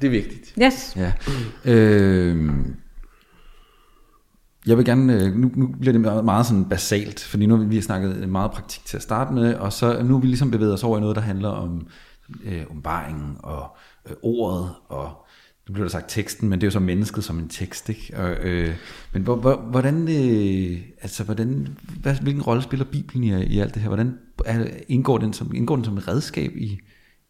det 0.00 0.06
er 0.06 0.10
vigtigt. 0.10 0.54
Yes. 0.62 0.96
Ja. 0.96 1.12
Øh, 1.64 2.50
jeg 4.68 4.76
vil 4.76 4.84
gerne, 4.84 5.24
øh, 5.24 5.36
nu, 5.36 5.50
nu 5.54 5.66
bliver 5.80 5.92
det 5.92 6.00
meget, 6.00 6.24
meget 6.24 6.46
sådan 6.46 6.64
basalt, 6.64 7.20
fordi 7.20 7.46
nu 7.46 7.56
har 7.56 7.64
vi 7.64 7.80
snakket 7.80 8.28
meget 8.28 8.50
praktik 8.50 8.84
til 8.84 8.96
at 8.96 9.02
starte 9.02 9.34
med, 9.34 9.54
og 9.54 9.72
så 9.72 10.02
nu 10.02 10.16
er 10.16 10.20
vi 10.20 10.26
ligesom 10.26 10.50
bevæget 10.50 10.74
os 10.74 10.84
over 10.84 10.98
i 10.98 11.00
noget, 11.00 11.16
der 11.16 11.22
handler 11.22 11.48
om 11.48 11.86
øh, 12.44 12.62
ombaringen 12.70 13.36
og 13.38 13.76
øh, 14.08 14.16
ordet, 14.22 14.70
og 14.88 15.26
nu 15.68 15.72
bliver 15.72 15.84
der 15.84 15.90
sagt 15.90 16.04
teksten, 16.08 16.48
men 16.48 16.60
det 16.60 16.64
er 16.64 16.66
jo 16.66 16.70
så 16.72 16.80
mennesket 16.80 17.24
som 17.24 17.38
en 17.38 17.48
tekst, 17.48 17.88
ikke? 17.88 18.16
Og, 18.16 18.30
øh, 18.30 18.74
men 19.12 19.22
hvor, 19.22 19.36
hvor, 19.36 19.56
hvordan, 19.56 20.08
øh, 20.08 20.80
altså 21.02 21.24
hvordan, 21.24 21.68
hvad, 22.00 22.14
hvilken 22.14 22.42
rolle 22.42 22.62
spiller 22.62 22.84
Bibelen 22.84 23.24
i, 23.24 23.44
i 23.44 23.58
alt 23.58 23.74
det 23.74 23.82
her? 23.82 23.88
Hvordan 23.88 24.18
er, 24.44 24.66
indgår, 24.88 25.18
den 25.18 25.32
som, 25.32 25.54
indgår 25.54 25.76
den 25.76 25.84
som 25.84 25.98
et 25.98 26.08
redskab 26.08 26.52
i, 26.56 26.78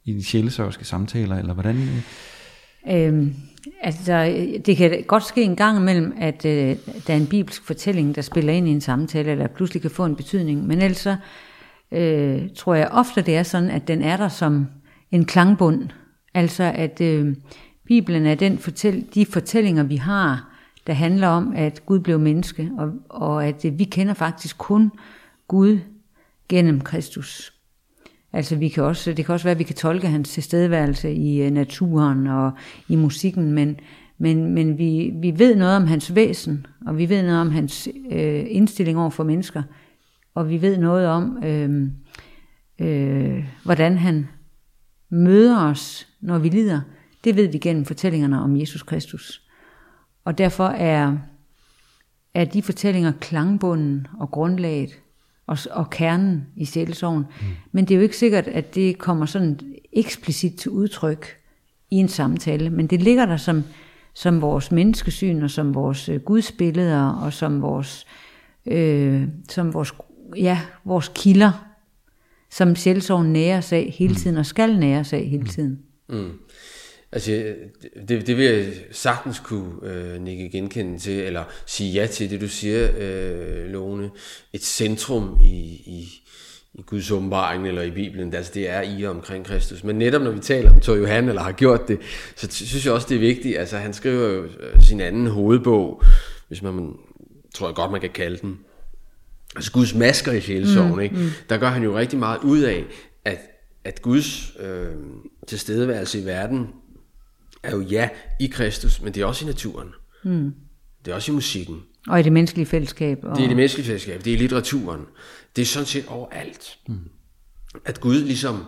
i 0.04 0.12
de 0.12 0.24
sjælesørgske 0.24 0.84
samtaler, 0.84 1.36
eller 1.36 1.54
hvordan... 1.54 1.76
Øh, 1.76 2.02
Øhm, 2.90 3.34
altså, 3.80 4.12
øh, 4.12 4.60
det 4.66 4.76
kan 4.76 5.04
godt 5.06 5.24
ske 5.24 5.42
en 5.42 5.56
gang 5.56 5.78
imellem, 5.78 6.14
at 6.18 6.44
øh, 6.44 6.76
der 7.06 7.12
er 7.12 7.16
en 7.16 7.26
bibelsk 7.26 7.64
fortælling, 7.64 8.14
der 8.14 8.22
spiller 8.22 8.52
ind 8.52 8.68
i 8.68 8.70
en 8.70 8.80
samtale, 8.80 9.30
eller 9.30 9.46
pludselig 9.46 9.82
kan 9.82 9.90
få 9.90 10.04
en 10.04 10.16
betydning. 10.16 10.66
Men 10.66 10.82
ellers 10.82 10.98
så 10.98 11.16
øh, 11.92 12.42
tror 12.54 12.74
jeg 12.74 12.88
ofte, 12.88 13.22
det 13.22 13.36
er 13.36 13.42
sådan, 13.42 13.70
at 13.70 13.88
den 13.88 14.02
er 14.02 14.16
der 14.16 14.28
som 14.28 14.66
en 15.10 15.24
klangbund. 15.24 15.88
Altså, 16.34 16.72
at 16.74 17.00
øh, 17.00 17.36
Bibelen 17.84 18.26
er 18.26 18.34
den 18.34 18.58
fortæl 18.58 19.06
de 19.14 19.26
fortællinger, 19.26 19.82
vi 19.82 19.96
har, 19.96 20.54
der 20.86 20.92
handler 20.92 21.28
om, 21.28 21.52
at 21.56 21.86
Gud 21.86 22.00
blev 22.00 22.18
menneske, 22.18 22.70
og, 22.78 22.92
og 23.08 23.46
at 23.46 23.64
øh, 23.64 23.78
vi 23.78 23.84
kender 23.84 24.14
faktisk 24.14 24.58
kun 24.58 24.90
Gud 25.48 25.78
gennem 26.48 26.80
Kristus. 26.80 27.57
Altså 28.32 28.56
vi 28.56 28.68
kan 28.68 28.84
også, 28.84 29.12
det 29.12 29.24
kan 29.26 29.32
også 29.32 29.44
være, 29.44 29.52
at 29.52 29.58
vi 29.58 29.64
kan 29.64 29.76
tolke 29.76 30.06
hans 30.06 30.32
tilstedeværelse 30.32 31.12
i 31.12 31.42
øh, 31.42 31.50
naturen 31.50 32.26
og 32.26 32.52
i 32.88 32.96
musikken, 32.96 33.52
men, 33.52 33.80
men, 34.18 34.54
men 34.54 34.78
vi, 34.78 35.12
vi 35.14 35.38
ved 35.38 35.56
noget 35.56 35.76
om 35.76 35.86
hans 35.86 36.14
væsen, 36.14 36.66
og 36.86 36.98
vi 36.98 37.08
ved 37.08 37.22
noget 37.22 37.40
om 37.40 37.50
hans 37.50 37.88
øh, 38.10 38.44
indstilling 38.48 38.98
over 38.98 39.10
for 39.10 39.24
mennesker, 39.24 39.62
og 40.34 40.48
vi 40.48 40.62
ved 40.62 40.78
noget 40.78 41.06
om, 41.06 41.44
øh, 41.44 41.90
øh, 42.78 43.44
hvordan 43.64 43.98
han 43.98 44.28
møder 45.10 45.64
os, 45.64 46.08
når 46.20 46.38
vi 46.38 46.48
lider. 46.48 46.80
Det 47.24 47.36
ved 47.36 47.48
vi 47.48 47.58
gennem 47.58 47.84
fortællingerne 47.84 48.42
om 48.42 48.56
Jesus 48.56 48.82
Kristus. 48.82 49.42
Og 50.24 50.38
derfor 50.38 50.66
er, 50.66 51.16
er 52.34 52.44
de 52.44 52.62
fortællinger 52.62 53.12
klangbunden 53.20 54.06
og 54.20 54.30
grundlaget 54.30 54.90
og, 55.48 55.58
og 55.70 55.90
kernen 55.90 56.46
i 56.56 56.64
sjælsorgen. 56.64 57.18
Mm. 57.40 57.46
Men 57.72 57.84
det 57.84 57.94
er 57.94 57.96
jo 57.96 58.02
ikke 58.02 58.16
sikkert, 58.16 58.48
at 58.48 58.74
det 58.74 58.98
kommer 58.98 59.26
sådan 59.26 59.60
eksplicit 59.92 60.54
til 60.54 60.70
udtryk 60.70 61.36
i 61.90 61.96
en 61.96 62.08
samtale, 62.08 62.70
men 62.70 62.86
det 62.86 63.02
ligger 63.02 63.26
der 63.26 63.36
som, 63.36 63.64
som 64.14 64.40
vores 64.40 64.72
menneskesyn, 64.72 65.42
og 65.42 65.50
som 65.50 65.74
vores 65.74 66.08
øh, 66.08 66.20
gudsbilleder, 66.20 67.08
og 67.08 67.32
som 67.32 67.62
vores, 67.62 68.06
øh, 68.66 69.22
som 69.48 69.74
vores, 69.74 69.94
ja, 70.36 70.60
vores 70.84 71.12
kilder, 71.14 71.64
som 72.50 72.76
sjælsorgen 72.76 73.32
nærer 73.32 73.60
sig 73.60 73.94
hele 73.98 74.14
tiden, 74.14 74.36
og 74.36 74.46
skal 74.46 74.78
nære 74.78 75.04
sig 75.04 75.30
hele 75.30 75.46
tiden. 75.46 75.78
Mm. 76.08 76.30
Altså, 77.12 77.54
det, 78.08 78.26
det 78.26 78.36
vil 78.36 78.44
jeg 78.44 78.72
sagtens 78.92 79.38
kunne 79.38 79.72
øh, 79.82 80.22
nikke 80.22 80.50
genkende 80.50 80.98
til, 80.98 81.20
eller 81.20 81.44
sige 81.66 81.92
ja 81.92 82.06
til 82.06 82.30
det, 82.30 82.40
du 82.40 82.48
siger, 82.48 82.88
øh, 82.98 83.66
Lone. 83.66 84.10
Et 84.52 84.64
centrum 84.64 85.38
i, 85.40 85.54
i, 85.86 86.08
i 86.74 86.82
Guds 86.82 87.10
åbenbaring 87.10 87.68
eller 87.68 87.82
i 87.82 87.90
Bibelen, 87.90 88.34
altså 88.34 88.52
det 88.54 88.68
er 88.68 88.82
i 88.82 89.02
og 89.02 89.10
omkring 89.10 89.44
Kristus. 89.44 89.84
Men 89.84 89.96
netop 89.96 90.22
når 90.22 90.30
vi 90.30 90.40
taler 90.40 90.70
om 90.70 90.80
Tor 90.80 90.94
Johan, 90.94 91.28
eller 91.28 91.42
har 91.42 91.52
gjort 91.52 91.88
det, 91.88 91.98
så 92.36 92.48
synes 92.50 92.86
jeg 92.86 92.94
også, 92.94 93.06
det 93.08 93.14
er 93.14 93.20
vigtigt. 93.20 93.58
Altså 93.58 93.76
han 93.76 93.92
skriver 93.92 94.28
jo 94.28 94.44
øh, 94.44 94.82
sin 94.82 95.00
anden 95.00 95.26
hovedbog, 95.26 96.02
hvis 96.48 96.62
man, 96.62 96.92
tror 97.54 97.68
jeg 97.68 97.74
godt, 97.74 97.90
man 97.90 98.00
kan 98.00 98.10
kalde 98.10 98.36
den. 98.36 98.58
Altså 99.56 99.72
Guds 99.72 99.94
masker 99.94 100.32
i 100.32 100.40
sjælsorgen, 100.40 100.94
mm, 100.94 101.00
ikke? 101.00 101.16
Mm. 101.16 101.30
Der 101.48 101.56
gør 101.56 101.68
han 101.68 101.82
jo 101.82 101.98
rigtig 101.98 102.18
meget 102.18 102.38
ud 102.42 102.60
af, 102.60 102.84
at, 103.24 103.38
at 103.84 104.02
Guds 104.02 104.52
øh, 104.60 104.86
tilstedeværelse 105.46 106.20
i 106.20 106.24
verden 106.24 106.68
er 107.62 107.76
jo 107.76 107.80
ja 107.80 108.08
i 108.40 108.46
Kristus, 108.46 109.02
men 109.02 109.14
det 109.14 109.20
er 109.20 109.26
også 109.26 109.44
i 109.44 109.46
naturen. 109.46 109.88
Mm. 110.24 110.54
Det 111.04 111.10
er 111.10 111.14
også 111.14 111.32
i 111.32 111.34
musikken. 111.34 111.82
Og 112.08 112.20
i 112.20 112.22
det 112.22 112.32
menneskelige 112.32 112.66
fællesskab. 112.66 113.18
Og... 113.22 113.36
Det 113.36 113.44
er 113.44 113.48
det 113.48 113.56
menneskelige 113.56 113.86
fællesskab, 113.86 114.24
det 114.24 114.32
er 114.32 114.36
i 114.36 114.38
litteraturen. 114.38 115.06
Det 115.56 115.62
er 115.62 115.66
sådan 115.66 115.86
set 115.86 116.04
overalt. 116.08 116.78
Mm. 116.88 116.98
At 117.84 118.00
Gud 118.00 118.22
ligesom, 118.22 118.64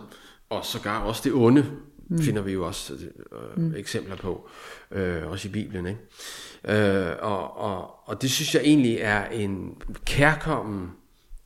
og 0.49 0.65
sågar 0.65 0.99
også 0.99 1.21
det 1.23 1.33
onde, 1.33 1.65
mm. 2.09 2.21
finder 2.21 2.41
vi 2.41 2.51
jo 2.51 2.67
også 2.67 2.93
øh, 2.93 3.63
mm. 3.63 3.75
eksempler 3.75 4.15
på, 4.15 4.49
øh, 4.91 5.27
også 5.27 5.47
i 5.47 5.51
Bibelen. 5.51 5.85
Ikke? 5.85 5.99
Øh, 7.09 7.15
og, 7.21 7.57
og, 7.57 8.09
og 8.09 8.21
det 8.21 8.31
synes 8.31 8.55
jeg 8.55 8.61
egentlig 8.63 8.97
er 8.99 9.25
en 9.25 9.81
kærkommen 10.05 10.89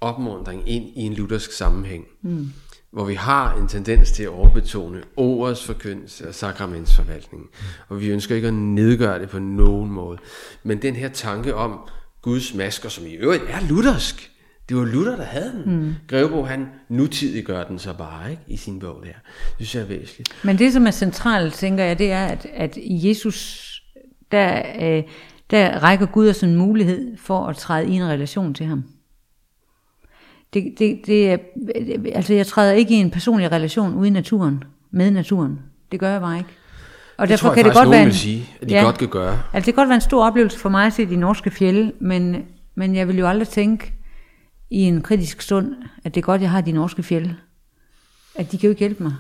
opmuntring 0.02 0.70
ind 0.70 0.86
i 0.96 1.02
en 1.02 1.14
luthersk 1.14 1.52
sammenhæng. 1.52 2.06
Mm 2.22 2.52
hvor 2.96 3.06
vi 3.06 3.14
har 3.14 3.56
en 3.56 3.68
tendens 3.68 4.12
til 4.12 4.24
at 4.24 4.30
overbetone 4.30 5.02
ordets 5.18 5.66
forkyndelse 5.66 6.28
og 6.28 6.34
sakramentsforvaltning. 6.34 7.44
Mm. 7.44 7.66
Og 7.90 8.02
vi 8.02 8.08
ønsker 8.08 8.36
ikke 8.36 8.48
at 8.48 8.54
nedgøre 8.54 9.20
det 9.20 9.30
på 9.30 9.40
nogen 9.40 9.92
måde. 9.92 10.18
Men 10.64 10.82
den 10.82 10.96
her 10.96 11.10
tanke 11.10 11.56
om 11.56 11.80
Guds 12.22 12.54
masker, 12.54 12.90
som 12.90 13.06
i 13.06 13.14
øvrigt 13.14 13.44
er 13.50 13.68
luthersk, 13.70 14.32
det 14.70 14.78
var 14.78 14.86
Luther, 14.86 15.16
der 15.16 15.24
havde 15.24 15.52
den. 15.52 15.80
Mm. 15.80 15.94
Grevebo, 16.08 16.44
han 16.44 16.68
nutidig 16.90 17.44
gør 17.44 17.64
den 17.64 17.80
så 17.80 17.94
bare 17.94 18.32
ikke, 18.32 18.44
i 18.48 18.58
sin 18.58 18.80
bog 18.80 19.04
der. 19.04 19.14
Det 19.60 19.68
synes 19.68 19.76
jeg 19.76 19.82
er 19.82 20.00
væsentligt. 20.00 20.36
Men 20.44 20.60
det, 20.60 20.74
som 20.74 20.88
er 20.88 20.92
centralt, 20.92 21.54
tænker 21.54 21.84
jeg, 21.84 22.00
det 22.00 22.12
er, 22.12 22.26
at, 22.26 22.48
at 22.54 22.78
Jesus, 22.82 23.72
der, 24.32 24.64
øh, 24.82 25.04
der 25.52 25.80
rækker 25.84 26.06
Gud 26.06 26.30
os 26.30 26.44
en 26.44 26.56
mulighed 26.56 27.18
for 27.18 27.48
at 27.48 27.58
træde 27.58 27.88
i 27.88 27.92
en 27.92 28.04
relation 28.04 28.54
til 28.54 28.66
ham. 28.66 28.84
Det, 30.56 30.80
det, 30.80 31.02
det, 31.06 31.40
altså 32.16 32.34
jeg 32.34 32.48
træder 32.48 32.74
ikke 32.74 32.94
i 32.94 32.98
en 32.98 33.12
personlig 33.12 33.52
relation 33.52 33.96
ude 33.96 34.08
i 34.08 34.12
naturen, 34.12 34.64
med 34.92 35.12
naturen. 35.12 35.60
Det 35.92 36.00
gør 36.00 36.10
jeg 36.10 36.22
bare 36.22 36.38
ikke. 36.38 36.50
Og 37.18 37.28
det 37.28 37.30
derfor 37.30 37.48
tror 37.48 37.56
jeg 37.56 37.64
kan 37.64 37.66
det 37.66 37.74
godt 37.74 37.92
være 37.92 38.04
en, 38.04 38.14
sige, 38.14 38.50
at 38.62 38.70
de 38.70 38.74
ja, 38.74 38.84
godt 38.84 38.98
kan 38.98 39.08
gøre. 39.08 39.42
Altså 39.54 39.66
det 39.66 39.74
kan 39.74 39.82
godt 39.82 39.90
være 39.90 39.96
en 39.96 40.02
stor 40.02 40.26
oplevelse 40.26 40.60
for 40.60 40.70
mig 40.70 40.86
at 40.86 40.94
se 40.94 41.06
de 41.06 41.16
norske 41.16 41.52
fjelle, 41.52 41.92
men, 42.00 42.46
men 42.76 42.96
jeg 42.96 43.08
vil 43.08 43.18
jo 43.18 43.28
aldrig 43.28 43.48
tænke 43.48 43.94
i 44.70 44.82
en 44.82 45.02
kritisk 45.02 45.42
stund, 45.42 45.76
at 46.04 46.16
det 46.16 46.22
er 46.22 46.26
godt, 46.26 46.42
jeg 46.42 46.50
har 46.50 46.62
de 46.62 46.72
norske 46.72 47.04
fjelle. 47.04 47.38
At 48.36 48.52
de 48.52 48.58
kan 48.58 48.68
jo 48.68 48.70
ikke 48.70 48.80
hjælpe 48.80 49.04
mig. 49.04 49.14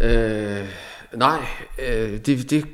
Øh, 0.00 0.68
nej, 1.16 1.44
øh, 1.88 2.18
det, 2.18 2.50
det 2.50 2.66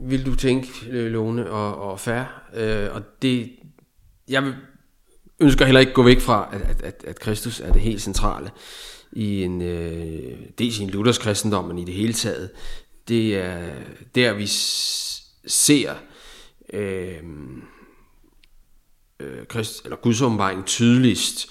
vil 0.00 0.26
du 0.26 0.34
tænke, 0.34 0.68
Lone 0.90 1.50
og, 1.50 1.90
og 1.90 2.00
Fær. 2.00 2.50
Øh, 2.54 2.88
og 2.92 3.02
det, 3.22 3.50
jeg 4.28 4.42
vil 4.42 4.54
ønsker 5.40 5.64
heller 5.64 5.80
ikke 5.80 5.92
gå 5.92 6.02
væk 6.02 6.20
fra, 6.20 6.48
at, 6.52 6.82
at, 6.82 7.04
at 7.06 7.20
Kristus 7.20 7.60
er 7.60 7.72
det 7.72 7.82
helt 7.82 8.02
centrale 8.02 8.50
i 9.12 9.42
en, 9.42 9.62
øh, 9.62 10.38
dels 10.58 10.78
i 10.78 10.82
en 10.82 10.90
luthersk 10.90 11.20
kristendom, 11.20 11.64
men 11.64 11.78
i 11.78 11.84
det 11.84 11.94
hele 11.94 12.12
taget. 12.12 12.50
Det 13.08 13.36
er 13.36 13.72
der, 14.14 14.32
vi 14.32 14.46
ser 15.46 15.94
øh, 16.72 17.22
øh, 19.20 19.44
Christ, 19.50 19.84
eller 19.84 19.96
Guds 19.96 20.22
åbenbaring 20.22 20.66
tydeligst, 20.66 21.50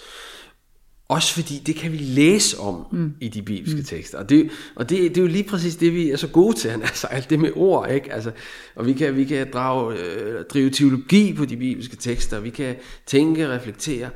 også 1.07 1.33
fordi 1.33 1.59
det 1.65 1.75
kan 1.75 1.91
vi 1.91 1.97
læse 1.97 2.59
om 2.59 2.87
mm. 2.91 3.13
i 3.21 3.27
de 3.27 3.41
bibelske 3.41 3.79
mm. 3.79 3.85
tekster. 3.85 4.17
Og, 4.17 4.29
det, 4.29 4.49
og 4.75 4.89
det, 4.89 4.99
det 4.99 5.17
er 5.17 5.21
jo 5.21 5.27
lige 5.27 5.43
præcis 5.43 5.75
det, 5.75 5.93
vi 5.93 6.09
er 6.09 6.17
så 6.17 6.27
gode 6.27 6.57
til. 6.57 6.69
Altså 6.81 7.07
alt 7.07 7.29
det 7.29 7.39
med 7.39 7.51
ord. 7.55 7.91
Ikke? 7.91 8.13
Altså, 8.13 8.31
og 8.75 8.85
vi 8.85 8.93
kan, 8.93 9.15
vi 9.15 9.25
kan 9.25 9.51
drage, 9.53 9.97
øh, 9.99 10.45
drive 10.45 10.69
teologi 10.69 11.33
på 11.33 11.45
de 11.45 11.57
bibelske 11.57 11.95
tekster. 11.95 12.39
Vi 12.39 12.49
kan 12.49 12.75
tænke, 13.05 13.49
reflektere. 13.49 14.09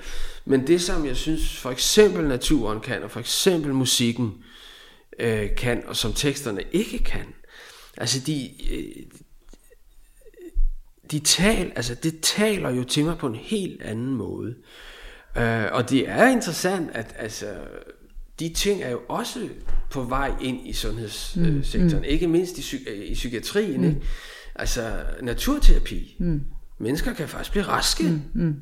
Men 0.46 0.68
det, 0.68 0.82
som 0.82 1.06
jeg 1.06 1.16
synes 1.16 1.58
for 1.58 1.72
eksempel 1.72 2.28
naturen 2.28 2.80
kan, 2.80 3.04
og 3.04 3.12
for 3.12 3.20
eksempel 3.20 3.74
musikken 3.74 4.34
øh, 5.20 5.56
kan, 5.58 5.84
og 5.88 5.96
som 5.96 6.14
teksterne 6.14 6.62
ikke 6.72 7.00
kan. 7.00 7.26
Altså 7.98 8.20
de, 8.28 8.50
øh, 8.72 9.04
de 11.12 11.20
tal, 11.20 11.72
altså 11.76 11.96
det 11.96 12.20
taler 12.22 12.70
jo 12.70 12.84
til 12.84 13.06
mig 13.06 13.18
på 13.18 13.28
en 13.28 13.36
helt 13.36 13.82
anden 13.82 14.16
måde. 14.16 14.50
Øh, 14.50 14.99
og 15.72 15.90
det 15.90 16.10
er 16.10 16.28
interessant, 16.28 16.90
at 16.94 17.16
altså, 17.18 17.46
de 18.40 18.54
ting 18.54 18.82
er 18.82 18.90
jo 18.90 19.02
også 19.10 19.50
på 19.92 20.04
vej 20.04 20.32
ind 20.42 20.68
i 20.68 20.74
sundhedssektoren, 20.74 21.92
mm, 21.92 21.98
mm. 21.98 22.04
ikke 22.04 22.28
mindst 22.28 22.58
i, 22.58 22.62
psy- 22.62 22.90
i 22.90 23.14
psykiatrien. 23.14 23.82
Mm. 23.82 23.88
Ikke? 23.88 24.02
Altså 24.56 25.04
naturterapi. 25.22 26.16
Mm. 26.20 26.44
Mennesker 26.80 27.14
kan 27.14 27.28
faktisk 27.28 27.52
blive 27.52 27.64
raske. 27.64 28.04
Mm, 28.04 28.22
mm. 28.34 28.62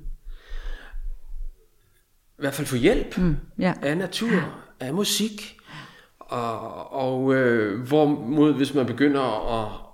I 2.37 2.41
hvert 2.41 2.53
fald 2.53 2.67
få 2.67 2.75
hjælp 2.75 3.17
mm, 3.17 3.35
ja. 3.59 3.73
af 3.81 3.97
natur, 3.97 4.63
af 4.79 4.93
musik. 4.93 5.57
Og, 6.19 6.91
og 6.93 7.35
øh, 7.35 7.81
hvorimod 7.87 8.53
hvis 8.53 8.73
man 8.73 8.85
begynder 8.85 9.21
at, 9.21 9.86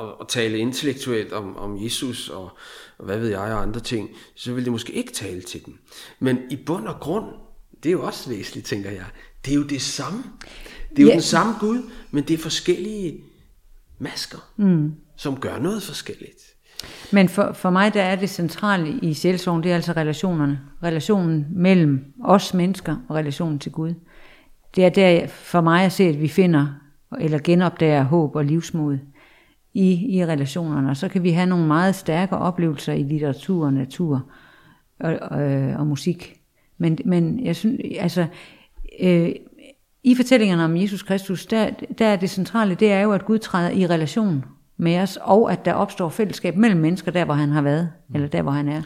at, 0.00 0.14
at 0.20 0.28
tale 0.28 0.58
intellektuelt 0.58 1.32
om, 1.32 1.56
om 1.56 1.84
Jesus 1.84 2.28
og, 2.28 2.50
og 2.98 3.04
hvad 3.04 3.18
ved 3.18 3.28
jeg 3.28 3.38
og 3.38 3.62
andre 3.62 3.80
ting, 3.80 4.10
så 4.34 4.52
vil 4.52 4.64
det 4.64 4.72
måske 4.72 4.92
ikke 4.92 5.12
tale 5.12 5.40
til 5.40 5.66
dem. 5.66 5.78
Men 6.18 6.38
i 6.50 6.56
bund 6.56 6.86
og 6.86 7.00
grund, 7.00 7.26
det 7.82 7.88
er 7.88 7.92
jo 7.92 8.02
også 8.02 8.30
væsentligt, 8.30 8.66
tænker 8.66 8.90
jeg, 8.90 9.04
det 9.44 9.50
er 9.50 9.56
jo 9.56 9.62
det 9.62 9.82
samme. 9.82 10.22
Det 10.90 10.98
er 10.98 11.02
jo 11.02 11.08
ja. 11.08 11.14
den 11.14 11.22
samme 11.22 11.54
Gud, 11.60 11.82
men 12.10 12.24
det 12.24 12.34
er 12.34 12.38
forskellige 12.38 13.20
masker, 13.98 14.38
mm. 14.56 14.94
som 15.16 15.40
gør 15.40 15.58
noget 15.58 15.82
forskelligt. 15.82 16.54
Men 17.12 17.28
for, 17.28 17.52
for 17.52 17.70
mig 17.70 17.94
der 17.94 18.02
er 18.02 18.16
det 18.16 18.30
centrale 18.30 18.98
i 19.02 19.14
selvsorgen, 19.14 19.62
det 19.62 19.70
er 19.70 19.74
altså 19.74 19.92
relationerne. 19.92 20.60
Relationen 20.82 21.46
mellem 21.50 22.04
os 22.24 22.54
mennesker 22.54 22.96
og 23.08 23.16
relationen 23.16 23.58
til 23.58 23.72
Gud. 23.72 23.94
Det 24.76 24.84
er 24.84 24.88
der 24.88 25.26
for 25.26 25.60
mig 25.60 25.84
at 25.84 25.92
se, 25.92 26.04
at 26.04 26.20
vi 26.20 26.28
finder 26.28 26.66
eller 27.20 27.38
genopdager 27.44 28.02
håb 28.02 28.36
og 28.36 28.44
livsmod 28.44 28.98
i, 29.74 30.16
i 30.16 30.26
relationerne. 30.26 30.90
Og 30.90 30.96
så 30.96 31.08
kan 31.08 31.22
vi 31.22 31.30
have 31.30 31.46
nogle 31.46 31.66
meget 31.66 31.94
stærke 31.94 32.36
oplevelser 32.36 32.92
i 32.92 33.02
litteratur 33.02 33.66
og 33.66 33.72
natur 33.72 34.22
og, 35.00 35.18
og, 35.20 35.42
og 35.78 35.86
musik. 35.86 36.40
Men, 36.78 36.98
men 37.04 37.44
jeg 37.44 37.56
synes, 37.56 37.80
altså, 37.98 38.26
øh, 39.00 39.30
i 40.04 40.14
fortællingerne 40.14 40.64
om 40.64 40.76
Jesus 40.76 41.02
Kristus, 41.02 41.46
der, 41.46 41.70
der 41.98 42.06
er 42.06 42.16
det 42.16 42.30
centrale, 42.30 42.74
det 42.74 42.92
er 42.92 43.00
jo, 43.00 43.12
at 43.12 43.24
Gud 43.24 43.38
træder 43.38 43.70
i 43.70 43.86
relation 43.86 44.44
med 44.76 44.98
os, 44.98 45.18
og 45.22 45.52
at 45.52 45.64
der 45.64 45.72
opstår 45.72 46.08
fællesskab 46.08 46.56
mellem 46.56 46.80
mennesker, 46.80 47.10
der 47.10 47.24
hvor 47.24 47.34
han 47.34 47.50
har 47.50 47.62
været, 47.62 47.90
eller 48.14 48.28
der 48.28 48.42
hvor 48.42 48.52
han 48.52 48.68
er. 48.68 48.82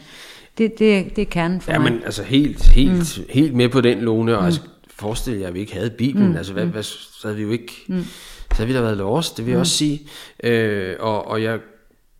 Det, 0.57 0.79
det, 0.79 1.15
det 1.15 1.21
er 1.21 1.25
kernen 1.25 1.61
for 1.61 1.71
ja, 1.71 1.79
mig. 1.79 1.91
men 1.91 2.01
altså 2.03 2.23
helt, 2.23 2.69
helt, 2.69 3.17
mm. 3.19 3.25
helt 3.29 3.53
med 3.53 3.69
på 3.69 3.81
den, 3.81 3.99
Lone, 3.99 4.35
og 4.35 4.41
mm. 4.41 4.45
altså, 4.45 4.61
forestil 4.89 5.37
jer, 5.37 5.47
at 5.47 5.53
vi 5.53 5.59
ikke 5.59 5.73
havde 5.73 5.89
Bibelen, 5.89 6.29
mm. 6.29 6.37
altså 6.37 6.53
hvad, 6.53 6.65
mm. 6.65 6.71
hvad, 6.71 6.83
så 6.83 7.19
havde 7.23 7.35
vi 7.35 7.43
jo 7.43 7.51
ikke, 7.51 7.73
mm. 7.87 8.03
Så 8.51 8.55
havde 8.55 8.67
vi 8.67 8.73
da 8.73 8.81
været 8.81 8.97
lost, 8.97 9.37
det 9.37 9.45
vil 9.45 9.51
jeg 9.51 9.57
mm. 9.57 9.61
også 9.61 9.77
sige. 9.77 10.01
Øh, 10.43 10.95
og, 10.99 11.27
og 11.27 11.43
jeg 11.43 11.59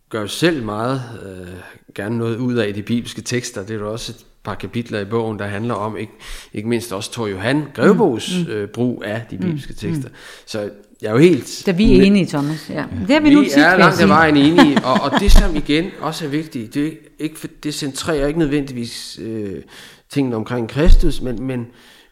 gør 0.09 0.25
selv 0.25 0.63
meget 0.63 1.01
øh, 1.25 1.47
gerne 1.95 2.17
noget 2.17 2.37
ud 2.37 2.55
af 2.55 2.73
de 2.73 2.83
bibelske 2.83 3.21
tekster, 3.21 3.61
det 3.61 3.75
er 3.75 3.79
jo 3.79 3.91
også 3.91 4.11
et 4.11 4.25
par 4.43 4.55
kapitler 4.55 4.99
i 4.99 5.05
bogen, 5.05 5.39
der 5.39 5.47
handler 5.47 5.73
om, 5.73 5.97
ikke, 5.97 6.11
ikke 6.53 6.69
mindst 6.69 6.93
også 6.93 7.11
Tor 7.11 7.27
Johan 7.27 7.63
Grevebogs 7.73 8.45
mm. 8.47 8.51
øh, 8.51 8.67
brug 8.67 9.03
af 9.05 9.21
de 9.31 9.37
bibelske 9.37 9.71
mm. 9.71 9.77
tekster. 9.77 10.09
Så 10.45 10.69
jeg 11.01 11.07
er 11.07 11.11
jo 11.11 11.17
helt... 11.17 11.63
Da 11.65 11.71
vi 11.71 11.99
er 11.99 12.03
enige, 12.03 12.25
Thomas. 12.25 12.69
Ja. 12.69 12.85
Det 13.07 13.15
er 13.15 13.19
vi, 13.19 13.29
vi 13.29 13.35
nu 13.35 13.43
tit, 13.43 13.57
er 13.57 13.77
langt 13.77 14.01
af 14.01 14.09
vejen 14.09 14.37
enige, 14.37 14.81
og, 14.85 15.01
og 15.01 15.19
det 15.19 15.31
som 15.31 15.55
igen 15.55 15.91
også 15.99 16.25
er 16.25 16.29
vigtigt, 16.29 16.73
det, 16.73 16.87
er 16.87 16.91
ikke, 17.19 17.49
det 17.63 17.73
centrerer 17.73 18.27
ikke 18.27 18.39
nødvendigvis 18.39 19.19
øh, 19.21 19.61
tingene 20.09 20.35
omkring 20.35 20.69
Kristus, 20.69 21.21
men, 21.21 21.43
men, 21.43 21.67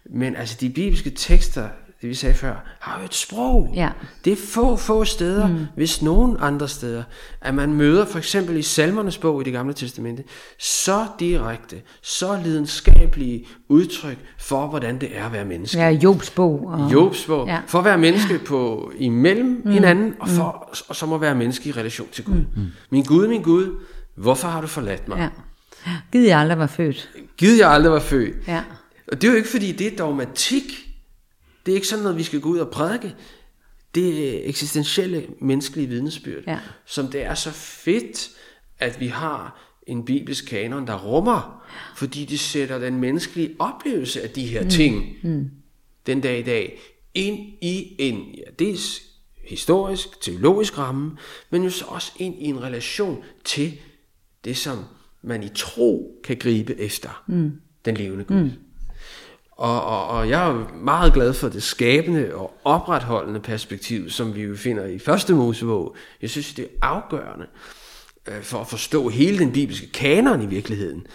men 0.09 0.35
altså 0.35 0.57
de 0.61 0.69
bibelske 0.69 1.09
tekster, 1.09 1.67
vi 2.01 2.13
sagde 2.13 2.35
før, 2.35 2.55
har 2.79 2.99
jo 2.99 3.05
et 3.05 3.13
sprog. 3.13 3.71
Ja. 3.75 3.89
Det 4.25 4.33
er 4.33 4.37
få, 4.37 4.75
få 4.75 5.05
steder, 5.05 5.47
mm. 5.47 5.65
hvis 5.75 6.01
nogen 6.01 6.37
andre 6.39 6.67
steder, 6.67 7.03
at 7.41 7.53
man 7.53 7.73
møder 7.73 8.05
for 8.05 8.17
eksempel 8.17 8.57
i 8.57 8.61
salmernes 8.61 9.17
bog 9.17 9.41
i 9.41 9.43
det 9.43 9.53
gamle 9.53 9.73
testamente, 9.73 10.23
så 10.59 11.05
direkte, 11.19 11.81
så 12.01 12.39
lidenskabelige 12.43 13.47
udtryk 13.69 14.17
for, 14.39 14.67
hvordan 14.67 15.01
det 15.01 15.17
er 15.17 15.25
at 15.25 15.33
være 15.33 15.45
menneske. 15.45 15.77
Ja, 15.77 15.89
Jobs 15.89 16.29
bog. 16.29 16.65
Og... 16.67 16.93
Jobs 16.93 17.25
bog. 17.25 17.47
Ja. 17.47 17.59
For 17.67 17.79
at 17.79 17.85
være 17.85 17.97
menneske 17.97 18.39
på, 18.39 18.91
imellem 18.97 19.61
mm. 19.65 19.71
hinanden, 19.71 20.13
og, 20.19 20.29
for, 20.29 20.67
mm. 20.67 20.77
og 20.89 20.95
så 20.95 21.05
må 21.05 21.17
være 21.17 21.35
menneske 21.35 21.69
i 21.69 21.71
relation 21.71 22.07
til 22.11 22.23
Gud. 22.23 22.35
Mm. 22.55 22.67
Min 22.89 23.03
Gud, 23.03 23.27
min 23.27 23.41
Gud, 23.41 23.83
hvorfor 24.15 24.47
har 24.47 24.61
du 24.61 24.67
forladt 24.67 25.07
mig? 25.07 25.17
Ja. 25.17 25.29
Gid 26.11 26.25
jeg 26.25 26.39
aldrig 26.39 26.59
var 26.59 26.67
født. 26.67 27.09
Gid 27.37 27.57
jeg 27.57 27.71
aldrig 27.71 27.91
var 27.91 27.99
født. 27.99 28.47
Ja. 28.47 28.61
Og 29.11 29.21
det 29.21 29.27
er 29.27 29.31
jo 29.31 29.37
ikke 29.37 29.49
fordi, 29.49 29.71
det 29.71 29.93
er 29.93 29.97
dogmatik. 29.97 30.86
Det 31.67 31.73
er 31.73 31.75
ikke 31.75 31.87
sådan 31.87 32.03
noget, 32.03 32.17
vi 32.17 32.23
skal 32.23 32.41
gå 32.41 32.49
ud 32.49 32.57
og 32.57 32.69
prædike. 32.69 33.15
Det 33.95 34.29
er 34.29 34.49
eksistentielle 34.49 35.27
menneskelige 35.41 35.87
vidnesbyrd, 35.87 36.43
ja. 36.47 36.59
som 36.85 37.07
det 37.07 37.21
er 37.23 37.33
så 37.33 37.51
fedt, 37.51 38.29
at 38.79 38.99
vi 38.99 39.07
har 39.07 39.61
en 39.87 40.05
bibelsk 40.05 40.45
kanon, 40.45 40.87
der 40.87 40.99
rummer, 40.99 41.67
fordi 41.95 42.25
det 42.25 42.39
sætter 42.39 42.79
den 42.79 42.99
menneskelige 42.99 43.55
oplevelse 43.59 44.21
af 44.21 44.29
de 44.29 44.45
her 44.45 44.63
mm. 44.63 44.69
ting, 44.69 45.05
mm. 45.23 45.51
den 46.05 46.21
dag 46.21 46.39
i 46.39 46.43
dag, 46.43 46.79
ind 47.13 47.39
i 47.61 47.95
en, 47.99 48.35
ja, 48.37 48.51
dels 48.59 49.01
historisk, 49.47 50.21
teologisk 50.21 50.77
ramme, 50.77 51.17
men 51.49 51.63
jo 51.63 51.69
så 51.69 51.85
også 51.85 52.11
ind 52.17 52.35
i 52.41 52.45
en 52.45 52.63
relation 52.63 53.23
til 53.45 53.79
det, 54.45 54.57
som 54.57 54.77
man 55.21 55.43
i 55.43 55.49
tro 55.55 56.21
kan 56.23 56.37
gribe 56.37 56.79
efter 56.79 57.23
mm. 57.27 57.51
den 57.85 57.97
levende 57.97 58.23
Gud. 58.23 58.43
Mm. 58.43 58.51
Og, 59.57 59.83
og, 59.85 60.07
og 60.07 60.29
jeg 60.29 60.49
er 60.49 60.75
meget 60.75 61.13
glad 61.13 61.33
for 61.33 61.49
det 61.49 61.63
skabende 61.63 62.35
og 62.35 62.57
opretholdende 62.63 63.39
perspektiv, 63.39 64.09
som 64.09 64.35
vi 64.35 64.41
jo 64.41 64.55
finder 64.55 64.85
i 64.85 64.99
første 64.99 65.33
Mosebog. 65.33 65.95
Jeg 66.21 66.29
synes, 66.29 66.53
det 66.53 66.65
er 66.65 66.85
afgørende 66.87 67.45
øh, 68.27 68.41
for 68.41 68.59
at 68.59 68.67
forstå 68.67 69.09
hele 69.09 69.39
den 69.39 69.51
bibelske 69.51 69.91
kanon 69.91 70.41
i 70.41 70.45
virkeligheden. 70.45 71.07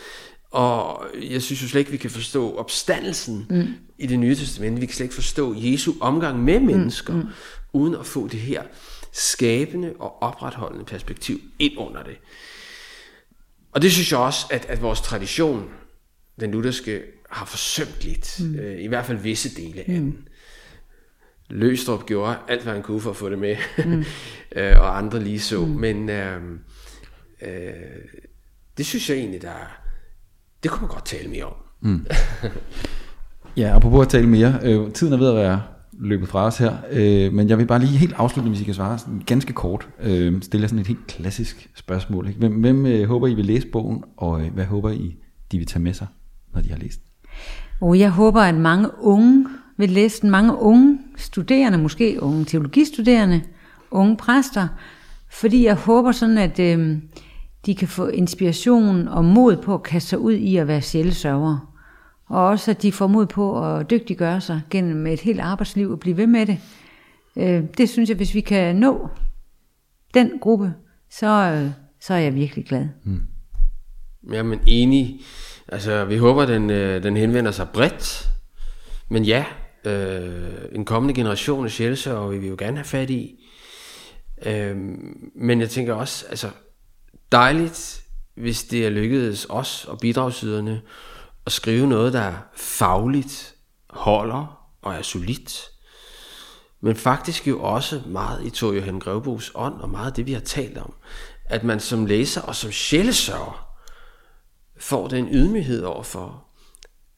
Og 0.50 1.06
jeg 1.30 1.42
synes 1.42 1.62
jo 1.62 1.68
slet 1.68 1.78
ikke, 1.78 1.90
vi 1.90 1.96
kan 1.96 2.10
forstå 2.10 2.56
opstandelsen 2.56 3.46
mm. 3.50 3.66
i 3.98 4.06
det 4.06 4.18
nye 4.18 4.34
testament. 4.34 4.80
Vi 4.80 4.86
kan 4.86 4.94
slet 4.94 5.04
ikke 5.04 5.14
forstå 5.14 5.54
Jesu 5.56 5.92
omgang 6.00 6.44
med 6.44 6.60
mennesker, 6.60 7.12
mm. 7.12 7.18
Mm. 7.18 7.28
uden 7.72 7.94
at 7.94 8.06
få 8.06 8.28
det 8.28 8.40
her 8.40 8.62
skabende 9.12 9.92
og 9.98 10.22
opretholdende 10.22 10.84
perspektiv 10.84 11.40
ind 11.58 11.72
under 11.76 12.02
det. 12.02 12.16
Og 13.72 13.82
det 13.82 13.92
synes 13.92 14.12
jeg 14.12 14.18
også, 14.20 14.46
at, 14.50 14.64
at 14.64 14.82
vores 14.82 15.00
tradition, 15.00 15.70
den 16.40 16.50
lutherske 16.50 17.02
har 17.32 17.46
forsømt 17.46 18.04
lidt, 18.04 18.40
mm. 18.40 18.54
øh, 18.54 18.80
i 18.80 18.86
hvert 18.86 19.06
fald 19.06 19.18
visse 19.18 19.56
dele 19.56 19.80
af 19.80 19.84
mm. 19.88 19.94
den. 19.94 20.28
Løstrup 21.50 22.06
gjorde 22.06 22.36
alt, 22.48 22.62
hvad 22.62 22.72
han 22.72 22.82
kunne 22.82 23.00
for 23.00 23.10
at 23.10 23.16
få 23.16 23.30
det 23.30 23.38
med, 23.38 23.56
mm. 23.84 24.04
øh, 24.56 24.80
og 24.80 24.98
andre 24.98 25.20
lige 25.20 25.40
så. 25.40 25.64
Mm. 25.64 25.70
Men 25.70 26.10
øh, 26.10 26.42
øh, 27.42 27.72
det 28.76 28.86
synes 28.86 29.10
jeg 29.10 29.16
egentlig, 29.16 29.42
der 29.42 29.82
det 30.62 30.70
kunne 30.70 30.80
man 30.80 30.90
godt 30.90 31.04
tale 31.04 31.30
mere 31.30 31.44
om. 31.44 31.54
Mm. 31.80 32.06
ja, 33.56 33.76
apropos 33.76 34.06
at 34.06 34.10
tale 34.10 34.26
mere, 34.26 34.58
øh, 34.62 34.92
tiden 34.92 35.12
er 35.12 35.16
ved 35.16 35.28
at 35.28 35.36
være 35.36 35.62
løbet 35.92 36.28
fra 36.28 36.46
os 36.46 36.58
her, 36.58 36.76
øh, 36.90 37.32
men 37.32 37.48
jeg 37.48 37.58
vil 37.58 37.66
bare 37.66 37.78
lige 37.78 37.98
helt 37.98 38.14
afslutte, 38.16 38.48
hvis 38.48 38.60
I 38.60 38.64
kan 38.64 38.74
svare 38.74 38.98
sådan 38.98 39.22
ganske 39.26 39.52
kort, 39.52 39.88
øh, 40.00 40.42
stille 40.42 40.68
sådan 40.68 40.78
et 40.78 40.86
helt 40.86 41.06
klassisk 41.06 41.70
spørgsmål. 41.74 42.28
Ikke? 42.28 42.38
Hvem, 42.38 42.52
hvem 42.52 42.86
øh, 42.86 43.08
håber 43.08 43.26
I 43.26 43.34
vil 43.34 43.44
læse 43.44 43.66
bogen, 43.66 44.04
og 44.16 44.44
øh, 44.44 44.52
hvad 44.54 44.64
håber 44.64 44.90
I, 44.90 45.16
de 45.52 45.58
vil 45.58 45.66
tage 45.66 45.82
med 45.82 45.94
sig, 45.94 46.06
når 46.54 46.60
de 46.60 46.68
har 46.68 46.78
læst 46.78 47.00
og 47.82 47.98
jeg 47.98 48.10
håber, 48.10 48.40
at 48.40 48.54
mange 48.54 48.88
unge 48.98 49.46
vil 49.76 49.90
læse 49.90 50.22
den. 50.22 50.30
Mange 50.30 50.56
unge 50.56 50.98
studerende, 51.16 51.78
måske 51.78 52.22
unge 52.22 52.44
teologistuderende, 52.44 53.42
unge 53.90 54.16
præster. 54.16 54.68
Fordi 55.30 55.64
jeg 55.64 55.74
håber 55.74 56.12
sådan, 56.12 56.38
at 56.38 56.58
øh, 56.58 56.96
de 57.66 57.74
kan 57.74 57.88
få 57.88 58.06
inspiration 58.06 59.08
og 59.08 59.24
mod 59.24 59.56
på 59.56 59.74
at 59.74 59.82
kaste 59.82 60.08
sig 60.08 60.18
ud 60.18 60.32
i 60.32 60.56
at 60.56 60.68
være 60.68 60.82
sjælesørger. 60.82 61.74
Og 62.26 62.46
også, 62.46 62.70
at 62.70 62.82
de 62.82 62.92
får 62.92 63.06
mod 63.06 63.26
på 63.26 63.64
at 63.66 63.90
dygtiggøre 63.90 64.40
sig 64.40 64.60
gennem 64.70 65.06
et 65.06 65.20
helt 65.20 65.40
arbejdsliv 65.40 65.90
og 65.90 66.00
blive 66.00 66.16
ved 66.16 66.26
med 66.26 66.46
det. 66.46 66.58
Øh, 67.36 67.64
det 67.78 67.88
synes 67.88 68.08
jeg, 68.08 68.16
hvis 68.16 68.34
vi 68.34 68.40
kan 68.40 68.76
nå 68.76 69.08
den 70.14 70.30
gruppe, 70.40 70.74
så, 71.10 71.26
øh, 71.26 71.70
så 72.00 72.14
er 72.14 72.18
jeg 72.18 72.34
virkelig 72.34 72.64
glad. 72.64 72.88
Mm. 73.04 73.20
Jamen 74.32 74.58
enig. 74.66 75.20
Altså, 75.72 76.04
vi 76.04 76.16
håber, 76.16 76.46
den, 76.46 76.70
øh, 76.70 77.02
den 77.02 77.16
henvender 77.16 77.50
sig 77.50 77.68
bredt. 77.68 78.28
Men 79.08 79.24
ja, 79.24 79.44
øh, 79.84 80.52
en 80.72 80.84
kommende 80.84 81.14
generation 81.14 81.64
af 81.64 81.70
sjælsørger 81.70 82.28
vil 82.28 82.42
vi 82.42 82.48
jo 82.48 82.56
gerne 82.58 82.76
have 82.76 82.84
fat 82.84 83.10
i. 83.10 83.44
Øh, 84.46 84.76
men 85.34 85.60
jeg 85.60 85.70
tænker 85.70 85.94
også, 85.94 86.26
altså, 86.28 86.50
dejligt, 87.32 88.02
hvis 88.34 88.64
det 88.64 88.86
er 88.86 88.90
lykkedes 88.90 89.46
os 89.50 89.84
og 89.84 89.98
bidragsyderne 89.98 90.80
at 91.46 91.52
skrive 91.52 91.86
noget, 91.86 92.12
der 92.12 92.32
fagligt 92.56 93.54
holder 93.90 94.68
og 94.82 94.94
er 94.94 95.02
solidt. 95.02 95.68
Men 96.80 96.96
faktisk 96.96 97.48
jo 97.48 97.62
også 97.62 98.02
meget 98.06 98.46
i 98.46 98.50
Tor 98.50 98.72
Johan 98.72 98.98
Grevbogs 98.98 99.52
ånd, 99.54 99.74
og 99.74 99.90
meget 99.90 100.06
af 100.06 100.12
det, 100.12 100.26
vi 100.26 100.32
har 100.32 100.40
talt 100.40 100.78
om. 100.78 100.94
At 101.44 101.64
man 101.64 101.80
som 101.80 102.06
læser 102.06 102.40
og 102.40 102.56
som 102.56 102.72
sjælesørger 102.72 103.71
får 104.82 105.08
den 105.08 105.28
ydmyghed 105.32 105.82
overfor, 105.82 106.44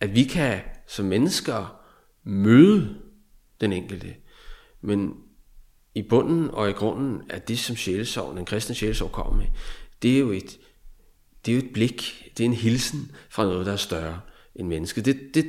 at 0.00 0.14
vi 0.14 0.24
kan 0.24 0.60
som 0.86 1.04
mennesker 1.04 1.80
møde 2.24 2.96
den 3.60 3.72
enkelte, 3.72 4.14
men 4.80 5.14
i 5.94 6.02
bunden 6.02 6.50
og 6.50 6.70
i 6.70 6.72
grunden 6.72 7.22
er 7.30 7.38
det, 7.38 7.58
som 7.58 7.76
sjælesorg, 7.76 8.36
den 8.36 8.44
kristne 8.44 8.74
sjælesorg 8.74 9.12
kommer 9.12 9.36
med, 9.36 9.46
det 10.02 10.14
er 10.14 10.18
jo 10.18 10.30
et, 10.30 10.58
det 11.46 11.52
er 11.52 11.56
jo 11.56 11.62
et 11.62 11.72
blik, 11.72 12.30
det 12.38 12.44
er 12.44 12.48
en 12.48 12.54
hilsen 12.54 13.10
fra 13.30 13.44
noget, 13.44 13.66
der 13.66 13.72
er 13.72 13.76
større. 13.76 14.20
end 14.56 14.68
mennesket. 14.68 15.04
Det, 15.04 15.34
det, 15.34 15.44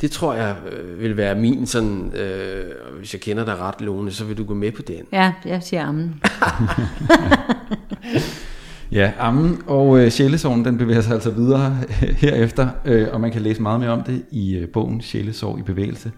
det 0.00 0.10
tror 0.10 0.34
jeg 0.34 0.56
øh, 0.72 1.00
vil 1.00 1.16
være 1.16 1.34
min 1.34 1.66
sådan, 1.66 2.14
øh, 2.14 2.96
hvis 2.98 3.14
jeg 3.14 3.20
kender 3.20 3.44
dig 3.44 3.58
ret, 3.58 3.80
Lone, 3.80 4.10
så 4.10 4.24
vil 4.24 4.38
du 4.38 4.44
gå 4.44 4.54
med 4.54 4.72
på 4.72 4.82
den. 4.82 5.06
Ja, 5.12 5.32
jeg 5.44 5.62
siger 5.62 5.84
ammen. 5.84 6.22
Ja, 8.92 9.12
ammen 9.18 9.62
og 9.66 9.98
øh, 9.98 10.10
sjælesorgen, 10.10 10.64
den 10.64 10.78
bevæger 10.78 11.00
sig 11.00 11.14
altså 11.14 11.30
videre 11.30 11.76
herefter, 12.22 12.68
øh, 12.84 13.08
og 13.12 13.20
man 13.20 13.32
kan 13.32 13.42
læse 13.42 13.62
meget 13.62 13.80
mere 13.80 13.90
om 13.90 14.02
det 14.02 14.24
i 14.30 14.56
øh, 14.56 14.68
bogen 14.68 15.00
Sjælesorg 15.00 15.58
i 15.58 15.62
bevægelse. 15.62 16.12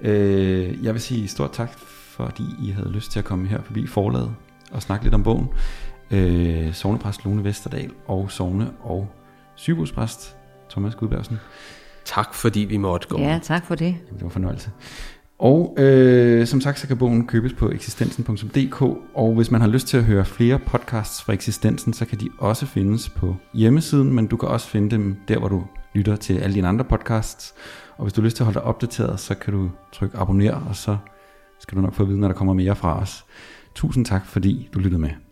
Øh, 0.00 0.84
jeg 0.84 0.94
vil 0.94 1.00
sige 1.02 1.28
stort 1.28 1.52
tak, 1.52 1.78
fordi 1.78 2.44
I 2.62 2.70
havde 2.70 2.92
lyst 2.92 3.12
til 3.12 3.18
at 3.18 3.24
komme 3.24 3.48
her 3.48 3.62
forbi 3.62 3.86
forlaget 3.86 4.34
og 4.72 4.82
snakke 4.82 5.04
lidt 5.04 5.14
om 5.14 5.22
bogen. 5.22 5.48
Øh, 6.10 6.74
Sognepræst 6.74 7.24
Lone 7.24 7.44
Vesterdal 7.44 7.90
og 8.06 8.30
Sogne 8.30 8.70
og 8.80 9.08
sygehuspræst 9.54 10.36
Thomas 10.70 10.94
Gudbergsen. 10.94 11.38
Tak 12.04 12.34
fordi 12.34 12.60
vi 12.60 12.76
måtte 12.76 13.08
gå. 13.08 13.18
Ja, 13.18 13.40
tak 13.42 13.66
for 13.66 13.74
det. 13.74 13.84
Jamen, 13.84 14.14
det 14.14 14.20
var 14.20 14.26
en 14.26 14.30
fornøjelse. 14.30 14.70
Og 15.38 15.74
øh, 15.78 16.46
som 16.46 16.60
sagt, 16.60 16.78
så 16.78 16.86
kan 16.86 16.96
bogen 16.96 17.26
købes 17.26 17.52
på 17.52 17.70
eksistensen.dk, 17.70 18.82
og 19.14 19.34
hvis 19.34 19.50
man 19.50 19.60
har 19.60 19.68
lyst 19.68 19.86
til 19.86 19.96
at 19.96 20.04
høre 20.04 20.24
flere 20.24 20.58
podcasts 20.58 21.22
fra 21.22 21.32
Eksistensen, 21.32 21.92
så 21.92 22.04
kan 22.04 22.20
de 22.20 22.28
også 22.38 22.66
findes 22.66 23.08
på 23.08 23.36
hjemmesiden, 23.54 24.14
men 24.14 24.26
du 24.26 24.36
kan 24.36 24.48
også 24.48 24.68
finde 24.68 24.90
dem 24.90 25.16
der, 25.28 25.38
hvor 25.38 25.48
du 25.48 25.64
lytter 25.94 26.16
til 26.16 26.38
alle 26.38 26.54
dine 26.54 26.68
andre 26.68 26.84
podcasts. 26.84 27.54
Og 27.96 28.04
hvis 28.04 28.12
du 28.12 28.20
har 28.20 28.24
lyst 28.24 28.36
til 28.36 28.42
at 28.42 28.44
holde 28.44 28.58
dig 28.58 28.64
opdateret, 28.64 29.20
så 29.20 29.34
kan 29.34 29.52
du 29.52 29.70
trykke 29.92 30.18
abonner, 30.18 30.54
og 30.68 30.76
så 30.76 30.96
skal 31.60 31.76
du 31.76 31.82
nok 31.82 31.94
få 31.94 32.02
at 32.02 32.08
vide, 32.08 32.20
når 32.20 32.28
der 32.28 32.34
kommer 32.34 32.54
mere 32.54 32.76
fra 32.76 33.00
os. 33.00 33.24
Tusind 33.74 34.04
tak, 34.04 34.26
fordi 34.26 34.68
du 34.74 34.78
lyttede 34.78 35.00
med. 35.00 35.23